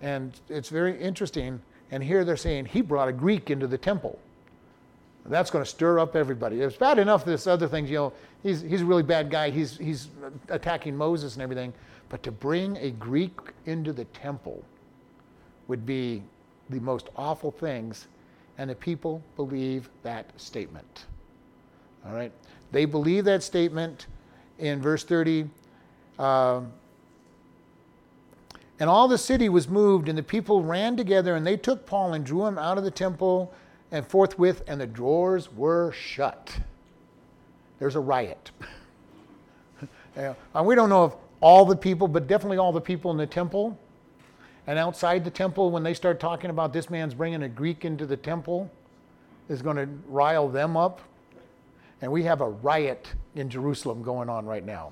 And 0.01 0.39
it's 0.49 0.69
very 0.69 0.99
interesting. 0.99 1.59
And 1.91 2.03
here 2.03 2.23
they're 2.23 2.37
saying 2.37 2.65
he 2.65 2.81
brought 2.81 3.07
a 3.07 3.13
Greek 3.13 3.49
into 3.49 3.67
the 3.67 3.77
temple. 3.77 4.19
That's 5.25 5.51
going 5.51 5.63
to 5.63 5.69
stir 5.69 5.99
up 5.99 6.15
everybody. 6.15 6.61
It's 6.61 6.77
bad 6.77 6.99
enough 6.99 7.25
this 7.25 7.47
other 7.47 7.67
things, 7.67 7.89
you 7.89 7.97
know, 7.97 8.13
he's, 8.43 8.61
he's 8.61 8.81
a 8.81 8.85
really 8.85 9.03
bad 9.03 9.29
guy. 9.29 9.49
He's, 9.49 9.77
he's 9.77 10.07
attacking 10.47 10.95
Moses 10.95 11.33
and 11.33 11.43
everything. 11.43 11.73
But 12.07 12.23
to 12.23 12.31
bring 12.31 12.77
a 12.77 12.91
Greek 12.91 13.33
into 13.65 13.91
the 13.91 14.05
temple 14.05 14.63
would 15.67 15.85
be 15.85 16.23
the 16.69 16.79
most 16.79 17.09
awful 17.15 17.51
things. 17.51 18.07
And 18.57 18.69
the 18.69 18.75
people 18.75 19.21
believe 19.35 19.89
that 20.03 20.25
statement. 20.39 21.05
All 22.05 22.13
right? 22.13 22.31
They 22.71 22.85
believe 22.85 23.25
that 23.25 23.43
statement 23.43 24.07
in 24.59 24.81
verse 24.81 25.03
30. 25.03 25.49
Uh, 26.17 26.61
and 28.79 28.89
all 28.89 29.07
the 29.07 29.17
city 29.17 29.49
was 29.49 29.67
moved, 29.67 30.07
and 30.07 30.17
the 30.17 30.23
people 30.23 30.63
ran 30.63 30.95
together, 30.95 31.35
and 31.35 31.45
they 31.45 31.57
took 31.57 31.85
Paul 31.85 32.13
and 32.13 32.25
drew 32.25 32.45
him 32.45 32.57
out 32.57 32.77
of 32.77 32.83
the 32.83 32.91
temple, 32.91 33.53
and 33.91 34.05
forthwith, 34.05 34.63
and 34.67 34.79
the 34.79 34.87
doors 34.87 35.51
were 35.51 35.91
shut. 35.93 36.55
There's 37.79 37.95
a 37.95 37.99
riot. 37.99 38.51
and 40.15 40.65
we 40.65 40.75
don't 40.75 40.89
know 40.89 41.05
if 41.05 41.13
all 41.41 41.65
the 41.65 41.75
people, 41.75 42.07
but 42.07 42.27
definitely 42.27 42.57
all 42.57 42.71
the 42.71 42.81
people 42.81 43.11
in 43.11 43.17
the 43.17 43.27
temple. 43.27 43.77
And 44.67 44.77
outside 44.77 45.23
the 45.23 45.31
temple, 45.31 45.71
when 45.71 45.81
they 45.81 45.93
start 45.93 46.19
talking 46.19 46.49
about 46.49 46.73
this 46.73 46.89
man's 46.89 47.13
bringing 47.13 47.43
a 47.43 47.49
Greek 47.49 47.85
into 47.85 48.05
the 48.05 48.17
temple, 48.17 48.69
is 49.47 49.61
going 49.61 49.77
to 49.77 49.87
rile 50.07 50.49
them 50.49 50.75
up. 50.75 50.99
And 52.01 52.11
we 52.11 52.23
have 52.23 52.41
a 52.41 52.49
riot 52.49 53.13
in 53.35 53.49
Jerusalem 53.49 54.03
going 54.03 54.29
on 54.29 54.45
right 54.45 54.65
now. 54.65 54.91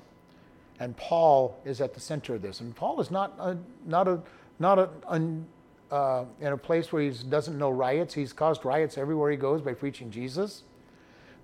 And 0.80 0.96
Paul 0.96 1.58
is 1.64 1.80
at 1.80 1.94
the 1.94 2.00
center 2.00 2.34
of 2.34 2.42
this. 2.42 2.60
And 2.60 2.74
Paul 2.74 3.00
is 3.00 3.10
not 3.10 3.34
a, 3.38 3.56
not 3.86 4.08
a, 4.08 4.20
not 4.58 4.78
a, 4.78 4.88
un, 5.06 5.46
uh, 5.90 6.24
in 6.40 6.48
a 6.48 6.56
place 6.56 6.92
where 6.92 7.02
he 7.02 7.10
doesn't 7.10 7.56
know 7.56 7.70
riots. 7.70 8.14
He's 8.14 8.32
caused 8.32 8.64
riots 8.64 8.98
everywhere 8.98 9.30
he 9.30 9.36
goes 9.36 9.60
by 9.60 9.74
preaching 9.74 10.10
Jesus. 10.10 10.62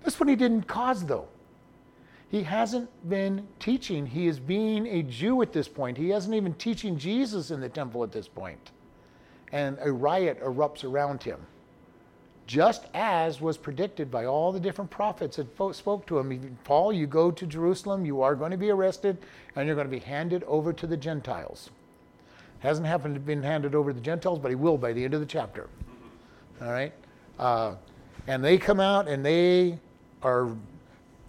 This 0.03 0.19
one 0.19 0.27
he 0.27 0.35
didn't 0.35 0.63
cause, 0.63 1.05
though. 1.05 1.27
He 2.33 2.41
hasn't 2.41 2.89
been 3.07 3.47
teaching. 3.59 4.07
He 4.07 4.25
is 4.25 4.39
being 4.39 4.87
a 4.87 5.03
Jew 5.03 5.43
at 5.43 5.53
this 5.53 5.67
point. 5.67 5.95
He 5.95 6.09
hasn't 6.09 6.33
even 6.33 6.55
teaching 6.55 6.97
Jesus 6.97 7.51
in 7.51 7.61
the 7.61 7.69
temple 7.69 8.03
at 8.03 8.11
this 8.11 8.27
point. 8.27 8.71
And 9.51 9.77
a 9.79 9.91
riot 9.91 10.41
erupts 10.41 10.83
around 10.83 11.21
him 11.21 11.45
just 12.47 12.87
as 12.95 13.39
was 13.39 13.55
predicted 13.55 14.09
by 14.09 14.25
all 14.25 14.51
the 14.51 14.59
different 14.59 14.89
prophets 14.89 15.37
that 15.37 15.75
spoke 15.75 16.07
to 16.07 16.17
him. 16.17 16.57
Paul, 16.63 16.91
you 16.91 17.05
go 17.05 17.29
to 17.29 17.45
Jerusalem, 17.45 18.03
you 18.03 18.23
are 18.23 18.33
going 18.33 18.49
to 18.49 18.57
be 18.57 18.71
arrested, 18.71 19.19
and 19.55 19.67
you're 19.67 19.75
going 19.75 19.87
to 19.87 19.91
be 19.91 19.99
handed 19.99 20.43
over 20.45 20.73
to 20.73 20.87
the 20.87 20.97
Gentiles. 20.97 21.69
Hasn't 22.61 22.87
happened 22.87 23.13
to 23.13 23.19
been 23.21 23.43
handed 23.43 23.75
over 23.75 23.91
to 23.91 23.93
the 23.93 24.03
Gentiles, 24.03 24.39
but 24.39 24.49
he 24.49 24.55
will 24.55 24.79
by 24.79 24.91
the 24.91 25.05
end 25.05 25.13
of 25.13 25.19
the 25.19 25.25
chapter. 25.27 25.69
All 26.63 26.71
right? 26.71 26.93
Uh, 27.37 27.75
and 28.25 28.43
they 28.43 28.57
come 28.57 28.79
out 28.79 29.07
and 29.07 29.23
they 29.23 29.77
are 30.23 30.49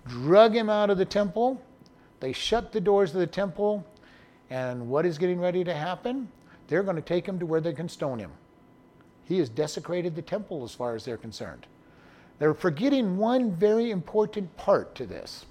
drug 0.06 0.54
him 0.54 0.68
out 0.68 0.90
of 0.90 0.98
the 0.98 1.04
temple. 1.04 1.60
They 2.20 2.32
shut 2.32 2.72
the 2.72 2.80
doors 2.80 3.14
of 3.14 3.20
the 3.20 3.26
temple. 3.26 3.86
And 4.50 4.88
what 4.88 5.06
is 5.06 5.18
getting 5.18 5.40
ready 5.40 5.64
to 5.64 5.74
happen? 5.74 6.28
They're 6.68 6.82
going 6.82 6.96
to 6.96 7.02
take 7.02 7.26
him 7.26 7.38
to 7.38 7.46
where 7.46 7.60
they 7.60 7.72
can 7.72 7.88
stone 7.88 8.18
him. 8.18 8.30
He 9.24 9.38
has 9.38 9.48
desecrated 9.48 10.14
the 10.14 10.22
temple 10.22 10.64
as 10.64 10.74
far 10.74 10.94
as 10.94 11.04
they're 11.04 11.16
concerned. 11.16 11.66
They're 12.38 12.54
forgetting 12.54 13.16
one 13.16 13.52
very 13.52 13.90
important 13.90 14.54
part 14.56 14.94
to 14.96 15.06
this 15.06 15.46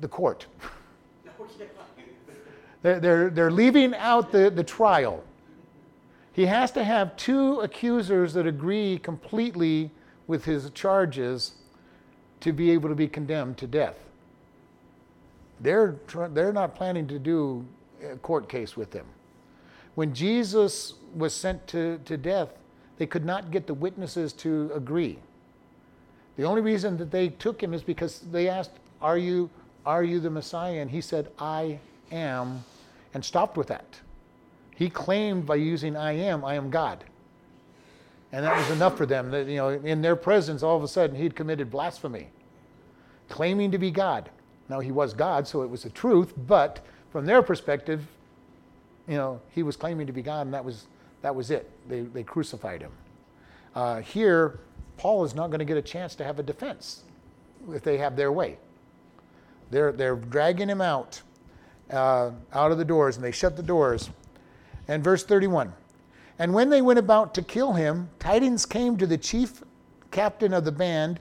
the 0.00 0.08
court. 0.08 0.46
they're, 2.82 3.00
they're, 3.00 3.30
they're 3.30 3.50
leaving 3.50 3.94
out 3.94 4.30
the, 4.30 4.50
the 4.50 4.62
trial. 4.62 5.24
He 6.32 6.46
has 6.46 6.70
to 6.72 6.84
have 6.84 7.16
two 7.16 7.60
accusers 7.60 8.34
that 8.34 8.46
agree 8.46 8.98
completely 8.98 9.90
with 10.26 10.44
his 10.44 10.70
charges 10.70 11.52
to 12.42 12.52
be 12.52 12.70
able 12.70 12.88
to 12.88 12.94
be 12.94 13.08
condemned 13.08 13.56
to 13.58 13.66
death. 13.66 13.96
They're, 15.60 15.96
they're 16.30 16.52
not 16.52 16.74
planning 16.74 17.06
to 17.06 17.18
do 17.18 17.64
a 18.04 18.16
court 18.16 18.48
case 18.48 18.76
with 18.76 18.92
him. 18.92 19.06
When 19.94 20.12
Jesus 20.12 20.94
was 21.14 21.32
sent 21.32 21.66
to, 21.68 21.98
to 22.04 22.16
death, 22.16 22.48
they 22.98 23.06
could 23.06 23.24
not 23.24 23.50
get 23.50 23.66
the 23.66 23.74
witnesses 23.74 24.32
to 24.34 24.70
agree. 24.74 25.18
The 26.36 26.44
only 26.44 26.62
reason 26.62 26.96
that 26.96 27.10
they 27.10 27.28
took 27.28 27.62
him 27.62 27.74
is 27.74 27.82
because 27.82 28.20
they 28.32 28.48
asked, 28.48 28.72
Are 29.00 29.18
you, 29.18 29.48
are 29.86 30.02
you 30.02 30.18
the 30.18 30.30
Messiah? 30.30 30.80
And 30.80 30.90
he 30.90 31.00
said, 31.00 31.30
I 31.38 31.78
am, 32.10 32.64
and 33.14 33.24
stopped 33.24 33.56
with 33.56 33.68
that. 33.68 34.00
He 34.74 34.90
claimed 34.90 35.46
by 35.46 35.56
using 35.56 35.96
I 35.96 36.12
am, 36.12 36.44
I 36.44 36.54
am 36.54 36.70
God. 36.70 37.04
And 38.32 38.44
that 38.44 38.56
was 38.56 38.70
enough 38.70 38.96
for 38.96 39.04
them. 39.04 39.30
That, 39.30 39.46
you 39.46 39.56
know, 39.56 39.68
in 39.68 40.00
their 40.00 40.16
presence, 40.16 40.62
all 40.62 40.76
of 40.76 40.82
a 40.82 40.88
sudden, 40.88 41.14
he'd 41.16 41.36
committed 41.36 41.70
blasphemy, 41.70 42.28
claiming 43.28 43.70
to 43.70 43.78
be 43.78 43.90
God. 43.90 44.30
Now, 44.68 44.80
he 44.80 44.90
was 44.90 45.12
God, 45.12 45.46
so 45.46 45.62
it 45.62 45.68
was 45.68 45.82
the 45.82 45.90
truth, 45.90 46.32
but 46.46 46.80
from 47.10 47.26
their 47.26 47.42
perspective, 47.42 48.06
you 49.06 49.16
know, 49.16 49.40
he 49.50 49.62
was 49.62 49.76
claiming 49.76 50.06
to 50.06 50.12
be 50.12 50.22
God, 50.22 50.46
and 50.46 50.54
that 50.54 50.64
was, 50.64 50.86
that 51.20 51.34
was 51.34 51.50
it. 51.50 51.70
They, 51.88 52.00
they 52.00 52.22
crucified 52.22 52.80
him. 52.80 52.92
Uh, 53.74 54.00
here, 54.00 54.60
Paul 54.96 55.24
is 55.24 55.34
not 55.34 55.48
going 55.48 55.58
to 55.58 55.64
get 55.66 55.76
a 55.76 55.82
chance 55.82 56.14
to 56.14 56.24
have 56.24 56.38
a 56.38 56.42
defense 56.42 57.02
if 57.70 57.82
they 57.82 57.98
have 57.98 58.16
their 58.16 58.32
way. 58.32 58.56
They're, 59.70 59.92
they're 59.92 60.16
dragging 60.16 60.68
him 60.68 60.80
out, 60.80 61.20
uh, 61.90 62.30
out 62.52 62.72
of 62.72 62.78
the 62.78 62.84
doors, 62.84 63.16
and 63.16 63.24
they 63.24 63.30
shut 63.30 63.56
the 63.56 63.62
doors. 63.62 64.10
And 64.88 65.02
verse 65.04 65.24
31 65.24 65.72
And 66.42 66.52
when 66.52 66.70
they 66.70 66.82
went 66.82 66.98
about 66.98 67.34
to 67.34 67.42
kill 67.42 67.74
him, 67.74 68.10
tidings 68.18 68.66
came 68.66 68.96
to 68.96 69.06
the 69.06 69.16
chief 69.16 69.62
captain 70.10 70.52
of 70.52 70.64
the 70.64 70.72
band 70.72 71.20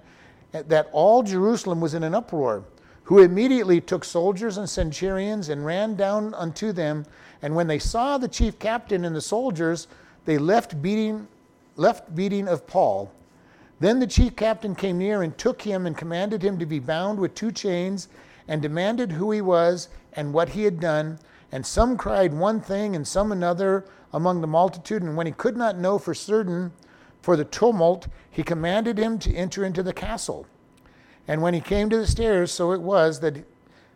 that 0.52 0.90
all 0.92 1.22
Jerusalem 1.22 1.80
was 1.80 1.94
in 1.94 2.02
an 2.02 2.16
uproar, 2.16 2.64
who 3.04 3.20
immediately 3.20 3.80
took 3.80 4.04
soldiers 4.04 4.58
and 4.58 4.68
centurions 4.68 5.50
and 5.50 5.64
ran 5.64 5.94
down 5.94 6.34
unto 6.34 6.72
them 6.72 7.06
and 7.44 7.56
when 7.56 7.68
they 7.68 7.78
saw 7.78 8.18
the 8.18 8.28
chief 8.28 8.58
captain 8.58 9.06
and 9.06 9.16
the 9.16 9.22
soldiers, 9.22 9.88
they 10.26 10.40
left 10.40 10.82
beating, 10.82 11.28
left 11.76 12.16
beating 12.16 12.48
of 12.48 12.66
Paul. 12.66 13.12
Then 13.80 14.00
the 14.00 14.08
chief 14.08 14.36
captain 14.36 14.74
came 14.74 14.98
near 14.98 15.22
and 15.22 15.38
took 15.38 15.62
him 15.62 15.86
and 15.86 15.96
commanded 15.96 16.42
him 16.42 16.58
to 16.58 16.66
be 16.66 16.80
bound 16.80 17.20
with 17.20 17.36
two 17.36 17.52
chains 17.52 18.08
and 18.48 18.60
demanded 18.60 19.12
who 19.12 19.30
he 19.30 19.42
was 19.42 19.90
and 20.14 20.34
what 20.34 20.50
he 20.50 20.64
had 20.64 20.80
done. 20.80 21.20
And 21.52 21.64
some 21.64 21.96
cried 21.96 22.34
one 22.34 22.60
thing 22.60 22.96
and 22.96 23.08
some 23.08 23.32
another 23.32 23.86
among 24.14 24.42
the 24.42 24.48
multitude. 24.48 25.02
And 25.02 25.16
when 25.16 25.28
he 25.28 25.34
could 25.34 25.58
not 25.58 25.78
know 25.78 25.98
for 25.98 26.14
certain 26.14 26.72
for 27.22 27.36
the 27.36 27.46
tumult, 27.46 28.08
he 28.30 28.44
commanded 28.44 28.98
him 28.98 29.20
to 29.20 29.34
enter 29.34 29.64
into 29.64 29.84
the 29.84 29.94
castle. 29.94 30.48
And 31.28 31.42
when 31.42 31.54
he 31.54 31.62
came 31.62 31.90
to 31.90 31.98
the 31.98 32.08
stairs, 32.08 32.52
so 32.52 32.72
it 32.72 32.82
was 32.82 33.20
that, 33.20 33.46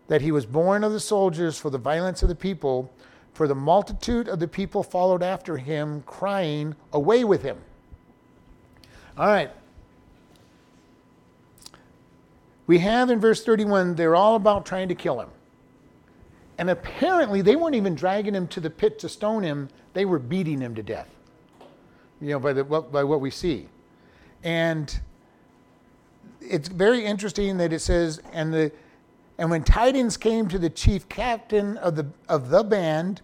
that 0.07 0.21
he 0.21 0.31
was 0.31 0.45
borne 0.45 0.83
of 0.83 0.91
the 0.91 0.99
soldiers 0.99 1.57
for 1.57 1.69
the 1.69 1.77
violence 1.77 2.21
of 2.23 2.29
the 2.29 2.35
people. 2.35 2.91
For 3.33 3.47
the 3.47 3.55
multitude 3.55 4.29
of 4.29 4.39
the 4.39 4.47
people 4.47 4.81
followed 4.81 5.21
after 5.21 5.57
him, 5.57 6.03
crying, 6.05 6.75
Away 6.93 7.25
with 7.25 7.41
him! 7.41 7.57
All 9.17 9.27
right. 9.27 9.51
We 12.67 12.79
have 12.79 13.09
in 13.09 13.19
verse 13.19 13.43
31, 13.43 13.95
they're 13.95 14.15
all 14.15 14.35
about 14.35 14.65
trying 14.65 14.87
to 14.87 14.95
kill 14.95 15.19
him. 15.19 15.29
And 16.57 16.69
apparently, 16.69 17.41
they 17.41 17.55
weren't 17.55 17.75
even 17.75 17.95
dragging 17.95 18.33
him 18.33 18.47
to 18.47 18.59
the 18.59 18.69
pit 18.69 18.97
to 18.99 19.09
stone 19.09 19.43
him, 19.43 19.69
they 19.95 20.05
were 20.05 20.19
beating 20.19 20.59
him 20.61 20.75
to 20.75 20.83
death, 20.83 21.07
you 22.21 22.29
know, 22.29 22.39
by, 22.39 22.53
the, 22.53 22.63
by 22.63 23.03
what 23.03 23.21
we 23.21 23.31
see. 23.31 23.67
And 24.43 24.99
it's 26.41 26.67
very 26.67 27.03
interesting 27.03 27.57
that 27.57 27.73
it 27.73 27.79
says, 27.79 28.21
and, 28.33 28.53
the, 28.53 28.71
and 29.37 29.49
when 29.49 29.63
tidings 29.63 30.17
came 30.17 30.47
to 30.49 30.59
the 30.59 30.69
chief 30.69 31.07
captain 31.09 31.77
of 31.77 31.95
the, 31.95 32.05
of 32.29 32.49
the 32.49 32.63
band 32.63 33.21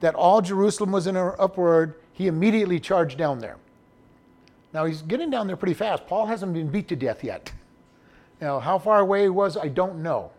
that 0.00 0.14
all 0.14 0.42
Jerusalem 0.42 0.92
was 0.92 1.06
in 1.06 1.16
an 1.16 1.32
uproar, 1.38 1.96
he 2.12 2.26
immediately 2.26 2.78
charged 2.78 3.16
down 3.16 3.38
there. 3.38 3.56
Now 4.74 4.84
he's 4.84 5.00
getting 5.00 5.30
down 5.30 5.46
there 5.46 5.56
pretty 5.56 5.74
fast. 5.74 6.06
Paul 6.06 6.26
hasn't 6.26 6.52
been 6.52 6.68
beat 6.68 6.86
to 6.88 6.96
death 6.96 7.24
yet. 7.24 7.50
Now, 8.42 8.60
how 8.60 8.78
far 8.78 9.00
away 9.00 9.22
he 9.22 9.28
was, 9.30 9.56
I 9.56 9.68
don't 9.68 10.02
know. 10.02 10.32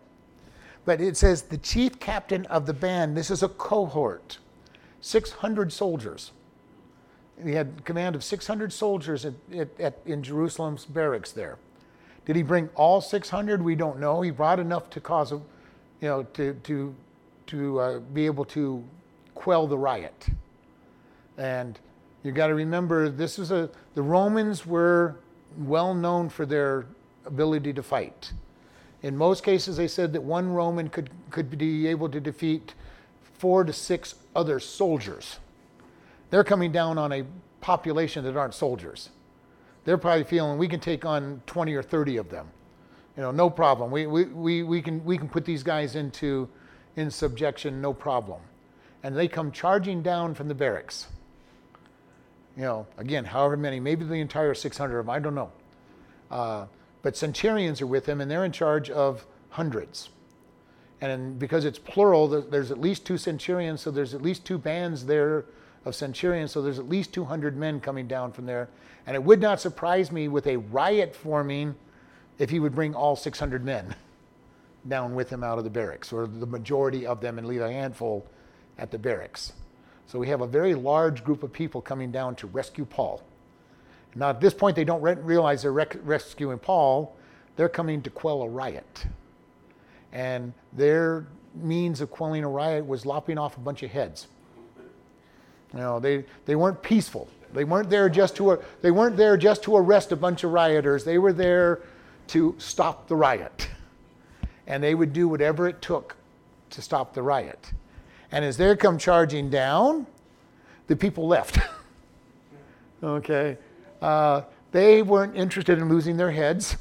But 0.84 1.00
it 1.00 1.16
says 1.16 1.42
the 1.42 1.58
chief 1.58 1.98
captain 1.98 2.46
of 2.46 2.66
the 2.66 2.72
band, 2.72 3.16
this 3.16 3.32
is 3.32 3.42
a 3.42 3.48
cohort, 3.48 4.38
600 5.06 5.72
soldiers. 5.72 6.32
He 7.42 7.52
had 7.52 7.84
command 7.84 8.16
of 8.16 8.24
600 8.24 8.72
soldiers 8.72 9.24
at, 9.24 9.34
at, 9.54 9.68
at, 9.78 9.98
in 10.04 10.20
Jerusalem's 10.20 10.84
barracks 10.84 11.30
there. 11.30 11.58
Did 12.24 12.34
he 12.34 12.42
bring 12.42 12.68
all 12.74 13.00
600? 13.00 13.62
We 13.62 13.76
don't 13.76 14.00
know. 14.00 14.20
He 14.20 14.32
brought 14.32 14.58
enough 14.58 14.90
to 14.90 15.00
cause 15.00 15.30
you 15.30 15.42
know, 16.00 16.24
to, 16.24 16.54
to, 16.54 16.94
to 17.46 17.80
uh, 17.80 17.98
be 18.00 18.26
able 18.26 18.44
to 18.46 18.82
quell 19.36 19.68
the 19.68 19.78
riot. 19.78 20.26
And 21.38 21.78
you 22.24 22.32
got 22.32 22.48
to 22.48 22.54
remember, 22.54 23.08
this 23.08 23.38
is 23.38 23.52
a, 23.52 23.70
the 23.94 24.02
Romans 24.02 24.66
were 24.66 25.14
well 25.56 25.94
known 25.94 26.28
for 26.28 26.46
their 26.46 26.86
ability 27.26 27.72
to 27.74 27.82
fight. 27.82 28.32
In 29.04 29.16
most 29.16 29.44
cases, 29.44 29.76
they 29.76 29.86
said 29.86 30.12
that 30.14 30.22
one 30.22 30.50
Roman 30.50 30.88
could, 30.88 31.10
could 31.30 31.56
be 31.56 31.86
able 31.86 32.08
to 32.08 32.18
defeat 32.18 32.74
four 33.38 33.64
to 33.64 33.72
six 33.72 34.14
other 34.34 34.60
soldiers. 34.60 35.38
They're 36.30 36.44
coming 36.44 36.72
down 36.72 36.98
on 36.98 37.12
a 37.12 37.24
population 37.60 38.24
that 38.24 38.36
aren't 38.36 38.54
soldiers. 38.54 39.10
They're 39.84 39.98
probably 39.98 40.24
feeling 40.24 40.58
we 40.58 40.68
can 40.68 40.80
take 40.80 41.04
on 41.04 41.42
20 41.46 41.74
or 41.74 41.82
30 41.82 42.16
of 42.16 42.30
them. 42.30 42.48
You 43.16 43.22
know, 43.22 43.30
no 43.30 43.48
problem. 43.48 43.90
We, 43.90 44.06
we, 44.06 44.24
we, 44.24 44.62
we, 44.62 44.82
can, 44.82 45.04
we 45.04 45.16
can 45.16 45.28
put 45.28 45.44
these 45.44 45.62
guys 45.62 45.96
into 45.96 46.48
in 46.96 47.10
subjection, 47.10 47.80
no 47.80 47.92
problem. 47.92 48.40
And 49.02 49.16
they 49.16 49.28
come 49.28 49.52
charging 49.52 50.02
down 50.02 50.34
from 50.34 50.48
the 50.48 50.54
barracks. 50.54 51.06
You 52.56 52.62
know, 52.62 52.86
again, 52.96 53.24
however 53.24 53.56
many, 53.56 53.80
maybe 53.80 54.04
the 54.04 54.14
entire 54.14 54.54
600 54.54 54.98
of 54.98 55.06
them, 55.06 55.10
I 55.10 55.18
don't 55.18 55.34
know. 55.34 55.52
Uh, 56.30 56.66
but 57.02 57.16
centurions 57.16 57.80
are 57.80 57.86
with 57.86 58.06
him, 58.06 58.20
and 58.20 58.30
they're 58.30 58.44
in 58.44 58.52
charge 58.52 58.90
of 58.90 59.24
hundreds. 59.50 60.08
And 61.00 61.38
because 61.38 61.64
it's 61.64 61.78
plural, 61.78 62.28
there's 62.28 62.70
at 62.70 62.80
least 62.80 63.04
two 63.04 63.18
centurions, 63.18 63.82
so 63.82 63.90
there's 63.90 64.14
at 64.14 64.22
least 64.22 64.44
two 64.44 64.58
bands 64.58 65.04
there 65.04 65.44
of 65.84 65.94
centurions, 65.94 66.52
so 66.52 66.62
there's 66.62 66.78
at 66.78 66.88
least 66.88 67.12
200 67.12 67.56
men 67.56 67.80
coming 67.80 68.08
down 68.08 68.32
from 68.32 68.46
there. 68.46 68.68
And 69.06 69.14
it 69.14 69.22
would 69.22 69.40
not 69.40 69.60
surprise 69.60 70.10
me 70.10 70.28
with 70.28 70.46
a 70.46 70.56
riot 70.56 71.14
forming 71.14 71.74
if 72.38 72.50
he 72.50 72.58
would 72.58 72.74
bring 72.74 72.94
all 72.94 73.14
600 73.14 73.64
men 73.64 73.94
down 74.88 75.14
with 75.14 75.30
him 75.30 75.44
out 75.44 75.58
of 75.58 75.64
the 75.64 75.70
barracks, 75.70 76.12
or 76.12 76.26
the 76.26 76.46
majority 76.46 77.06
of 77.06 77.20
them, 77.20 77.38
and 77.38 77.46
leave 77.46 77.60
a 77.60 77.70
handful 77.70 78.26
at 78.78 78.90
the 78.90 78.98
barracks. 78.98 79.52
So 80.06 80.18
we 80.18 80.28
have 80.28 80.40
a 80.40 80.46
very 80.46 80.74
large 80.74 81.24
group 81.24 81.42
of 81.42 81.52
people 81.52 81.80
coming 81.80 82.12
down 82.12 82.36
to 82.36 82.46
rescue 82.46 82.84
Paul. 82.84 83.22
Now, 84.14 84.30
at 84.30 84.40
this 84.40 84.54
point, 84.54 84.76
they 84.76 84.84
don't 84.84 85.02
re- 85.02 85.14
realize 85.14 85.62
they're 85.62 85.72
rec- 85.72 85.98
rescuing 86.02 86.58
Paul. 86.58 87.14
They're 87.56 87.68
coming 87.68 88.02
to 88.02 88.10
quell 88.10 88.42
a 88.42 88.48
riot. 88.48 89.06
And 90.12 90.52
their 90.72 91.26
means 91.54 92.00
of 92.00 92.10
quelling 92.10 92.44
a 92.44 92.48
riot 92.48 92.86
was 92.86 93.06
lopping 93.06 93.38
off 93.38 93.56
a 93.56 93.60
bunch 93.60 93.82
of 93.82 93.90
heads. 93.90 94.28
You 95.72 95.80
know, 95.80 96.00
they, 96.00 96.24
they 96.44 96.56
weren't 96.56 96.82
peaceful. 96.82 97.28
They 97.52 97.64
weren't 97.64 97.90
there 97.90 98.08
just 98.08 98.36
to 98.36 98.60
they 98.82 98.90
weren't 98.90 99.16
there 99.16 99.36
just 99.36 99.62
to 99.64 99.76
arrest 99.76 100.12
a 100.12 100.16
bunch 100.16 100.44
of 100.44 100.52
rioters. 100.52 101.04
They 101.04 101.18
were 101.18 101.32
there 101.32 101.80
to 102.28 102.54
stop 102.58 103.08
the 103.08 103.16
riot. 103.16 103.68
And 104.68 104.82
they 104.82 104.96
would 104.96 105.12
do 105.12 105.28
whatever 105.28 105.68
it 105.68 105.80
took 105.80 106.16
to 106.70 106.82
stop 106.82 107.14
the 107.14 107.22
riot. 107.22 107.70
And 108.32 108.44
as 108.44 108.56
they 108.56 108.74
come 108.74 108.98
charging 108.98 109.48
down, 109.48 110.08
the 110.88 110.96
people 110.96 111.28
left. 111.28 111.60
okay. 113.02 113.58
Uh, 114.02 114.42
they 114.72 115.02
weren't 115.02 115.36
interested 115.36 115.78
in 115.78 115.88
losing 115.88 116.16
their 116.16 116.32
heads, 116.32 116.76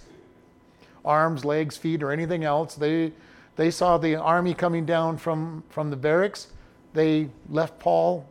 arms, 1.06 1.46
legs, 1.46 1.78
feet, 1.78 2.04
or 2.04 2.12
anything 2.12 2.44
else. 2.44 2.76
They, 2.76 3.14
they 3.56 3.72
saw 3.72 3.98
the 3.98 4.16
army 4.16 4.54
coming 4.54 4.86
down 4.86 5.18
from, 5.18 5.64
from 5.70 5.90
the 5.90 5.96
barracks. 5.96 6.48
They 6.94 7.30
left 7.50 7.80
Paul 7.80 8.26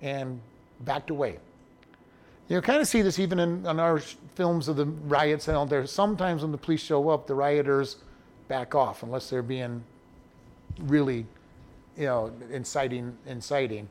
and 0.00 0.40
backed 0.80 1.10
away. 1.10 1.38
You 2.48 2.60
kind 2.60 2.80
of 2.80 2.86
see 2.86 3.02
this 3.02 3.18
even 3.18 3.40
in, 3.40 3.66
in 3.66 3.80
our 3.80 3.98
films 4.34 4.68
of 4.68 4.76
the 4.76 4.86
riots 4.86 5.48
out 5.48 5.68
there. 5.68 5.86
Sometimes 5.86 6.42
when 6.42 6.52
the 6.52 6.58
police 6.58 6.82
show 6.82 7.08
up, 7.08 7.26
the 7.26 7.34
rioters 7.34 7.96
back 8.48 8.74
off 8.74 9.02
unless 9.02 9.28
they're 9.28 9.42
being 9.42 9.82
really, 10.82 11.26
you 11.96 12.04
know, 12.04 12.32
inciting, 12.52 13.16
inciting. 13.26 13.88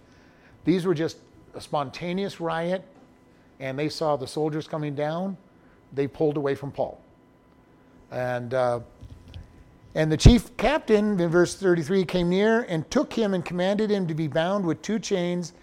These 0.64 0.86
were 0.86 0.94
just 0.94 1.18
a 1.54 1.62
spontaneous 1.62 2.40
riot 2.40 2.84
and 3.60 3.78
they 3.78 3.90
saw 3.90 4.16
the 4.16 4.28
soldiers 4.28 4.68
coming 4.68 4.96
down, 4.96 5.38
they 5.94 6.08
pulled 6.08 6.38
away 6.38 6.56
from 6.56 6.72
Paul. 6.72 7.00
And, 8.12 8.54
uh, 8.54 8.80
and 9.94 10.12
the 10.12 10.18
chief 10.18 10.56
captain, 10.58 11.20
in 11.20 11.30
verse 11.30 11.56
33, 11.56 12.06
came 12.06 12.30
near 12.30 12.64
and 12.64 12.90
took 12.92 13.14
him 13.14 13.34
and 13.34 13.44
commanded 13.44 13.90
him 13.90 14.08
to 14.08 14.14
be 14.14 14.28
bound 14.28 14.66
with 14.66 14.82
two 14.82 15.00
chains 15.00 15.54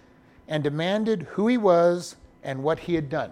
and 0.49 0.62
demanded 0.62 1.22
who 1.22 1.49
he 1.49 1.59
was 1.59 2.16
and 2.43 2.62
what 2.62 2.78
he 2.78 2.95
had 2.95 3.09
done. 3.09 3.30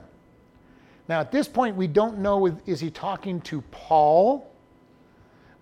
Now, 1.08 1.20
at 1.20 1.32
this 1.32 1.48
point, 1.48 1.74
we 1.74 1.86
don't 1.86 2.18
know 2.18 2.56
is 2.66 2.80
he 2.80 2.90
talking 2.90 3.40
to 3.42 3.62
Paul 3.72 4.48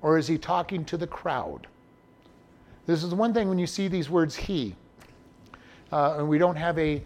or 0.03 0.19
is 0.19 0.27
he 0.27 0.39
talking 0.39 0.85
to 0.87 0.97
the 0.97 1.07
crowd? 1.07 1.67
This 2.87 3.03
is 3.03 3.15
one 3.15 3.35
thing 3.35 3.49
when 3.49 3.59
you 3.59 3.67
see 3.67 3.89
these 3.89 4.09
words 4.09 4.35
he, 4.35 4.75
uh, 5.93 6.17
and 6.19 6.29
we 6.29 6.39
don't 6.39 6.57
have 6.57 6.79
a 6.79 7.03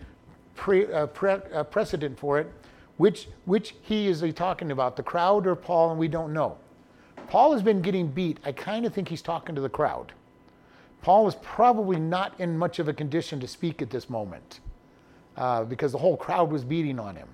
pre, 0.54 0.92
uh, 0.92 1.06
pre, 1.06 1.32
uh, 1.32 1.64
precedent 1.64 2.18
for 2.18 2.38
it. 2.38 2.52
Which, 2.96 3.28
which 3.44 3.74
he 3.82 4.08
is 4.08 4.20
he 4.20 4.32
talking 4.32 4.70
about, 4.70 4.96
the 4.96 5.02
crowd 5.02 5.46
or 5.46 5.56
Paul? 5.56 5.90
And 5.90 5.98
we 5.98 6.08
don't 6.08 6.32
know. 6.32 6.58
Paul 7.28 7.52
has 7.52 7.62
been 7.62 7.80
getting 7.80 8.08
beat. 8.08 8.38
I 8.44 8.52
kind 8.52 8.84
of 8.84 8.92
think 8.92 9.08
he's 9.08 9.22
talking 9.22 9.54
to 9.54 9.60
the 9.60 9.68
crowd. 9.68 10.12
Paul 11.00 11.26
is 11.26 11.34
probably 11.42 11.98
not 11.98 12.38
in 12.38 12.56
much 12.56 12.78
of 12.78 12.88
a 12.88 12.92
condition 12.92 13.40
to 13.40 13.48
speak 13.48 13.82
at 13.82 13.90
this 13.90 14.08
moment 14.08 14.60
uh, 15.36 15.64
because 15.64 15.92
the 15.92 15.98
whole 15.98 16.16
crowd 16.16 16.50
was 16.50 16.62
beating 16.62 17.00
on 17.00 17.16
him. 17.16 17.28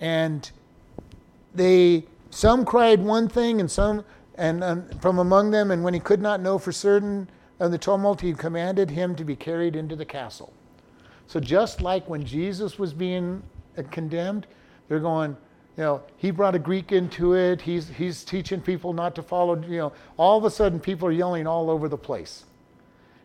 And 0.00 0.50
they, 1.54 2.04
some 2.30 2.64
cried 2.64 3.00
one 3.00 3.28
thing, 3.28 3.60
and 3.60 3.70
some, 3.70 4.04
and, 4.36 4.64
and 4.64 5.02
from 5.02 5.18
among 5.18 5.50
them, 5.50 5.70
and 5.70 5.84
when 5.84 5.94
he 5.94 6.00
could 6.00 6.22
not 6.22 6.40
know 6.40 6.58
for 6.58 6.72
certain 6.72 7.28
of 7.60 7.70
the 7.70 7.78
tumult, 7.78 8.20
he 8.20 8.32
commanded 8.32 8.90
him 8.90 9.14
to 9.16 9.24
be 9.24 9.36
carried 9.36 9.76
into 9.76 9.94
the 9.94 10.04
castle. 10.04 10.52
So 11.26 11.40
just 11.40 11.80
like 11.80 12.08
when 12.08 12.24
Jesus 12.24 12.78
was 12.78 12.92
being 12.92 13.42
condemned, 13.82 14.46
they're 14.88 15.00
going, 15.00 15.36
you 15.76 15.82
know, 15.82 16.02
he 16.16 16.30
brought 16.30 16.54
a 16.54 16.58
Greek 16.58 16.92
into 16.92 17.34
it. 17.34 17.60
He's, 17.60 17.88
he's 17.88 18.24
teaching 18.24 18.60
people 18.60 18.92
not 18.92 19.14
to 19.16 19.22
follow, 19.22 19.60
you 19.60 19.78
know, 19.78 19.92
all 20.16 20.38
of 20.38 20.44
a 20.44 20.50
sudden 20.50 20.78
people 20.78 21.08
are 21.08 21.12
yelling 21.12 21.46
all 21.46 21.68
over 21.68 21.88
the 21.88 21.98
place. 21.98 22.44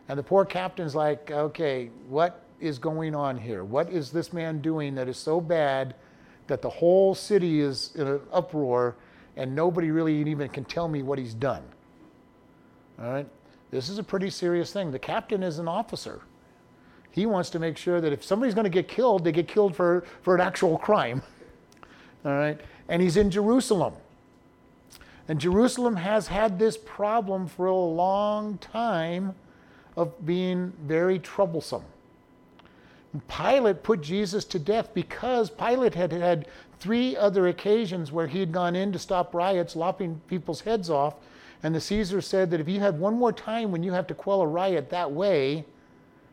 And 0.08 0.18
the 0.18 0.22
poor 0.22 0.44
captain's 0.44 0.94
like, 0.94 1.30
okay, 1.30 1.90
what 2.08 2.42
is 2.58 2.78
going 2.78 3.14
on 3.14 3.38
here? 3.38 3.62
What 3.62 3.90
is 3.90 4.10
this 4.10 4.32
man 4.32 4.60
doing 4.60 4.96
that 4.96 5.08
is 5.08 5.16
so 5.16 5.40
bad 5.40 5.94
that 6.48 6.60
the 6.62 6.68
whole 6.68 7.14
city 7.14 7.60
is 7.60 7.92
in 7.94 8.08
an 8.08 8.20
uproar 8.32 8.96
and 9.36 9.54
nobody 9.54 9.92
really 9.92 10.28
even 10.28 10.48
can 10.48 10.64
tell 10.64 10.88
me 10.88 11.02
what 11.02 11.18
he's 11.18 11.34
done? 11.34 11.62
All 13.00 13.12
right? 13.12 13.28
This 13.70 13.88
is 13.88 13.98
a 13.98 14.02
pretty 14.02 14.30
serious 14.30 14.72
thing. 14.72 14.90
The 14.90 14.98
captain 14.98 15.44
is 15.44 15.60
an 15.60 15.68
officer. 15.68 16.22
He 17.12 17.26
wants 17.26 17.50
to 17.50 17.58
make 17.58 17.76
sure 17.76 18.00
that 18.00 18.12
if 18.12 18.24
somebody's 18.24 18.54
going 18.54 18.64
to 18.64 18.70
get 18.70 18.88
killed, 18.88 19.24
they 19.24 19.32
get 19.32 19.48
killed 19.48 19.74
for, 19.74 20.04
for 20.22 20.34
an 20.34 20.40
actual 20.40 20.78
crime. 20.78 21.22
All 22.24 22.32
right? 22.32 22.60
And 22.88 23.02
he's 23.02 23.16
in 23.16 23.30
Jerusalem. 23.30 23.94
And 25.28 25.40
Jerusalem 25.40 25.96
has 25.96 26.26
had 26.26 26.58
this 26.58 26.76
problem 26.76 27.46
for 27.46 27.66
a 27.66 27.74
long 27.74 28.58
time 28.58 29.34
of 29.96 30.24
being 30.26 30.72
very 30.82 31.18
troublesome. 31.18 31.84
Pilate 33.28 33.82
put 33.82 34.00
Jesus 34.00 34.44
to 34.46 34.58
death 34.58 34.94
because 34.94 35.50
Pilate 35.50 35.94
had 35.94 36.12
had 36.12 36.46
three 36.78 37.16
other 37.16 37.48
occasions 37.48 38.12
where 38.12 38.26
he 38.26 38.40
had 38.40 38.52
gone 38.52 38.76
in 38.76 38.92
to 38.92 38.98
stop 38.98 39.34
riots, 39.34 39.74
lopping 39.74 40.20
people's 40.28 40.60
heads 40.60 40.90
off. 40.90 41.14
And 41.62 41.74
the 41.74 41.80
Caesar 41.80 42.20
said 42.20 42.50
that 42.50 42.60
if 42.60 42.68
you 42.68 42.80
have 42.80 42.96
one 42.96 43.14
more 43.14 43.32
time 43.32 43.70
when 43.70 43.82
you 43.82 43.92
have 43.92 44.06
to 44.08 44.14
quell 44.14 44.40
a 44.40 44.46
riot 44.46 44.90
that 44.90 45.10
way, 45.10 45.64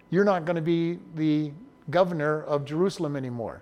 you're 0.09 0.23
not 0.23 0.45
going 0.45 0.55
to 0.55 0.61
be 0.61 0.99
the 1.15 1.51
governor 1.89 2.43
of 2.43 2.65
Jerusalem 2.65 3.15
anymore. 3.15 3.61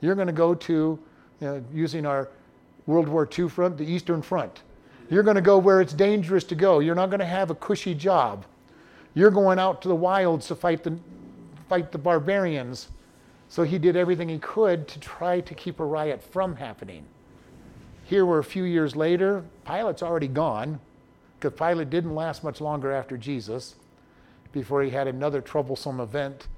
You're 0.00 0.14
going 0.14 0.26
to 0.26 0.32
go 0.32 0.54
to, 0.54 0.72
you 0.72 1.46
know, 1.46 1.64
using 1.72 2.06
our 2.06 2.28
World 2.86 3.08
War 3.08 3.28
II 3.38 3.48
front, 3.48 3.76
the 3.76 3.84
Eastern 3.84 4.22
Front. 4.22 4.62
You're 5.10 5.22
going 5.22 5.36
to 5.36 5.42
go 5.42 5.58
where 5.58 5.80
it's 5.80 5.92
dangerous 5.92 6.44
to 6.44 6.54
go. 6.54 6.80
You're 6.80 6.94
not 6.94 7.10
going 7.10 7.20
to 7.20 7.26
have 7.26 7.50
a 7.50 7.54
cushy 7.54 7.94
job. 7.94 8.44
You're 9.14 9.30
going 9.30 9.58
out 9.58 9.82
to 9.82 9.88
the 9.88 9.94
wilds 9.94 10.46
to 10.48 10.54
fight 10.54 10.82
the, 10.82 10.98
fight 11.68 11.90
the 11.92 11.98
barbarians. 11.98 12.88
So 13.48 13.62
he 13.62 13.78
did 13.78 13.96
everything 13.96 14.28
he 14.28 14.38
could 14.38 14.86
to 14.88 15.00
try 15.00 15.40
to 15.40 15.54
keep 15.54 15.80
a 15.80 15.84
riot 15.84 16.22
from 16.22 16.56
happening. 16.56 17.04
Here 18.04 18.26
we're 18.26 18.38
a 18.38 18.44
few 18.44 18.64
years 18.64 18.94
later. 18.94 19.44
Pilate's 19.64 20.02
already 20.02 20.28
gone 20.28 20.80
because 21.40 21.58
Pilate 21.58 21.90
didn't 21.90 22.14
last 22.14 22.44
much 22.44 22.60
longer 22.60 22.92
after 22.92 23.16
Jesus 23.16 23.74
before 24.52 24.82
he 24.82 24.90
had 24.90 25.06
another 25.06 25.40
troublesome 25.40 26.00
event. 26.00 26.48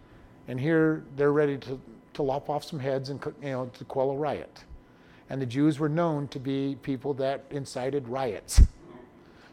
And 0.49 0.61
here 0.61 1.05
they're 1.17 1.33
ready 1.33 1.59
to, 1.59 1.81
to 2.15 2.23
lop 2.23 2.49
off 2.49 2.65
some 2.65 2.79
heads 2.79 3.11
and 3.11 3.21
you 3.43 3.51
know, 3.51 3.71
to 3.75 3.85
quell 3.85 4.11
a 4.11 4.17
riot. 4.17 4.65
And 5.29 5.41
the 5.41 5.47
Jews 5.47 5.79
were 5.79 5.89
known 5.89 6.29
to 6.29 6.41
be 6.41 6.77
people 6.83 7.15
that 7.15 7.45
incited 7.51 8.09
riots 8.09 8.63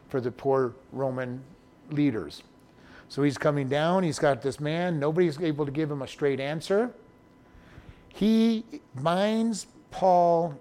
for 0.08 0.20
the 0.20 0.30
poor 0.30 0.74
Roman 0.92 1.42
leaders. 1.90 2.42
So 3.08 3.22
he's 3.22 3.38
coming 3.38 3.68
down. 3.68 4.02
He's 4.02 4.18
got 4.18 4.42
this 4.42 4.60
man. 4.60 4.98
Nobody's 4.98 5.40
able 5.40 5.64
to 5.64 5.72
give 5.72 5.90
him 5.90 6.02
a 6.02 6.08
straight 6.08 6.40
answer. 6.40 6.90
He 8.08 8.64
binds 8.96 9.66
Paul 9.90 10.58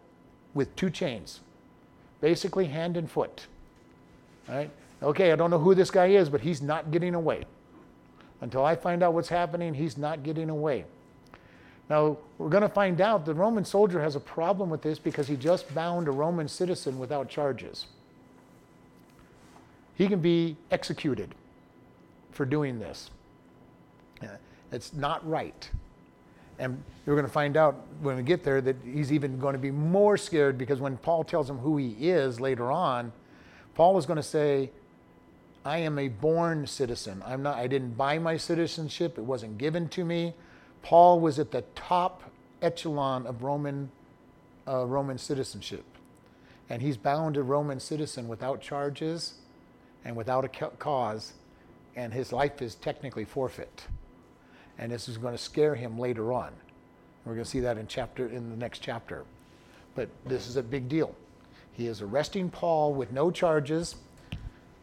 with 0.54 0.76
two 0.76 0.90
chains, 0.90 1.42
basically 2.22 2.66
hand 2.66 2.96
and 2.96 3.10
foot. 3.10 3.48
Right? 4.48 4.70
Okay, 5.02 5.32
I 5.32 5.36
don't 5.36 5.52
know 5.52 5.60
who 5.60 5.76
this 5.76 5.92
guy 5.92 6.08
is, 6.08 6.30
but 6.30 6.42
he's 6.42 6.62
not 6.62 6.92
getting 6.92 7.16
away. 7.16 7.46
Until 8.42 8.64
I 8.64 8.76
find 8.76 9.02
out 9.02 9.14
what's 9.14 9.30
happening, 9.30 9.74
he's 9.74 9.98
not 9.98 10.24
getting 10.24 10.50
away. 10.50 10.86
Now, 11.90 12.18
we're 12.38 12.50
going 12.50 12.64
to 12.64 12.70
find 12.70 13.00
out 13.00 13.26
the 13.26 13.34
Roman 13.34 13.64
soldier 13.64 14.02
has 14.02 14.16
a 14.16 14.20
problem 14.20 14.70
with 14.70 14.82
this 14.82 15.00
because 15.00 15.28
he 15.28 15.36
just 15.36 15.74
bound 15.74 16.08
a 16.08 16.12
Roman 16.12 16.48
citizen 16.48 17.00
without 17.00 17.30
charges. 17.30 17.88
He 19.96 20.08
can 20.08 20.20
be 20.20 20.58
executed 20.70 21.34
for 22.32 22.46
doing 22.46 22.80
this. 22.80 23.10
It's 24.72 24.94
not 24.94 25.28
right. 25.28 25.70
And 26.60 26.84
we're 27.06 27.14
going 27.14 27.26
to 27.26 27.32
find 27.32 27.56
out 27.56 27.76
when 28.02 28.18
we 28.18 28.24
get 28.24 28.44
there 28.44 28.62
that 28.62 28.76
he's 28.84 29.14
even 29.14 29.40
going 29.40 29.54
to 29.54 29.60
be 29.60 29.72
more 29.72 30.18
scared 30.18 30.58
because 30.58 30.82
when 30.82 30.98
Paul 30.98 31.24
tells 31.24 31.50
him 31.50 31.58
who 31.58 31.78
he 31.78 31.96
is 32.10 32.40
later 32.42 32.72
on, 32.72 33.12
Paul 33.76 33.98
is 33.98 34.06
going 34.06 34.18
to 34.18 34.24
say, 34.24 34.72
I 35.68 35.80
am 35.80 36.00
a 36.00 36.08
born 36.08 36.66
citizen. 36.66 37.22
I'm 37.26 37.44
not, 37.44 37.58
I 37.58 37.68
didn't 37.68 37.98
buy 37.98 38.20
my 38.20 38.38
citizenship, 38.38 39.18
it 39.18 39.24
wasn't 39.24 39.58
given 39.58 39.90
to 39.90 40.06
me. 40.06 40.34
Paul 40.82 41.20
was 41.20 41.40
at 41.40 41.52
the 41.52 41.64
top 41.76 42.24
echelon 42.62 43.28
of 43.28 43.44
Roman, 43.44 43.92
uh, 44.66 44.86
Roman 44.86 45.18
citizenship. 45.18 45.84
And 46.70 46.82
he's 46.82 46.96
bound 46.96 47.36
a 47.36 47.44
Roman 47.44 47.82
citizen 47.82 48.30
without 48.30 48.62
charges 48.62 49.34
and 50.06 50.16
without 50.16 50.46
a 50.46 50.48
cause 50.48 51.34
and 51.98 52.14
his 52.14 52.32
life 52.32 52.62
is 52.62 52.76
technically 52.76 53.26
forfeit. 53.26 53.88
And 54.78 54.90
this 54.90 55.10
is 55.10 55.18
going 55.18 55.34
to 55.34 55.38
scare 55.38 55.76
him 55.76 56.00
later 56.00 56.32
on. 56.32 56.54
We're 57.26 57.34
going 57.34 57.44
to 57.44 57.50
see 57.50 57.60
that 57.60 57.78
in 57.78 57.88
chapter 57.88 58.28
in 58.28 58.50
the 58.50 58.56
next 58.56 58.80
chapter. 58.80 59.26
But 59.96 60.08
this 60.26 60.48
is 60.48 60.56
a 60.56 60.64
big 60.64 60.88
deal. 60.88 61.14
He 61.74 61.88
is 61.88 62.02
arresting 62.02 62.52
Paul 62.52 62.94
with 62.94 63.12
no 63.12 63.32
charges. 63.32 63.98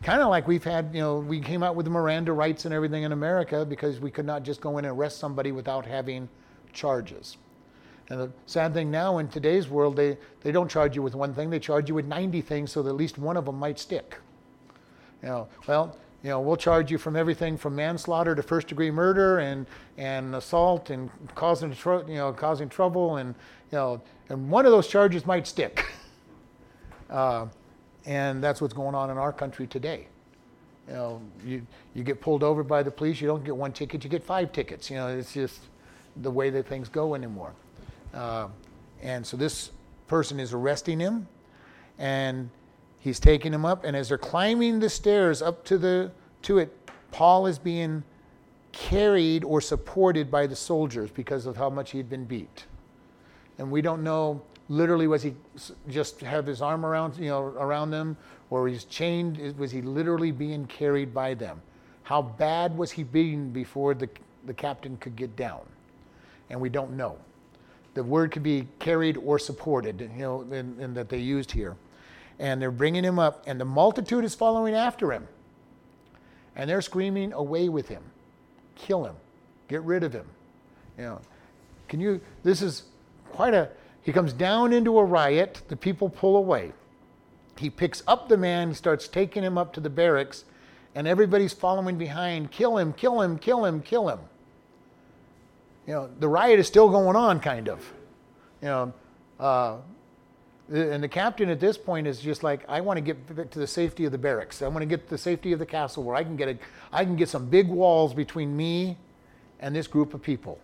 Kind 0.04 0.20
of 0.20 0.28
like 0.28 0.46
we've 0.46 0.62
had, 0.62 0.90
you 0.92 1.00
know, 1.00 1.16
we 1.16 1.40
came 1.40 1.62
out 1.62 1.76
with 1.76 1.84
the 1.84 1.90
Miranda 1.90 2.34
rights 2.34 2.66
and 2.66 2.74
everything 2.74 3.04
in 3.04 3.12
America 3.12 3.64
because 3.64 4.00
we 4.00 4.10
could 4.10 4.26
not 4.26 4.42
just 4.42 4.60
go 4.60 4.76
in 4.76 4.84
and 4.84 4.94
arrest 4.94 5.18
somebody 5.18 5.50
without 5.50 5.86
having 5.86 6.28
charges. 6.74 7.38
And 8.10 8.20
the 8.20 8.30
sad 8.44 8.74
thing 8.74 8.90
now 8.90 9.16
in 9.16 9.28
today's 9.28 9.66
world, 9.66 9.96
they, 9.96 10.18
they 10.42 10.52
don't 10.52 10.70
charge 10.70 10.94
you 10.94 11.00
with 11.00 11.14
one 11.14 11.32
thing, 11.32 11.48
they 11.48 11.58
charge 11.58 11.88
you 11.88 11.94
with 11.94 12.04
90 12.04 12.42
things 12.42 12.70
so 12.70 12.82
that 12.82 12.90
at 12.90 12.96
least 12.96 13.16
one 13.16 13.38
of 13.38 13.46
them 13.46 13.58
might 13.58 13.78
stick. 13.78 14.18
You 15.22 15.28
know, 15.30 15.48
well, 15.66 15.96
you 16.22 16.28
know, 16.28 16.38
we'll 16.38 16.58
charge 16.58 16.90
you 16.90 16.98
from 16.98 17.16
everything 17.16 17.56
from 17.56 17.74
manslaughter 17.74 18.34
to 18.34 18.42
first 18.42 18.68
degree 18.68 18.90
murder 18.90 19.38
and, 19.38 19.66
and 19.96 20.34
assault 20.34 20.90
and 20.90 21.08
causing, 21.34 21.74
you 22.06 22.16
know, 22.16 22.30
causing 22.30 22.68
trouble. 22.68 23.16
And, 23.16 23.34
you 23.72 23.78
know, 23.78 24.02
and 24.28 24.50
one 24.50 24.66
of 24.66 24.72
those 24.72 24.86
charges 24.86 25.24
might 25.24 25.46
stick. 25.46 25.86
Uh, 27.10 27.46
and 28.06 28.42
that's 28.42 28.60
what's 28.60 28.74
going 28.74 28.94
on 28.94 29.10
in 29.10 29.18
our 29.18 29.32
country 29.32 29.66
today. 29.66 30.06
You 30.88 30.94
know, 30.94 31.22
you, 31.44 31.66
you 31.94 32.04
get 32.04 32.20
pulled 32.20 32.42
over 32.42 32.62
by 32.62 32.82
the 32.82 32.90
police, 32.90 33.20
you 33.20 33.26
don't 33.26 33.44
get 33.44 33.56
one 33.56 33.72
ticket, 33.72 34.04
you 34.04 34.10
get 34.10 34.22
five 34.22 34.52
tickets. 34.52 34.90
You 34.90 34.96
know, 34.96 35.08
it's 35.08 35.32
just 35.32 35.60
the 36.16 36.30
way 36.30 36.50
that 36.50 36.66
things 36.66 36.88
go 36.88 37.14
anymore. 37.14 37.52
Uh, 38.12 38.48
and 39.02 39.26
so 39.26 39.36
this 39.36 39.70
person 40.06 40.38
is 40.38 40.52
arresting 40.52 41.00
him 41.00 41.26
and 41.98 42.50
He's 43.04 43.20
taking 43.20 43.52
him 43.52 43.66
up, 43.66 43.84
and 43.84 43.94
as 43.94 44.08
they're 44.08 44.16
climbing 44.16 44.80
the 44.80 44.88
stairs 44.88 45.42
up 45.42 45.62
to 45.66 45.76
the 45.76 46.10
to 46.40 46.56
it, 46.56 46.90
Paul 47.10 47.46
is 47.46 47.58
being 47.58 48.02
carried 48.72 49.44
or 49.44 49.60
supported 49.60 50.30
by 50.30 50.46
the 50.46 50.56
soldiers 50.56 51.10
because 51.10 51.44
of 51.44 51.54
how 51.54 51.68
much 51.68 51.90
he 51.90 51.98
had 51.98 52.08
been 52.08 52.24
beat. 52.24 52.64
And 53.58 53.70
we 53.70 53.82
don't 53.82 54.02
know 54.02 54.40
literally 54.68 55.06
was 55.06 55.22
he 55.22 55.34
just 55.88 56.20
have 56.20 56.46
his 56.46 56.62
arm 56.62 56.84
around 56.86 57.16
you 57.16 57.28
know 57.28 57.42
around 57.42 57.90
them? 57.90 58.16
Or 58.50 58.68
he's 58.68 58.84
chained? 58.84 59.38
Was 59.58 59.70
he 59.70 59.82
literally 59.82 60.30
being 60.30 60.66
carried 60.66 61.12
by 61.12 61.34
them? 61.34 61.60
How 62.04 62.22
bad 62.22 62.76
was 62.76 62.90
he 62.90 63.02
being 63.02 63.50
before 63.50 63.94
the, 63.94 64.08
the 64.44 64.54
captain 64.54 64.96
could 64.98 65.16
get 65.16 65.34
down? 65.34 65.62
And 66.50 66.60
we 66.60 66.68
don't 66.68 66.92
know. 66.92 67.16
The 67.94 68.04
word 68.04 68.30
could 68.30 68.42
be 68.42 68.68
carried 68.78 69.16
or 69.16 69.38
supported 69.38 70.00
you 70.00 70.08
know 70.18 70.40
and 70.52 70.94
that 70.94 71.08
they 71.08 71.18
used 71.18 71.50
here. 71.50 71.76
And 72.38 72.60
they're 72.60 72.72
bringing 72.72 73.04
him 73.04 73.18
up, 73.18 73.44
and 73.46 73.60
the 73.60 73.64
multitude 73.64 74.24
is 74.24 74.34
following 74.34 74.74
after 74.74 75.12
him. 75.12 75.28
And 76.56 76.68
they're 76.68 76.82
screaming, 76.82 77.32
Away 77.32 77.68
with 77.68 77.88
him, 77.88 78.02
kill 78.74 79.04
him, 79.04 79.14
get 79.68 79.82
rid 79.82 80.02
of 80.02 80.12
him. 80.12 80.26
You 80.98 81.04
know, 81.04 81.20
can 81.88 82.00
you, 82.00 82.20
this 82.42 82.60
is 82.62 82.84
quite 83.32 83.54
a, 83.54 83.70
he 84.04 84.12
comes 84.12 84.32
down 84.32 84.72
into 84.72 84.98
a 84.98 85.04
riot, 85.04 85.62
the 85.68 85.76
people 85.76 86.08
pull 86.08 86.36
away. 86.36 86.72
He 87.58 87.70
picks 87.70 88.02
up 88.06 88.28
the 88.28 88.36
man, 88.36 88.68
he 88.68 88.74
starts 88.74 89.08
taking 89.08 89.42
him 89.42 89.58
up 89.58 89.72
to 89.74 89.80
the 89.80 89.90
barracks, 89.90 90.44
and 90.94 91.08
everybody's 91.08 91.52
following 91.52 91.98
behind, 91.98 92.50
kill 92.50 92.76
him, 92.78 92.92
kill 92.92 93.20
him, 93.20 93.38
kill 93.38 93.64
him, 93.64 93.80
kill 93.80 94.08
him. 94.08 94.18
You 95.86 95.94
know, 95.94 96.10
the 96.20 96.28
riot 96.28 96.60
is 96.60 96.66
still 96.66 96.88
going 96.88 97.16
on, 97.16 97.40
kind 97.40 97.68
of. 97.68 97.80
You 98.60 98.68
know, 98.68 98.92
uh, 99.40 99.76
and 100.72 101.02
the 101.02 101.08
captain 101.08 101.48
at 101.48 101.60
this 101.60 101.76
point 101.76 102.06
is 102.06 102.20
just 102.20 102.42
like, 102.42 102.64
I 102.68 102.80
want 102.80 102.96
to 102.96 103.00
get 103.00 103.50
to 103.52 103.58
the 103.58 103.66
safety 103.66 104.04
of 104.04 104.12
the 104.12 104.18
barracks. 104.18 104.62
I 104.62 104.68
want 104.68 104.80
to 104.80 104.86
get 104.86 105.04
to 105.04 105.10
the 105.10 105.18
safety 105.18 105.52
of 105.52 105.58
the 105.58 105.66
castle 105.66 106.02
where 106.02 106.16
I 106.16 106.24
can 106.24 106.36
get 106.36 106.48
a, 106.48 106.58
I 106.92 107.04
can 107.04 107.16
get 107.16 107.28
some 107.28 107.48
big 107.48 107.68
walls 107.68 108.14
between 108.14 108.56
me 108.56 108.96
and 109.60 109.74
this 109.74 109.86
group 109.86 110.14
of 110.14 110.22
people, 110.22 110.58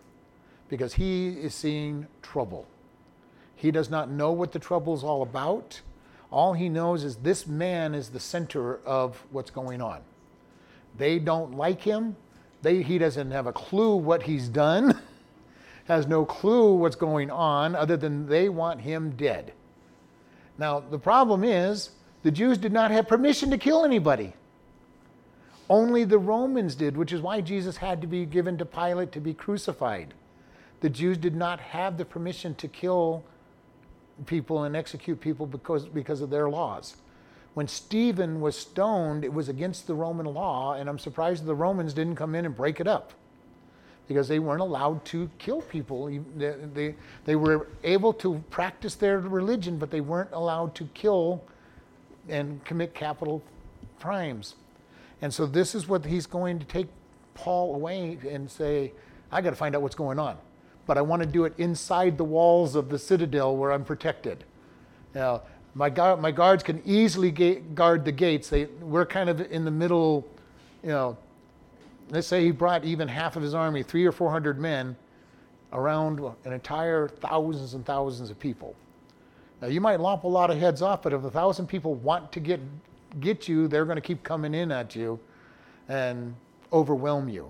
because 0.68 0.94
he 0.94 1.28
is 1.28 1.54
seeing 1.54 2.06
trouble. 2.22 2.66
He 3.60 3.70
does 3.70 3.90
not 3.90 4.10
know 4.10 4.32
what 4.32 4.52
the 4.52 4.58
trouble 4.58 4.94
is 4.94 5.04
all 5.04 5.20
about. 5.20 5.82
All 6.32 6.54
he 6.54 6.70
knows 6.70 7.04
is 7.04 7.16
this 7.16 7.46
man 7.46 7.94
is 7.94 8.08
the 8.08 8.18
center 8.18 8.78
of 8.86 9.22
what's 9.30 9.50
going 9.50 9.82
on. 9.82 10.00
They 10.96 11.18
don't 11.18 11.54
like 11.54 11.82
him. 11.82 12.16
They, 12.62 12.82
he 12.82 12.96
doesn't 12.96 13.30
have 13.30 13.46
a 13.46 13.52
clue 13.52 13.96
what 13.96 14.22
he's 14.22 14.48
done, 14.48 14.98
has 15.84 16.06
no 16.06 16.24
clue 16.24 16.72
what's 16.74 16.96
going 16.96 17.30
on, 17.30 17.74
other 17.74 17.98
than 17.98 18.26
they 18.26 18.48
want 18.48 18.80
him 18.80 19.10
dead. 19.10 19.52
Now, 20.56 20.80
the 20.80 20.98
problem 20.98 21.44
is 21.44 21.90
the 22.22 22.30
Jews 22.30 22.56
did 22.56 22.72
not 22.72 22.90
have 22.90 23.08
permission 23.08 23.50
to 23.50 23.58
kill 23.58 23.84
anybody. 23.84 24.32
Only 25.68 26.04
the 26.04 26.18
Romans 26.18 26.74
did, 26.74 26.96
which 26.96 27.12
is 27.12 27.20
why 27.20 27.42
Jesus 27.42 27.76
had 27.76 28.00
to 28.00 28.06
be 28.06 28.24
given 28.24 28.56
to 28.56 28.64
Pilate 28.64 29.12
to 29.12 29.20
be 29.20 29.34
crucified. 29.34 30.14
The 30.80 30.88
Jews 30.88 31.18
did 31.18 31.36
not 31.36 31.60
have 31.60 31.98
the 31.98 32.06
permission 32.06 32.54
to 32.54 32.66
kill 32.66 33.22
people 34.26 34.64
and 34.64 34.76
execute 34.76 35.20
people 35.20 35.46
because, 35.46 35.86
because 35.86 36.20
of 36.20 36.30
their 36.30 36.48
laws. 36.48 36.96
When 37.54 37.66
Stephen 37.68 38.40
was 38.40 38.56
stoned, 38.56 39.24
it 39.24 39.32
was 39.32 39.48
against 39.48 39.86
the 39.86 39.94
Roman 39.94 40.26
law, 40.26 40.74
and 40.74 40.88
I'm 40.88 40.98
surprised 40.98 41.44
the 41.44 41.54
Romans 41.54 41.92
didn't 41.94 42.16
come 42.16 42.34
in 42.34 42.44
and 42.46 42.54
break 42.54 42.80
it 42.80 42.86
up. 42.86 43.12
because 44.10 44.26
they 44.26 44.40
weren't 44.40 44.60
allowed 44.60 45.04
to 45.04 45.30
kill 45.38 45.62
people. 45.62 46.06
They, 46.36 46.52
they, 46.74 46.96
they 47.26 47.36
were 47.36 47.68
able 47.84 48.12
to 48.14 48.42
practice 48.50 48.96
their 48.96 49.20
religion, 49.20 49.78
but 49.78 49.92
they 49.92 50.00
weren't 50.00 50.32
allowed 50.32 50.74
to 50.74 50.88
kill 50.94 51.44
and 52.28 52.64
commit 52.64 52.92
capital 52.92 53.40
crimes. 54.00 54.56
And 55.22 55.32
so 55.32 55.46
this 55.46 55.76
is 55.76 55.86
what 55.86 56.04
he's 56.04 56.26
going 56.26 56.58
to 56.58 56.64
take 56.64 56.88
Paul 57.34 57.76
away 57.76 58.18
and 58.28 58.50
say, 58.50 58.92
I 59.30 59.42
got 59.42 59.50
to 59.50 59.56
find 59.56 59.76
out 59.76 59.82
what's 59.82 59.94
going 59.94 60.18
on. 60.18 60.36
But 60.90 60.98
I 60.98 61.02
want 61.02 61.22
to 61.22 61.28
do 61.28 61.44
it 61.44 61.52
inside 61.56 62.18
the 62.18 62.24
walls 62.24 62.74
of 62.74 62.88
the 62.88 62.98
citadel 62.98 63.56
where 63.56 63.70
I'm 63.70 63.84
protected. 63.84 64.42
Now, 65.14 65.42
my, 65.72 65.88
my 66.16 66.32
guards 66.32 66.64
can 66.64 66.82
easily 66.84 67.30
guard 67.30 68.04
the 68.04 68.10
gates. 68.10 68.48
They, 68.48 68.64
we're 68.64 69.06
kind 69.06 69.30
of 69.30 69.40
in 69.52 69.64
the 69.64 69.70
middle, 69.70 70.26
you 70.82 70.88
know, 70.88 71.16
let's 72.08 72.26
say 72.26 72.42
he 72.42 72.50
brought 72.50 72.84
even 72.84 73.06
half 73.06 73.36
of 73.36 73.42
his 73.44 73.54
army, 73.54 73.84
three 73.84 74.04
or 74.04 74.10
four 74.10 74.32
hundred 74.32 74.58
men, 74.58 74.96
around 75.72 76.18
an 76.44 76.52
entire 76.52 77.06
thousands 77.06 77.74
and 77.74 77.86
thousands 77.86 78.28
of 78.28 78.40
people. 78.40 78.74
Now 79.62 79.68
you 79.68 79.80
might 79.80 80.00
lop 80.00 80.24
a 80.24 80.28
lot 80.28 80.50
of 80.50 80.58
heads 80.58 80.82
off, 80.82 81.02
but 81.02 81.12
if 81.12 81.22
a 81.22 81.30
thousand 81.30 81.68
people 81.68 81.94
want 81.94 82.32
to 82.32 82.40
get 82.40 82.58
get 83.20 83.46
you, 83.46 83.68
they're 83.68 83.84
going 83.84 83.94
to 83.94 84.02
keep 84.02 84.24
coming 84.24 84.54
in 84.54 84.72
at 84.72 84.96
you 84.96 85.20
and 85.88 86.34
overwhelm 86.72 87.28
you. 87.28 87.48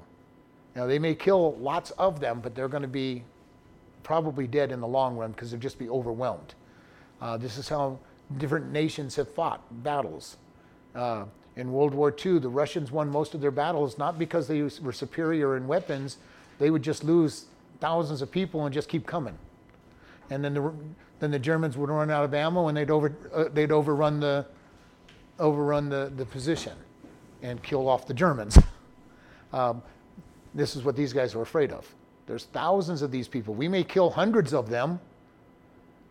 Now 0.76 0.86
they 0.86 0.98
may 0.98 1.14
kill 1.14 1.56
lots 1.56 1.90
of 1.92 2.20
them, 2.20 2.40
but 2.40 2.54
they're 2.54 2.68
going 2.68 2.82
to 2.82 2.86
be 2.88 3.24
probably 4.02 4.46
dead 4.46 4.72
in 4.72 4.80
the 4.80 4.86
long 4.86 5.16
run 5.16 5.32
because 5.32 5.50
they'd 5.50 5.60
just 5.60 5.78
be 5.78 5.88
overwhelmed. 5.88 6.54
Uh, 7.20 7.36
this 7.36 7.58
is 7.58 7.68
how 7.68 7.98
different 8.38 8.70
nations 8.72 9.16
have 9.16 9.28
fought 9.32 9.62
battles. 9.82 10.36
Uh, 10.94 11.24
in 11.56 11.72
World 11.72 11.94
War 11.94 12.14
II, 12.24 12.38
the 12.38 12.48
Russians 12.48 12.90
won 12.90 13.10
most 13.10 13.34
of 13.34 13.40
their 13.40 13.50
battles 13.50 13.98
not 13.98 14.18
because 14.18 14.48
they 14.48 14.62
were 14.62 14.92
superior 14.92 15.56
in 15.56 15.66
weapons, 15.66 16.18
they 16.58 16.70
would 16.70 16.82
just 16.82 17.04
lose 17.04 17.46
thousands 17.80 18.22
of 18.22 18.30
people 18.30 18.66
and 18.66 18.74
just 18.74 18.88
keep 18.88 19.06
coming. 19.06 19.36
And 20.30 20.44
then 20.44 20.54
the, 20.54 20.72
then 21.18 21.30
the 21.30 21.38
Germans 21.38 21.76
would 21.76 21.90
run 21.90 22.10
out 22.10 22.24
of 22.24 22.34
ammo 22.34 22.68
and 22.68 22.76
they'd, 22.76 22.90
over, 22.90 23.14
uh, 23.34 23.44
they'd 23.52 23.72
overrun, 23.72 24.20
the, 24.20 24.46
overrun 25.38 25.88
the, 25.88 26.12
the 26.16 26.24
position 26.24 26.76
and 27.42 27.62
kill 27.62 27.88
off 27.88 28.06
the 28.06 28.14
Germans. 28.14 28.58
um, 29.52 29.82
this 30.54 30.76
is 30.76 30.84
what 30.84 30.96
these 30.96 31.12
guys 31.12 31.34
are 31.34 31.42
afraid 31.42 31.72
of. 31.72 31.92
There's 32.26 32.44
thousands 32.44 33.02
of 33.02 33.10
these 33.10 33.28
people. 33.28 33.54
We 33.54 33.68
may 33.68 33.82
kill 33.82 34.10
hundreds 34.10 34.54
of 34.54 34.68
them, 34.68 35.00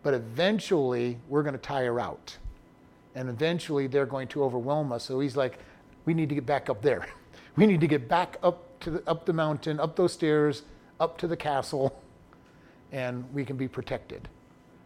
but 0.02 0.14
eventually 0.14 1.18
we're 1.28 1.42
going 1.42 1.54
to 1.54 1.58
tire 1.58 1.98
out 1.98 2.36
and 3.14 3.28
eventually 3.28 3.86
they're 3.86 4.06
going 4.06 4.28
to 4.28 4.44
overwhelm 4.44 4.92
us. 4.92 5.04
So 5.04 5.20
he's 5.20 5.36
like, 5.36 5.58
we 6.04 6.14
need 6.14 6.28
to 6.28 6.34
get 6.34 6.46
back 6.46 6.68
up 6.70 6.82
there. 6.82 7.06
We 7.56 7.66
need 7.66 7.80
to 7.80 7.88
get 7.88 8.08
back 8.08 8.38
up 8.44 8.78
to 8.78 8.92
the, 8.92 9.10
up 9.10 9.26
the 9.26 9.32
mountain, 9.32 9.80
up 9.80 9.96
those 9.96 10.12
stairs, 10.12 10.62
up 11.00 11.18
to 11.18 11.26
the 11.26 11.36
castle, 11.36 12.00
and 12.92 13.24
we 13.34 13.44
can 13.44 13.56
be 13.56 13.66
protected. 13.66 14.28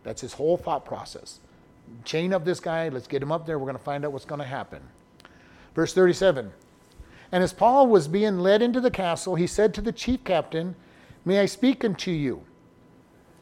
That's 0.03 0.23
his 0.23 0.33
whole 0.33 0.57
thought 0.57 0.87
process. 0.87 1.41
Chain 2.05 2.33
up 2.33 2.43
this 2.43 2.61
guy, 2.61 2.89
let's 2.89 3.07
get 3.07 3.23
him 3.23 3.31
up 3.31 3.47
there, 3.47 3.59
we're 3.59 3.67
going 3.67 3.77
to 3.77 3.85
find 3.85 4.05
out 4.05 4.13
what's 4.13 4.25
going 4.25 4.41
to 4.41 4.47
happen. 4.47 4.81
Verse 5.75 5.93
37 5.93 6.53
And 7.33 7.45
as 7.45 7.53
Paul 7.53 7.87
was 7.87 8.09
being 8.09 8.39
led 8.39 8.63
into 8.63 8.81
the 8.81 8.91
castle, 8.91 9.35
he 9.35 9.47
said 9.47 9.75
to 9.75 9.83
the 9.83 9.93
chief 9.93 10.25
captain, 10.25 10.75
May 11.25 11.41
I 11.41 11.47
speak 11.47 11.85
unto 11.85 12.11
you? 12.11 12.43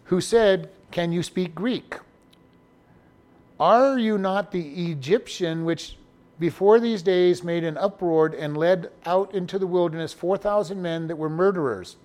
Who 0.04 0.20
said, 0.20 0.70
Can 0.90 1.12
you 1.12 1.22
speak 1.22 1.54
Greek? 1.54 1.96
Are 3.58 3.98
you 3.98 4.18
not 4.18 4.52
the 4.52 4.90
Egyptian 4.90 5.64
which 5.64 5.96
before 6.38 6.80
these 6.80 7.02
days 7.02 7.44
made 7.44 7.64
an 7.64 7.76
uproar 7.76 8.26
and 8.26 8.56
led 8.56 8.90
out 9.06 9.34
into 9.34 9.58
the 9.58 9.66
wilderness 9.66 10.12
4,000 10.12 10.80
men 10.80 11.06
that 11.06 11.16
were 11.16 11.28
murderers? 11.30 11.96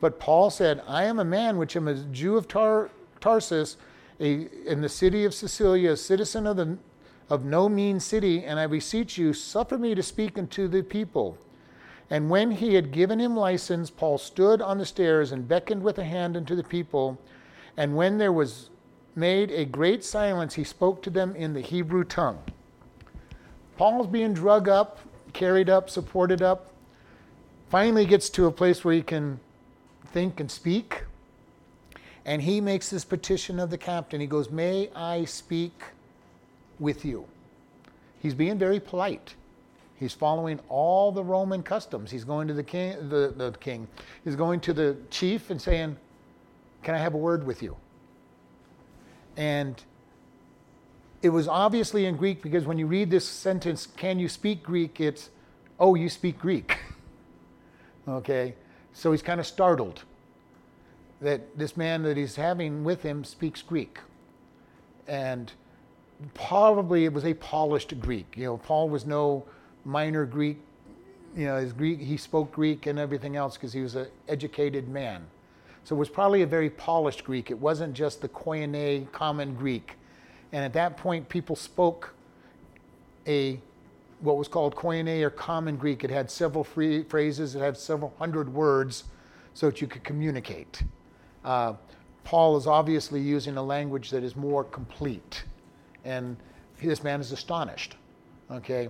But 0.00 0.20
Paul 0.20 0.50
said, 0.50 0.82
I 0.86 1.04
am 1.04 1.18
a 1.18 1.24
man 1.24 1.58
which 1.58 1.76
am 1.76 1.88
a 1.88 1.94
Jew 1.94 2.36
of 2.36 2.46
Tar- 2.46 2.90
Tarsus, 3.20 3.76
a, 4.20 4.48
in 4.66 4.80
the 4.80 4.88
city 4.88 5.24
of 5.24 5.34
Cilicia, 5.34 5.92
a 5.92 5.96
citizen 5.96 6.46
of, 6.46 6.56
the, 6.56 6.78
of 7.28 7.44
no 7.44 7.68
mean 7.68 7.98
city, 7.98 8.44
and 8.44 8.58
I 8.58 8.66
beseech 8.66 9.18
you, 9.18 9.32
suffer 9.32 9.78
me 9.78 9.94
to 9.94 10.02
speak 10.02 10.38
unto 10.38 10.68
the 10.68 10.82
people. 10.82 11.38
And 12.10 12.30
when 12.30 12.50
he 12.50 12.74
had 12.74 12.90
given 12.90 13.18
him 13.18 13.36
license, 13.36 13.90
Paul 13.90 14.18
stood 14.18 14.62
on 14.62 14.78
the 14.78 14.86
stairs 14.86 15.32
and 15.32 15.46
beckoned 15.46 15.82
with 15.82 15.98
a 15.98 16.04
hand 16.04 16.36
unto 16.36 16.54
the 16.54 16.64
people. 16.64 17.18
And 17.76 17.96
when 17.96 18.18
there 18.18 18.32
was 18.32 18.70
made 19.14 19.50
a 19.50 19.64
great 19.64 20.04
silence, 20.04 20.54
he 20.54 20.64
spoke 20.64 21.02
to 21.02 21.10
them 21.10 21.36
in 21.36 21.52
the 21.52 21.60
Hebrew 21.60 22.04
tongue. 22.04 22.42
Paul's 23.76 24.06
being 24.06 24.32
drug 24.32 24.68
up, 24.68 25.00
carried 25.32 25.68
up, 25.68 25.90
supported 25.90 26.40
up, 26.40 26.72
finally 27.68 28.06
gets 28.06 28.30
to 28.30 28.46
a 28.46 28.50
place 28.50 28.84
where 28.84 28.94
he 28.94 29.02
can 29.02 29.38
think 30.06 30.40
and 30.40 30.50
speak. 30.50 31.04
And 32.24 32.42
he 32.42 32.60
makes 32.60 32.90
this 32.90 33.04
petition 33.04 33.58
of 33.58 33.70
the 33.70 33.78
captain. 33.78 34.20
He 34.20 34.26
goes, 34.26 34.50
May 34.50 34.90
I 34.94 35.24
speak 35.24 35.82
with 36.78 37.04
you? 37.04 37.26
He's 38.20 38.34
being 38.34 38.58
very 38.58 38.80
polite. 38.80 39.34
He's 39.98 40.14
following 40.14 40.60
all 40.68 41.10
the 41.10 41.24
Roman 41.24 41.62
customs. 41.62 42.10
He's 42.10 42.24
going 42.24 42.46
to 42.48 42.54
the 42.54 42.62
king, 42.62 43.08
the, 43.08 43.32
the 43.36 43.52
king. 43.58 43.88
He's 44.24 44.36
going 44.36 44.60
to 44.60 44.72
the 44.72 44.96
chief 45.10 45.50
and 45.50 45.60
saying, 45.60 45.96
Can 46.84 46.94
I 46.94 46.98
have 46.98 47.14
a 47.14 47.18
word 47.18 47.44
with 47.44 47.62
you? 47.62 47.76
And 49.36 49.82
it 51.20 51.30
was 51.30 51.48
obviously 51.48 52.06
in 52.06 52.16
Greek 52.16 52.42
because 52.42 52.64
when 52.64 52.78
you 52.78 52.86
read 52.86 53.10
this 53.10 53.26
sentence, 53.26 53.88
can 53.96 54.20
you 54.20 54.28
speak 54.28 54.62
Greek? 54.62 55.00
It's, 55.00 55.30
oh, 55.80 55.96
you 55.96 56.08
speak 56.08 56.38
Greek. 56.38 56.78
okay? 58.08 58.54
So 58.92 59.10
he's 59.10 59.22
kind 59.22 59.40
of 59.40 59.46
startled 59.46 60.04
that 61.20 61.58
this 61.58 61.76
man 61.76 62.04
that 62.04 62.16
he's 62.16 62.36
having 62.36 62.84
with 62.84 63.02
him 63.02 63.24
speaks 63.24 63.62
Greek. 63.62 63.98
And 65.08 65.52
probably 66.34 67.04
it 67.04 67.12
was 67.12 67.24
a 67.24 67.34
polished 67.34 67.98
Greek. 68.00 68.36
You 68.36 68.44
know, 68.44 68.56
Paul 68.58 68.88
was 68.88 69.04
no 69.04 69.44
minor 69.88 70.24
Greek. 70.26 70.58
You 71.36 71.46
know, 71.46 71.56
his 71.56 71.72
Greek, 71.72 72.00
he 72.00 72.16
spoke 72.16 72.52
Greek 72.52 72.86
and 72.86 72.98
everything 72.98 73.36
else 73.36 73.54
because 73.54 73.72
he 73.72 73.80
was 73.80 73.96
an 73.96 74.06
educated 74.28 74.88
man. 74.88 75.26
So 75.84 75.96
it 75.96 75.98
was 75.98 76.08
probably 76.08 76.42
a 76.42 76.46
very 76.46 76.70
polished 76.70 77.24
Greek. 77.24 77.50
It 77.50 77.58
wasn't 77.58 77.94
just 77.94 78.20
the 78.20 78.28
Koine 78.28 79.10
common 79.12 79.54
Greek. 79.54 79.96
And 80.52 80.64
at 80.64 80.72
that 80.74 80.96
point, 80.96 81.28
people 81.28 81.56
spoke 81.56 82.14
a 83.26 83.60
what 84.20 84.36
was 84.36 84.48
called 84.48 84.74
Koine 84.74 85.22
or 85.22 85.30
common 85.30 85.76
Greek. 85.76 86.02
It 86.02 86.10
had 86.10 86.30
several 86.30 86.64
free 86.64 87.04
phrases, 87.04 87.54
it 87.54 87.60
had 87.60 87.76
several 87.76 88.12
hundred 88.18 88.52
words 88.52 89.04
so 89.54 89.70
that 89.70 89.80
you 89.80 89.86
could 89.86 90.02
communicate. 90.02 90.82
Uh, 91.44 91.74
Paul 92.24 92.56
is 92.56 92.66
obviously 92.66 93.20
using 93.20 93.56
a 93.56 93.62
language 93.62 94.10
that 94.10 94.22
is 94.22 94.36
more 94.36 94.64
complete. 94.64 95.44
And 96.04 96.36
this 96.82 97.02
man 97.02 97.20
is 97.20 97.32
astonished. 97.32 97.96
Okay? 98.50 98.88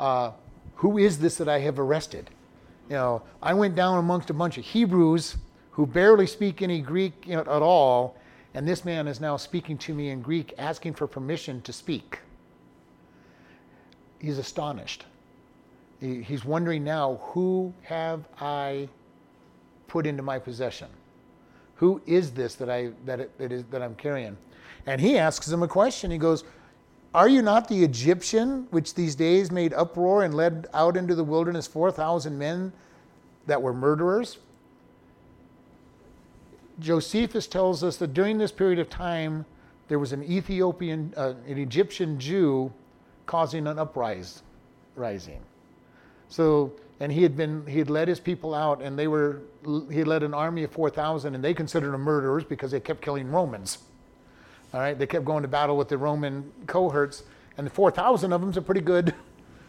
Uh, 0.00 0.32
who 0.76 0.96
is 0.96 1.18
this 1.18 1.36
that 1.36 1.48
I 1.48 1.58
have 1.60 1.78
arrested? 1.78 2.30
You 2.88 2.96
know, 2.96 3.22
I 3.42 3.52
went 3.52 3.74
down 3.76 3.98
amongst 3.98 4.30
a 4.30 4.34
bunch 4.34 4.56
of 4.56 4.64
Hebrews 4.64 5.36
who 5.72 5.86
barely 5.86 6.26
speak 6.26 6.62
any 6.62 6.80
Greek 6.80 7.28
at 7.28 7.46
all, 7.46 8.16
and 8.54 8.66
this 8.66 8.84
man 8.84 9.06
is 9.06 9.20
now 9.20 9.36
speaking 9.36 9.76
to 9.78 9.94
me 9.94 10.08
in 10.08 10.22
Greek, 10.22 10.54
asking 10.58 10.94
for 10.94 11.06
permission 11.06 11.60
to 11.62 11.72
speak. 11.72 12.18
He's 14.18 14.38
astonished. 14.38 15.04
he's 16.00 16.44
wondering 16.44 16.82
now, 16.82 17.20
who 17.22 17.72
have 17.82 18.24
I 18.40 18.88
put 19.86 20.06
into 20.06 20.22
my 20.22 20.38
possession? 20.38 20.88
Who 21.76 22.00
is 22.06 22.32
this 22.32 22.54
that 22.56 22.70
I 22.70 22.90
that 23.04 23.20
it, 23.20 23.38
that, 23.38 23.52
is, 23.52 23.64
that 23.70 23.82
I'm 23.82 23.94
carrying? 23.94 24.36
And 24.86 25.00
he 25.00 25.18
asks 25.18 25.48
him 25.48 25.62
a 25.62 25.68
question. 25.68 26.10
He 26.10 26.18
goes, 26.18 26.44
"Are 27.14 27.28
you 27.28 27.42
not 27.42 27.68
the 27.68 27.82
Egyptian 27.82 28.66
which 28.70 28.94
these 28.94 29.14
days 29.14 29.50
made 29.50 29.72
uproar 29.72 30.22
and 30.22 30.34
led 30.34 30.68
out 30.72 30.96
into 30.96 31.14
the 31.14 31.24
wilderness 31.24 31.66
four 31.66 31.90
thousand 31.90 32.38
men 32.38 32.72
that 33.46 33.62
were 33.62 33.74
murderers?" 33.74 34.38
Josephus 36.78 37.46
tells 37.46 37.84
us 37.84 37.96
that 37.98 38.14
during 38.14 38.38
this 38.38 38.52
period 38.52 38.78
of 38.78 38.88
time, 38.88 39.44
there 39.88 39.98
was 39.98 40.12
an 40.12 40.22
Ethiopian, 40.22 41.12
uh, 41.16 41.34
an 41.46 41.58
Egyptian 41.58 42.18
Jew 42.18 42.72
causing 43.26 43.66
an 43.66 43.78
uprising. 43.78 44.42
So, 46.28 46.72
and 47.00 47.12
he 47.12 47.22
had 47.22 47.36
been, 47.36 47.66
he 47.66 47.78
had 47.78 47.90
led 47.90 48.08
his 48.08 48.20
people 48.20 48.54
out, 48.54 48.80
and 48.82 48.98
they 48.98 49.08
were, 49.08 49.40
he 49.90 50.04
led 50.04 50.22
an 50.22 50.32
army 50.32 50.62
of 50.64 50.70
4,000, 50.70 51.34
and 51.34 51.42
they 51.42 51.54
considered 51.54 51.92
them 51.92 52.02
murderers 52.02 52.44
because 52.44 52.70
they 52.70 52.80
kept 52.80 53.02
killing 53.02 53.30
Romans. 53.30 53.78
All 54.72 54.80
right, 54.80 54.98
they 54.98 55.06
kept 55.06 55.24
going 55.24 55.42
to 55.42 55.48
battle 55.48 55.76
with 55.76 55.88
the 55.88 55.98
Roman 55.98 56.50
cohorts, 56.66 57.24
and 57.56 57.66
the 57.66 57.70
4,000 57.70 58.32
of 58.32 58.40
them's 58.40 58.56
a 58.56 58.62
pretty 58.62 58.80
good, 58.80 59.14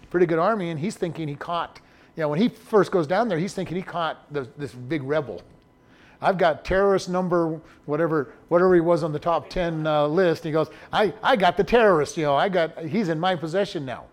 pretty 0.09 0.25
good 0.25 0.39
army, 0.39 0.69
and 0.69 0.79
he's 0.79 0.95
thinking 0.95 1.27
he 1.27 1.35
caught, 1.35 1.79
you 2.15 2.21
know, 2.21 2.29
when 2.29 2.39
he 2.39 2.49
first 2.49 2.91
goes 2.91 3.07
down 3.07 3.27
there, 3.27 3.39
he's 3.39 3.53
thinking 3.53 3.75
he 3.77 3.83
caught 3.83 4.31
the, 4.31 4.47
this 4.57 4.73
big 4.73 5.03
rebel 5.03 5.41
I've 6.21 6.37
got 6.37 6.63
terrorist 6.63 7.09
number, 7.09 7.59
whatever, 7.85 8.33
whatever 8.47 8.75
he 8.75 8.81
was 8.81 9.03
on 9.03 9.11
the 9.11 9.19
top 9.19 9.49
10 9.49 9.87
uh, 9.87 10.05
list. 10.05 10.43
He 10.43 10.51
goes, 10.51 10.69
I, 10.93 11.13
I 11.23 11.35
got 11.35 11.57
the 11.57 11.63
terrorist, 11.63 12.15
you 12.15 12.23
know, 12.23 12.35
I 12.35 12.47
got, 12.47 12.77
he's 12.85 13.09
in 13.09 13.19
my 13.19 13.35
possession 13.35 13.85
now. 13.85 14.05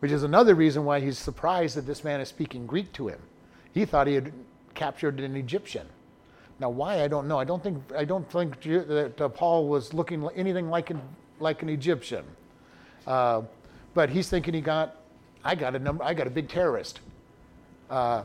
Which 0.00 0.10
is 0.10 0.24
another 0.24 0.54
reason 0.54 0.84
why 0.84 1.00
he's 1.00 1.18
surprised 1.18 1.76
that 1.76 1.86
this 1.86 2.02
man 2.02 2.20
is 2.20 2.28
speaking 2.28 2.66
Greek 2.66 2.92
to 2.94 3.08
him. 3.08 3.20
He 3.72 3.84
thought 3.84 4.06
he 4.06 4.14
had 4.14 4.32
captured 4.74 5.20
an 5.20 5.36
Egyptian. 5.36 5.86
Now, 6.60 6.70
why 6.70 7.02
I 7.02 7.08
don't 7.08 7.28
know. 7.28 7.38
I 7.38 7.44
don't 7.44 7.62
think 7.62 7.82
I 7.96 8.04
don't 8.04 8.28
think 8.30 8.60
that 8.62 9.20
uh, 9.20 9.28
Paul 9.28 9.68
was 9.68 9.94
looking 9.94 10.28
anything 10.34 10.70
like 10.70 10.90
an, 10.90 11.00
like 11.38 11.62
an 11.62 11.68
Egyptian, 11.68 12.24
uh, 13.06 13.42
but 13.94 14.10
he's 14.10 14.28
thinking 14.28 14.54
he 14.54 14.60
got 14.60 14.96
I 15.44 15.54
got 15.54 15.76
a 15.76 15.78
number 15.78 16.02
I 16.02 16.14
got 16.14 16.26
a 16.26 16.30
big 16.30 16.48
terrorist, 16.48 17.00
uh, 17.90 18.24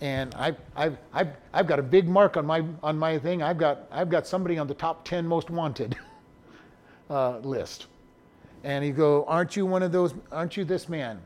and 0.00 0.34
I 0.34 0.56
I've, 0.74 0.96
I've 1.12 1.28
I've 1.52 1.66
got 1.66 1.78
a 1.78 1.82
big 1.82 2.08
mark 2.08 2.38
on 2.38 2.46
my 2.46 2.64
on 2.82 2.98
my 2.98 3.18
thing. 3.18 3.42
I've 3.42 3.58
got 3.58 3.86
I've 3.90 4.08
got 4.08 4.26
somebody 4.26 4.56
on 4.56 4.66
the 4.66 4.74
top 4.74 5.04
ten 5.04 5.26
most 5.26 5.50
wanted 5.50 5.94
uh, 7.10 7.38
list, 7.40 7.86
and 8.62 8.82
he 8.82 8.92
go, 8.92 9.26
aren't 9.26 9.56
you 9.56 9.66
one 9.66 9.82
of 9.82 9.92
those? 9.92 10.14
Aren't 10.32 10.56
you 10.56 10.64
this 10.64 10.88
man? 10.88 11.20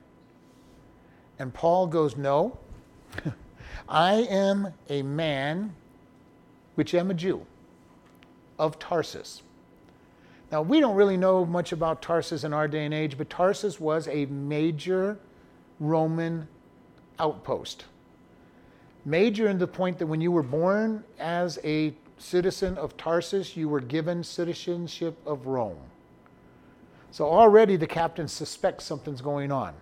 And 1.38 1.54
Paul 1.54 1.86
goes, 1.86 2.16
no. 2.16 2.58
I 3.88 4.14
am 4.28 4.74
a 4.88 5.02
man 5.02 5.72
which 6.78 6.94
am 6.94 7.10
a 7.10 7.14
Jew 7.14 7.44
of 8.56 8.78
Tarsus. 8.78 9.42
Now, 10.52 10.62
we 10.62 10.78
don't 10.78 10.94
really 10.94 11.16
know 11.16 11.44
much 11.44 11.72
about 11.72 12.00
Tarsus 12.00 12.44
in 12.44 12.52
our 12.52 12.68
day 12.68 12.84
and 12.84 12.94
age, 12.94 13.18
but 13.18 13.28
Tarsus 13.28 13.80
was 13.80 14.06
a 14.06 14.26
major 14.26 15.18
Roman 15.80 16.46
outpost. 17.18 17.86
Major 19.04 19.48
in 19.48 19.58
the 19.58 19.66
point 19.66 19.98
that 19.98 20.06
when 20.06 20.20
you 20.20 20.30
were 20.30 20.44
born 20.44 21.02
as 21.18 21.58
a 21.64 21.92
citizen 22.18 22.78
of 22.78 22.96
Tarsus, 22.96 23.56
you 23.56 23.68
were 23.68 23.80
given 23.80 24.22
citizenship 24.22 25.18
of 25.26 25.48
Rome. 25.48 25.80
So 27.10 27.24
already 27.24 27.74
the 27.74 27.88
captain 27.88 28.28
suspects 28.28 28.84
something's 28.84 29.20
going 29.20 29.50
on. 29.50 29.74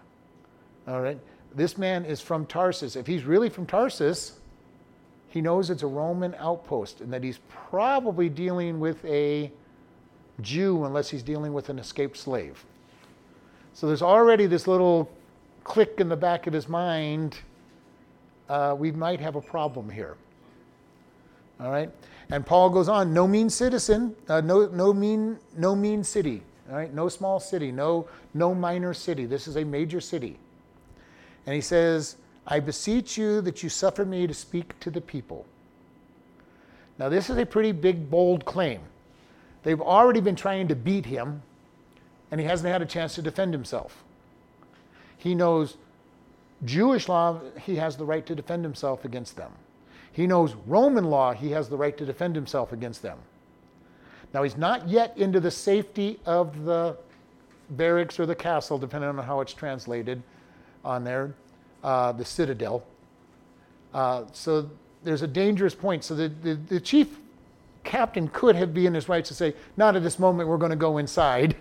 All 0.88 1.02
right? 1.02 1.18
This 1.54 1.76
man 1.76 2.06
is 2.06 2.22
from 2.22 2.46
Tarsus. 2.46 2.96
If 2.96 3.06
he's 3.06 3.24
really 3.24 3.50
from 3.50 3.66
Tarsus, 3.66 4.40
he 5.36 5.42
knows 5.42 5.68
it's 5.68 5.82
a 5.82 5.86
Roman 5.86 6.34
outpost 6.36 7.02
and 7.02 7.12
that 7.12 7.22
he's 7.22 7.40
probably 7.50 8.30
dealing 8.30 8.80
with 8.80 9.04
a 9.04 9.52
Jew 10.40 10.86
unless 10.86 11.10
he's 11.10 11.22
dealing 11.22 11.52
with 11.52 11.68
an 11.68 11.78
escaped 11.78 12.16
slave. 12.16 12.64
So 13.74 13.86
there's 13.86 14.00
already 14.00 14.46
this 14.46 14.66
little 14.66 15.10
click 15.62 15.96
in 15.98 16.08
the 16.08 16.16
back 16.16 16.46
of 16.46 16.54
his 16.54 16.70
mind. 16.70 17.36
Uh, 18.48 18.76
we 18.78 18.90
might 18.90 19.20
have 19.20 19.36
a 19.36 19.42
problem 19.42 19.90
here. 19.90 20.16
All 21.60 21.70
right? 21.70 21.90
And 22.30 22.46
Paul 22.46 22.70
goes 22.70 22.88
on, 22.88 23.12
no 23.12 23.28
mean 23.28 23.50
citizen, 23.50 24.16
uh, 24.30 24.40
no, 24.40 24.68
no, 24.68 24.94
mean, 24.94 25.38
no 25.54 25.76
mean 25.76 26.02
city, 26.02 26.40
all 26.70 26.76
right? 26.76 26.94
No 26.94 27.10
small 27.10 27.40
city, 27.40 27.70
no, 27.70 28.08
no 28.32 28.54
minor 28.54 28.94
city. 28.94 29.26
This 29.26 29.46
is 29.46 29.58
a 29.58 29.64
major 29.64 30.00
city. 30.00 30.38
And 31.44 31.54
he 31.54 31.60
says, 31.60 32.16
I 32.46 32.60
beseech 32.60 33.18
you 33.18 33.40
that 33.40 33.62
you 33.62 33.68
suffer 33.68 34.04
me 34.04 34.26
to 34.26 34.34
speak 34.34 34.78
to 34.80 34.90
the 34.90 35.00
people. 35.00 35.46
Now, 36.98 37.08
this 37.08 37.28
is 37.28 37.36
a 37.36 37.44
pretty 37.44 37.72
big, 37.72 38.10
bold 38.10 38.44
claim. 38.44 38.80
They've 39.62 39.80
already 39.80 40.20
been 40.20 40.36
trying 40.36 40.68
to 40.68 40.76
beat 40.76 41.06
him, 41.06 41.42
and 42.30 42.40
he 42.40 42.46
hasn't 42.46 42.70
had 42.72 42.82
a 42.82 42.86
chance 42.86 43.16
to 43.16 43.22
defend 43.22 43.52
himself. 43.52 44.04
He 45.18 45.34
knows 45.34 45.76
Jewish 46.64 47.08
law, 47.08 47.40
he 47.60 47.76
has 47.76 47.96
the 47.96 48.04
right 48.04 48.24
to 48.26 48.34
defend 48.34 48.64
himself 48.64 49.04
against 49.04 49.36
them. 49.36 49.52
He 50.12 50.26
knows 50.26 50.54
Roman 50.66 51.04
law, 51.04 51.32
he 51.32 51.50
has 51.50 51.68
the 51.68 51.76
right 51.76 51.96
to 51.98 52.06
defend 52.06 52.34
himself 52.34 52.72
against 52.72 53.02
them. 53.02 53.18
Now, 54.32 54.42
he's 54.42 54.56
not 54.56 54.88
yet 54.88 55.16
into 55.18 55.40
the 55.40 55.50
safety 55.50 56.18
of 56.24 56.64
the 56.64 56.96
barracks 57.70 58.18
or 58.18 58.26
the 58.26 58.34
castle, 58.34 58.78
depending 58.78 59.10
on 59.10 59.18
how 59.18 59.40
it's 59.40 59.52
translated 59.52 60.22
on 60.84 61.04
there 61.04 61.34
uh, 61.82 62.12
the 62.12 62.24
citadel. 62.24 62.84
Uh, 63.94 64.24
so 64.32 64.70
there's 65.04 65.22
a 65.22 65.26
dangerous 65.26 65.74
point. 65.74 66.04
So 66.04 66.14
the, 66.14 66.28
the, 66.28 66.54
the, 66.54 66.80
chief 66.80 67.18
captain 67.84 68.28
could 68.28 68.56
have 68.56 68.74
been 68.74 68.86
in 68.86 68.94
his 68.94 69.08
rights 69.08 69.28
to 69.28 69.34
say, 69.34 69.54
not 69.76 69.96
at 69.96 70.02
this 70.02 70.18
moment, 70.18 70.48
we're 70.48 70.58
going 70.58 70.70
to 70.70 70.76
go 70.76 70.98
inside, 70.98 71.56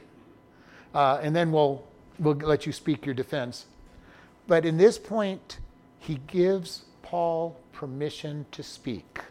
uh, 0.93 1.19
and 1.21 1.35
then 1.35 1.51
we'll, 1.51 1.83
we'll 2.19 2.35
let 2.35 2.65
you 2.65 2.71
speak 2.71 3.05
your 3.05 3.15
defense. 3.15 3.65
But 4.47 4.65
in 4.65 4.77
this 4.77 4.97
point, 4.97 5.59
he 5.99 6.19
gives 6.27 6.85
Paul 7.03 7.57
permission 7.71 8.45
to 8.51 8.63
speak. 8.63 9.21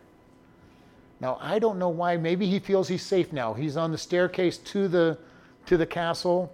Now, 1.21 1.39
I 1.41 1.59
don't 1.59 1.79
know 1.79 1.89
why. 1.89 2.17
Maybe 2.17 2.47
he 2.47 2.59
feels 2.59 2.89
he's 2.89 3.03
safe 3.03 3.33
now. 3.33 3.55
He's 3.55 3.77
on 3.77 3.91
the 3.91 3.99
staircase 3.99 4.59
to 4.59 4.89
the, 4.89 5.19
to 5.67 5.77
the 5.77 5.87
castle. 5.87 6.53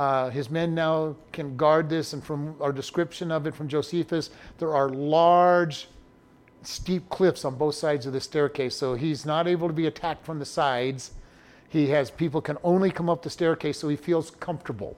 Uh, 0.00 0.30
his 0.30 0.48
men 0.48 0.74
now 0.74 1.14
can 1.30 1.58
guard 1.58 1.90
this, 1.90 2.14
and 2.14 2.24
from 2.24 2.56
our 2.58 2.72
description 2.72 3.30
of 3.30 3.46
it 3.46 3.54
from 3.54 3.68
Josephus, 3.68 4.30
there 4.56 4.74
are 4.74 4.88
large, 4.88 5.88
steep 6.62 7.06
cliffs 7.10 7.44
on 7.44 7.56
both 7.56 7.74
sides 7.74 8.06
of 8.06 8.14
the 8.14 8.20
staircase. 8.20 8.74
So 8.74 8.94
he's 8.94 9.26
not 9.26 9.46
able 9.46 9.68
to 9.68 9.74
be 9.74 9.88
attacked 9.88 10.24
from 10.24 10.38
the 10.38 10.46
sides. 10.46 11.10
He 11.68 11.88
has 11.88 12.10
people 12.10 12.40
can 12.40 12.56
only 12.64 12.90
come 12.90 13.10
up 13.10 13.20
the 13.20 13.28
staircase, 13.28 13.78
so 13.78 13.90
he 13.90 13.96
feels 13.96 14.30
comfortable. 14.30 14.96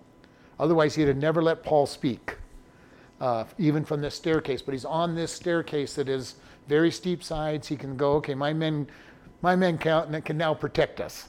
Otherwise, 0.60 0.94
he'd 0.94 1.08
have 1.08 1.16
never 1.16 1.42
let 1.42 1.64
Paul 1.64 1.86
speak, 1.86 2.36
uh, 3.20 3.42
even 3.58 3.84
from 3.84 4.00
this 4.00 4.14
staircase. 4.14 4.62
But 4.62 4.70
he's 4.70 4.84
on 4.84 5.16
this 5.16 5.32
staircase 5.32 5.96
that 5.96 6.08
is 6.08 6.36
very 6.68 6.92
steep 6.92 7.24
sides. 7.24 7.66
He 7.66 7.74
can 7.74 7.96
go, 7.96 8.12
okay, 8.18 8.36
my 8.36 8.52
men, 8.52 8.86
my 9.40 9.56
men 9.56 9.78
can, 9.78 10.22
can 10.22 10.38
now 10.38 10.54
protect 10.54 11.00
us. 11.00 11.26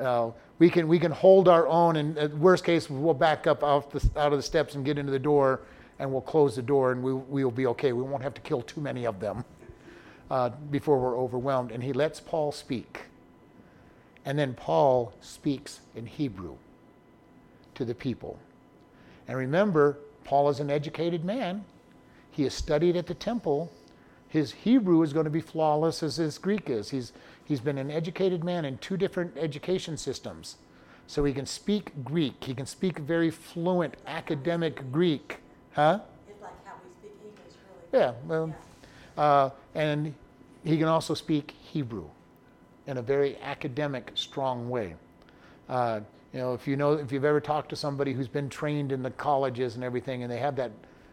Uh, 0.00 0.32
we 0.58 0.70
can 0.70 0.86
we 0.86 0.98
can 0.98 1.10
hold 1.10 1.48
our 1.48 1.66
own, 1.66 1.96
and 1.96 2.16
at 2.16 2.32
worst 2.36 2.64
case, 2.64 2.88
we'll 2.88 3.14
back 3.14 3.46
up 3.46 3.64
out, 3.64 3.90
the, 3.90 3.98
out 4.18 4.32
of 4.32 4.38
the 4.38 4.42
steps 4.42 4.74
and 4.74 4.84
get 4.84 4.98
into 4.98 5.10
the 5.10 5.18
door, 5.18 5.60
and 5.98 6.10
we'll 6.10 6.20
close 6.20 6.56
the 6.56 6.62
door, 6.62 6.92
and 6.92 7.02
we 7.02 7.12
we'll 7.12 7.50
be 7.50 7.66
okay. 7.66 7.92
We 7.92 8.02
won't 8.02 8.22
have 8.22 8.34
to 8.34 8.40
kill 8.40 8.62
too 8.62 8.80
many 8.80 9.06
of 9.06 9.20
them 9.20 9.44
uh, 10.30 10.50
before 10.70 10.98
we're 10.98 11.18
overwhelmed. 11.18 11.72
And 11.72 11.82
he 11.82 11.92
lets 11.92 12.20
Paul 12.20 12.52
speak, 12.52 13.02
and 14.24 14.38
then 14.38 14.54
Paul 14.54 15.12
speaks 15.20 15.80
in 15.94 16.06
Hebrew 16.06 16.56
to 17.74 17.84
the 17.84 17.94
people. 17.94 18.38
And 19.26 19.36
remember, 19.36 19.98
Paul 20.24 20.48
is 20.48 20.60
an 20.60 20.70
educated 20.70 21.24
man. 21.24 21.64
He 22.30 22.44
has 22.44 22.54
studied 22.54 22.96
at 22.96 23.06
the 23.06 23.14
temple. 23.14 23.72
His 24.28 24.52
Hebrew 24.52 25.02
is 25.02 25.12
going 25.12 25.24
to 25.24 25.30
be 25.30 25.40
flawless 25.40 26.02
as 26.02 26.16
his 26.16 26.38
Greek 26.38 26.68
is. 26.68 26.90
He's 26.90 27.12
He's 27.44 27.60
been 27.60 27.78
an 27.78 27.90
educated 27.90 28.42
man 28.42 28.64
in 28.64 28.78
two 28.78 28.96
different 28.96 29.36
education 29.36 29.96
systems. 29.96 30.56
So 31.06 31.24
he 31.24 31.32
can 31.32 31.46
speak 31.46 31.92
Greek. 32.02 32.42
He 32.42 32.54
can 32.54 32.66
speak 32.66 32.98
very 32.98 33.30
fluent 33.30 33.94
academic 34.06 34.90
Greek. 34.90 35.38
Huh? 35.72 36.00
It's 36.28 36.40
like 36.40 36.52
how 36.64 36.72
we 36.82 36.90
speak 36.98 37.18
English, 37.22 37.54
really. 37.92 38.04
Yeah, 38.04 38.12
well, 38.26 38.54
yeah. 39.16 39.22
Uh, 39.22 39.50
and 39.74 40.14
he 40.64 40.78
can 40.78 40.88
also 40.88 41.14
speak 41.14 41.54
Hebrew 41.62 42.08
in 42.86 42.96
a 42.98 43.02
very 43.02 43.36
academic, 43.42 44.12
strong 44.14 44.70
way. 44.70 44.94
Uh, 45.68 46.00
you 46.32 46.40
know, 46.40 46.54
if 46.54 46.66
you 46.66 46.76
know, 46.76 46.94
if 46.94 47.12
you've 47.12 47.24
ever 47.24 47.40
talked 47.40 47.68
to 47.70 47.76
somebody 47.76 48.12
who's 48.12 48.28
been 48.28 48.48
trained 48.48 48.90
in 48.90 49.02
the 49.02 49.10
colleges 49.10 49.76
and 49.76 49.84
everything, 49.84 50.22
and 50.22 50.32
they 50.32 50.38
have 50.38 50.56
that 50.56 50.72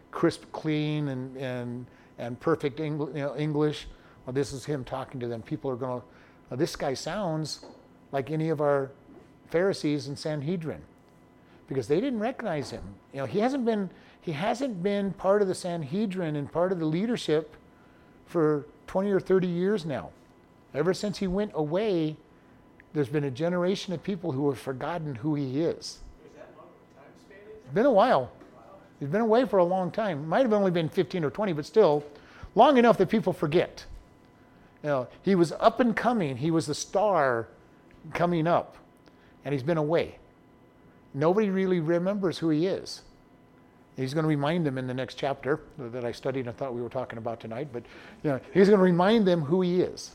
crisp, 0.09 0.43
clean, 0.51 1.09
and 1.09 1.37
and 1.37 1.85
and 2.17 2.39
perfect 2.39 2.79
English, 2.79 3.15
you 3.15 3.21
know, 3.21 3.35
English. 3.37 3.87
Well, 4.25 4.33
this 4.33 4.53
is 4.53 4.65
him 4.65 4.83
talking 4.83 5.19
to 5.19 5.27
them. 5.27 5.41
People 5.41 5.69
are 5.69 5.75
going 5.75 6.01
to 6.01 6.07
this 6.55 6.75
guy 6.75 6.93
sounds 6.93 7.65
like 8.11 8.29
any 8.29 8.49
of 8.49 8.61
our 8.61 8.91
Pharisees 9.49 10.07
and 10.07 10.17
Sanhedrin 10.17 10.81
because 11.67 11.87
they 11.87 12.01
didn't 12.01 12.19
recognize 12.19 12.71
him. 12.71 12.83
You 13.13 13.19
know, 13.19 13.25
he 13.25 13.39
hasn't 13.39 13.65
been 13.65 13.89
he 14.21 14.33
hasn't 14.33 14.83
been 14.83 15.13
part 15.13 15.41
of 15.41 15.47
the 15.47 15.55
Sanhedrin 15.55 16.35
and 16.35 16.51
part 16.51 16.71
of 16.71 16.79
the 16.79 16.85
leadership 16.85 17.55
for 18.27 18.65
20 18.87 19.09
or 19.09 19.19
30 19.19 19.47
years 19.47 19.85
now. 19.85 20.09
Ever 20.73 20.93
since 20.93 21.17
he 21.17 21.27
went 21.27 21.51
away, 21.55 22.15
there's 22.93 23.09
been 23.09 23.23
a 23.23 23.31
generation 23.31 23.93
of 23.93 24.03
people 24.03 24.31
who 24.31 24.49
have 24.49 24.59
forgotten 24.59 25.15
who 25.15 25.35
he 25.35 25.61
is. 25.61 25.77
Is 25.77 25.99
it's 27.63 27.73
been 27.73 27.85
a 27.85 27.91
while. 27.91 28.31
He's 28.99 29.09
been 29.09 29.21
away 29.21 29.45
for 29.45 29.57
a 29.57 29.63
long 29.63 29.89
time. 29.89 30.27
Might 30.29 30.43
have 30.43 30.53
only 30.53 30.71
been 30.71 30.87
15 30.87 31.23
or 31.23 31.31
20, 31.31 31.53
but 31.53 31.65
still 31.65 32.03
long 32.53 32.77
enough 32.77 32.97
that 32.99 33.09
people 33.09 33.33
forget. 33.33 33.85
You 34.83 34.89
know, 34.89 35.07
he 35.21 35.35
was 35.35 35.51
up 35.53 35.79
and 35.79 35.95
coming. 35.95 36.37
He 36.37 36.51
was 36.51 36.65
the 36.65 36.75
star 36.75 37.47
coming 38.13 38.47
up, 38.47 38.77
and 39.45 39.53
he's 39.53 39.63
been 39.63 39.77
away. 39.77 40.15
Nobody 41.13 41.49
really 41.49 41.79
remembers 41.79 42.37
who 42.37 42.49
he 42.49 42.65
is. 42.67 43.01
He's 43.97 44.13
going 44.13 44.23
to 44.23 44.29
remind 44.29 44.65
them 44.65 44.77
in 44.77 44.87
the 44.87 44.93
next 44.93 45.15
chapter 45.15 45.59
that 45.77 46.05
I 46.05 46.11
studied 46.11 46.47
and 46.47 46.55
thought 46.55 46.73
we 46.73 46.81
were 46.81 46.89
talking 46.89 47.17
about 47.17 47.39
tonight, 47.39 47.67
but 47.71 47.83
you 48.23 48.31
know, 48.31 48.39
he's 48.53 48.67
going 48.67 48.79
to 48.79 48.83
remind 48.83 49.27
them 49.27 49.41
who 49.41 49.61
he 49.61 49.81
is. 49.81 50.11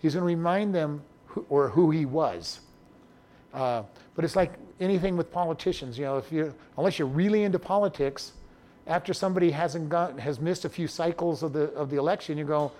He's 0.00 0.14
going 0.14 0.22
to 0.22 0.26
remind 0.26 0.74
them 0.74 1.02
who, 1.26 1.44
or 1.48 1.68
who 1.68 1.90
he 1.90 2.06
was. 2.06 2.60
Uh, 3.52 3.82
but 4.14 4.24
it's 4.24 4.36
like 4.36 4.52
anything 4.80 5.16
with 5.16 5.32
politicians, 5.32 5.98
you 5.98 6.04
know, 6.04 6.18
if 6.18 6.30
you 6.30 6.54
unless 6.76 6.98
you're 6.98 7.08
really 7.08 7.42
into 7.42 7.58
politics, 7.58 8.32
after 8.86 9.12
somebody 9.12 9.50
hasn't 9.50 9.88
got 9.88 10.18
has 10.20 10.40
missed 10.40 10.64
a 10.64 10.68
few 10.68 10.86
cycles 10.86 11.42
of 11.42 11.52
the 11.52 11.72
of 11.72 11.90
the 11.90 11.96
election, 11.96 12.38
you 12.38 12.44
go, 12.44 12.70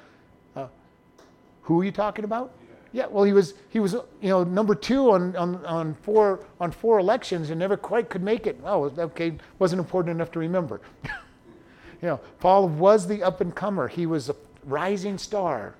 who 1.68 1.82
are 1.82 1.84
you 1.84 1.92
talking 1.92 2.24
about? 2.24 2.50
Yeah, 2.92 3.06
well, 3.08 3.24
he 3.24 3.34
was 3.34 3.52
he 3.68 3.78
was 3.78 3.92
you 3.92 4.30
know 4.30 4.42
number 4.42 4.74
two 4.74 5.10
on, 5.10 5.36
on, 5.36 5.64
on 5.66 5.94
four 6.02 6.40
on 6.58 6.72
four 6.72 6.98
elections 6.98 7.50
and 7.50 7.58
never 7.58 7.76
quite 7.76 8.08
could 8.08 8.22
make 8.22 8.46
it. 8.46 8.58
Oh, 8.64 8.84
okay, 8.84 9.34
wasn't 9.58 9.80
important 9.80 10.16
enough 10.16 10.30
to 10.32 10.38
remember. 10.38 10.80
you 11.04 12.08
know, 12.08 12.20
Paul 12.40 12.70
was 12.70 13.06
the 13.06 13.22
up 13.22 13.42
and 13.42 13.54
comer. 13.54 13.86
He 13.86 14.06
was 14.06 14.30
a 14.30 14.36
rising 14.64 15.18
star. 15.18 15.74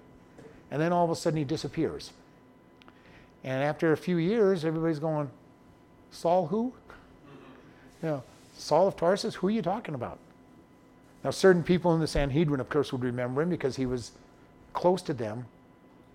And 0.71 0.79
then 0.79 0.93
all 0.93 1.07
of 1.07 1.11
a 1.11 1.17
sudden 1.17 1.39
he 1.39 1.45
disappears. 1.45 2.13
And 3.43 3.63
after 3.63 3.93
a 3.93 3.97
few 3.97 4.19
years, 4.19 4.67
everybody's 4.67 4.99
going, 4.99 5.31
Saul 6.11 6.47
who? 6.47 6.75
You 8.03 8.09
know, 8.11 8.23
Saul 8.57 8.87
of 8.87 8.97
Tarsus, 8.97 9.35
who 9.35 9.49
are 9.49 9.51
you 9.51 9.63
talking 9.63 9.97
about? 9.97 10.21
Now, 11.25 11.31
certain 11.31 11.65
people 11.65 11.95
in 11.95 12.01
the 12.01 12.07
Sanhedrin, 12.07 12.61
of 12.61 12.69
course, 12.69 12.93
would 12.93 13.03
remember 13.03 13.43
him 13.43 13.49
because 13.49 13.75
he 13.75 13.87
was 13.87 14.13
close 14.73 15.03
to 15.03 15.13
them. 15.15 15.47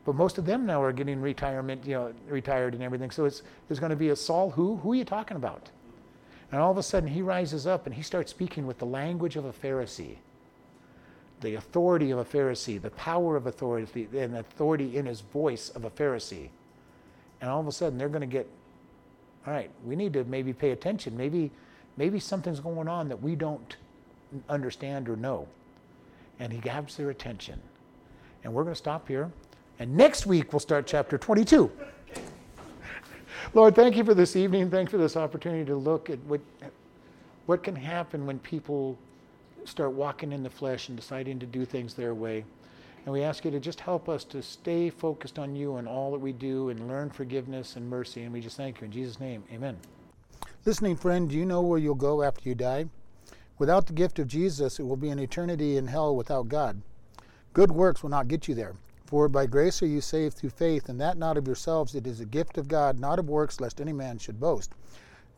But 0.05 0.15
most 0.15 0.37
of 0.37 0.45
them 0.45 0.65
now 0.65 0.81
are 0.81 0.91
getting 0.91 1.21
retirement, 1.21 1.85
you 1.85 1.93
know, 1.93 2.13
retired 2.27 2.73
and 2.73 2.83
everything. 2.83 3.09
So 3.11 3.25
it's, 3.25 3.41
there's 3.67 3.79
going 3.79 3.91
to 3.91 3.95
be 3.95 4.09
a 4.09 4.15
Saul 4.15 4.49
who? 4.49 4.77
Who 4.77 4.91
are 4.91 4.95
you 4.95 5.05
talking 5.05 5.37
about? 5.37 5.69
And 6.51 6.61
all 6.61 6.71
of 6.71 6.77
a 6.77 6.83
sudden 6.83 7.09
he 7.09 7.21
rises 7.21 7.65
up 7.65 7.85
and 7.85 7.95
he 7.95 8.01
starts 8.03 8.29
speaking 8.31 8.67
with 8.67 8.77
the 8.79 8.85
language 8.85 9.37
of 9.37 9.45
a 9.45 9.53
Pharisee, 9.53 10.17
the 11.41 11.55
authority 11.55 12.11
of 12.11 12.19
a 12.19 12.25
Pharisee, 12.25 12.81
the 12.81 12.91
power 12.91 13.35
of 13.35 13.47
authority, 13.47 14.07
and 14.15 14.35
authority 14.35 14.97
in 14.97 15.05
his 15.05 15.21
voice 15.21 15.69
of 15.69 15.85
a 15.85 15.89
Pharisee. 15.89 16.49
And 17.41 17.49
all 17.49 17.59
of 17.59 17.67
a 17.67 17.71
sudden 17.71 17.97
they're 17.97 18.09
going 18.09 18.21
to 18.21 18.27
get, 18.27 18.47
all 19.47 19.53
right, 19.53 19.71
we 19.85 19.95
need 19.95 20.13
to 20.13 20.25
maybe 20.25 20.53
pay 20.53 20.71
attention. 20.71 21.17
Maybe, 21.17 21.49
maybe 21.97 22.19
something's 22.19 22.59
going 22.59 22.87
on 22.87 23.07
that 23.09 23.21
we 23.21 23.35
don't 23.35 23.77
understand 24.49 25.09
or 25.09 25.15
know. 25.15 25.47
And 26.39 26.51
he 26.51 26.59
grabs 26.59 26.97
their 26.97 27.09
attention. 27.09 27.61
And 28.43 28.53
we're 28.53 28.63
going 28.63 28.75
to 28.75 28.77
stop 28.77 29.07
here. 29.07 29.31
And 29.79 29.95
next 29.95 30.25
week 30.25 30.53
we'll 30.53 30.59
start 30.59 30.85
chapter 30.87 31.17
22. 31.17 31.71
Lord, 33.53 33.75
thank 33.75 33.95
you 33.95 34.03
for 34.03 34.13
this 34.13 34.35
evening. 34.35 34.69
Thanks 34.69 34.91
for 34.91 34.97
this 34.97 35.15
opportunity 35.15 35.65
to 35.65 35.75
look 35.75 36.09
at 36.09 36.19
what, 36.25 36.41
what 37.45 37.63
can 37.63 37.75
happen 37.75 38.25
when 38.25 38.39
people 38.39 38.97
start 39.65 39.91
walking 39.91 40.31
in 40.31 40.43
the 40.43 40.49
flesh 40.49 40.89
and 40.89 40.97
deciding 40.97 41.39
to 41.39 41.45
do 41.45 41.65
things 41.65 41.93
their 41.93 42.13
way. 42.13 42.45
And 43.05 43.11
we 43.11 43.23
ask 43.23 43.43
you 43.43 43.51
to 43.51 43.59
just 43.59 43.79
help 43.79 44.07
us 44.07 44.23
to 44.25 44.41
stay 44.41 44.89
focused 44.89 45.37
on 45.37 45.55
you 45.55 45.75
and 45.75 45.87
all 45.87 46.11
that 46.11 46.19
we 46.19 46.31
do 46.31 46.69
and 46.69 46.87
learn 46.87 47.09
forgiveness 47.09 47.75
and 47.75 47.89
mercy. 47.89 48.23
And 48.23 48.31
we 48.31 48.39
just 48.39 48.55
thank 48.57 48.79
you. 48.79 48.85
In 48.85 48.91
Jesus' 48.91 49.19
name, 49.19 49.43
amen. 49.51 49.77
Listening 50.65 50.95
friend, 50.95 51.29
do 51.29 51.35
you 51.35 51.45
know 51.45 51.61
where 51.61 51.79
you'll 51.79 51.95
go 51.95 52.23
after 52.23 52.47
you 52.47 52.55
die? 52.55 52.85
Without 53.59 53.85
the 53.85 53.93
gift 53.93 54.19
of 54.19 54.27
Jesus, 54.27 54.79
it 54.79 54.83
will 54.83 54.95
be 54.95 55.09
an 55.09 55.19
eternity 55.19 55.77
in 55.77 55.87
hell 55.87 56.15
without 56.15 56.47
God. 56.47 56.81
Good 57.51 57.71
works 57.71 58.01
will 58.01 58.09
not 58.09 58.29
get 58.29 58.47
you 58.47 58.55
there. 58.55 58.75
For 59.05 59.27
by 59.27 59.45
grace 59.45 59.81
are 59.83 59.87
you 59.87 60.01
saved 60.01 60.37
through 60.37 60.51
faith, 60.51 60.89
and 60.89 60.99
that 60.99 61.17
not 61.17 61.37
of 61.37 61.45
yourselves, 61.45 61.93
it 61.93 62.07
is 62.07 62.19
a 62.19 62.25
gift 62.25 62.57
of 62.57 62.67
God, 62.67 62.99
not 62.99 63.19
of 63.19 63.29
works, 63.29 63.59
lest 63.59 63.81
any 63.81 63.93
man 63.93 64.17
should 64.17 64.39
boast. 64.39 64.71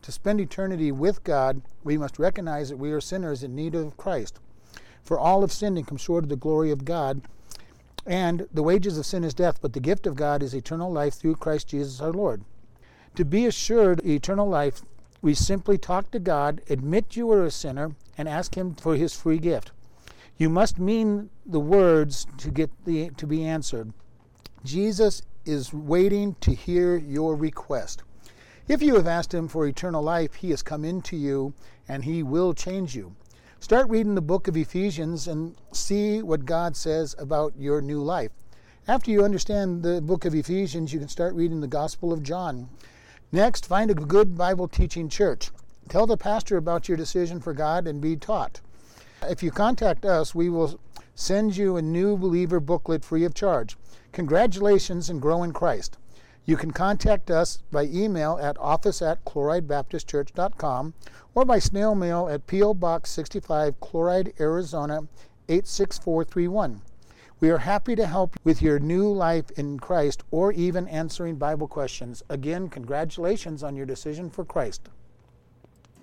To 0.02 0.12
spend 0.12 0.40
eternity 0.40 0.92
with 0.92 1.24
God, 1.24 1.62
we 1.82 1.98
must 1.98 2.18
recognize 2.18 2.68
that 2.68 2.76
we 2.76 2.92
are 2.92 3.00
sinners 3.00 3.42
in 3.42 3.54
need 3.54 3.74
of 3.74 3.96
Christ. 3.96 4.38
For 5.02 5.18
all 5.18 5.40
have 5.40 5.52
sinned 5.52 5.78
and 5.78 5.86
come 5.86 5.98
short 5.98 6.24
of 6.24 6.30
the 6.30 6.36
glory 6.36 6.70
of 6.70 6.84
God, 6.84 7.22
and 8.06 8.46
the 8.52 8.62
wages 8.62 8.96
of 8.98 9.06
sin 9.06 9.24
is 9.24 9.34
death, 9.34 9.58
but 9.60 9.72
the 9.72 9.80
gift 9.80 10.06
of 10.06 10.14
God 10.14 10.42
is 10.42 10.54
eternal 10.54 10.92
life 10.92 11.14
through 11.14 11.36
Christ 11.36 11.68
Jesus 11.68 12.00
our 12.00 12.12
Lord. 12.12 12.44
To 13.16 13.24
be 13.24 13.46
assured 13.46 14.04
eternal 14.06 14.48
life, 14.48 14.82
we 15.22 15.34
simply 15.34 15.76
talk 15.76 16.10
to 16.12 16.20
God, 16.20 16.60
admit 16.70 17.16
you 17.16 17.30
are 17.32 17.44
a 17.44 17.50
sinner, 17.50 17.96
and 18.16 18.28
ask 18.28 18.56
Him 18.56 18.74
for 18.74 18.94
His 18.94 19.14
free 19.14 19.38
gift. 19.38 19.72
You 20.38 20.50
must 20.50 20.78
mean 20.78 21.30
the 21.46 21.60
words 21.60 22.26
to 22.38 22.50
get 22.50 22.70
the 22.84 23.10
to 23.16 23.26
be 23.26 23.44
answered. 23.44 23.92
Jesus 24.64 25.22
is 25.46 25.72
waiting 25.72 26.36
to 26.40 26.52
hear 26.52 26.96
your 26.96 27.34
request. 27.34 28.02
If 28.68 28.82
you 28.82 28.96
have 28.96 29.06
asked 29.06 29.32
him 29.32 29.48
for 29.48 29.66
eternal 29.66 30.02
life, 30.02 30.34
he 30.34 30.50
has 30.50 30.62
come 30.62 30.84
into 30.84 31.16
you 31.16 31.54
and 31.88 32.04
he 32.04 32.22
will 32.22 32.52
change 32.52 32.94
you. 32.94 33.14
Start 33.60 33.88
reading 33.88 34.14
the 34.14 34.20
book 34.20 34.48
of 34.48 34.56
Ephesians 34.56 35.26
and 35.26 35.56
see 35.72 36.20
what 36.20 36.44
God 36.44 36.76
says 36.76 37.14
about 37.18 37.54
your 37.56 37.80
new 37.80 38.02
life. 38.02 38.32
After 38.86 39.10
you 39.10 39.24
understand 39.24 39.82
the 39.82 40.02
book 40.02 40.24
of 40.24 40.34
Ephesians, 40.34 40.92
you 40.92 40.98
can 40.98 41.08
start 41.08 41.34
reading 41.34 41.60
the 41.60 41.66
Gospel 41.66 42.12
of 42.12 42.22
John. 42.22 42.68
Next, 43.32 43.66
find 43.66 43.90
a 43.90 43.94
good 43.94 44.36
Bible 44.36 44.68
teaching 44.68 45.08
church. 45.08 45.50
Tell 45.88 46.06
the 46.06 46.16
pastor 46.16 46.56
about 46.56 46.88
your 46.88 46.96
decision 46.96 47.40
for 47.40 47.54
God 47.54 47.86
and 47.86 48.00
be 48.00 48.16
taught. 48.16 48.60
If 49.22 49.42
you 49.42 49.50
contact 49.50 50.04
us, 50.04 50.34
we 50.34 50.48
will 50.48 50.78
send 51.14 51.56
you 51.56 51.76
a 51.76 51.82
new 51.82 52.16
believer 52.16 52.60
booklet 52.60 53.04
free 53.04 53.24
of 53.24 53.34
charge. 53.34 53.76
Congratulations 54.12 55.08
and 55.08 55.22
grow 55.22 55.42
in 55.42 55.52
Christ. 55.52 55.96
You 56.44 56.56
can 56.56 56.70
contact 56.70 57.30
us 57.30 57.58
by 57.72 57.84
email 57.84 58.38
at 58.40 58.58
office 58.58 59.02
at 59.02 59.24
chloridebaptistchurch.com 59.24 60.94
or 61.34 61.44
by 61.44 61.58
snail 61.58 61.94
mail 61.94 62.28
at 62.28 62.46
P.O. 62.46 62.74
Box 62.74 63.10
65, 63.10 63.80
Chloride, 63.80 64.32
Arizona 64.38 65.08
86431. 65.48 66.82
We 67.40 67.50
are 67.50 67.58
happy 67.58 67.96
to 67.96 68.06
help 68.06 68.36
with 68.44 68.62
your 68.62 68.78
new 68.78 69.10
life 69.10 69.50
in 69.58 69.78
Christ 69.78 70.22
or 70.30 70.52
even 70.52 70.86
answering 70.88 71.36
Bible 71.36 71.68
questions. 71.68 72.22
Again, 72.28 72.68
congratulations 72.68 73.62
on 73.62 73.74
your 73.74 73.86
decision 73.86 74.30
for 74.30 74.44
Christ. 74.44 74.88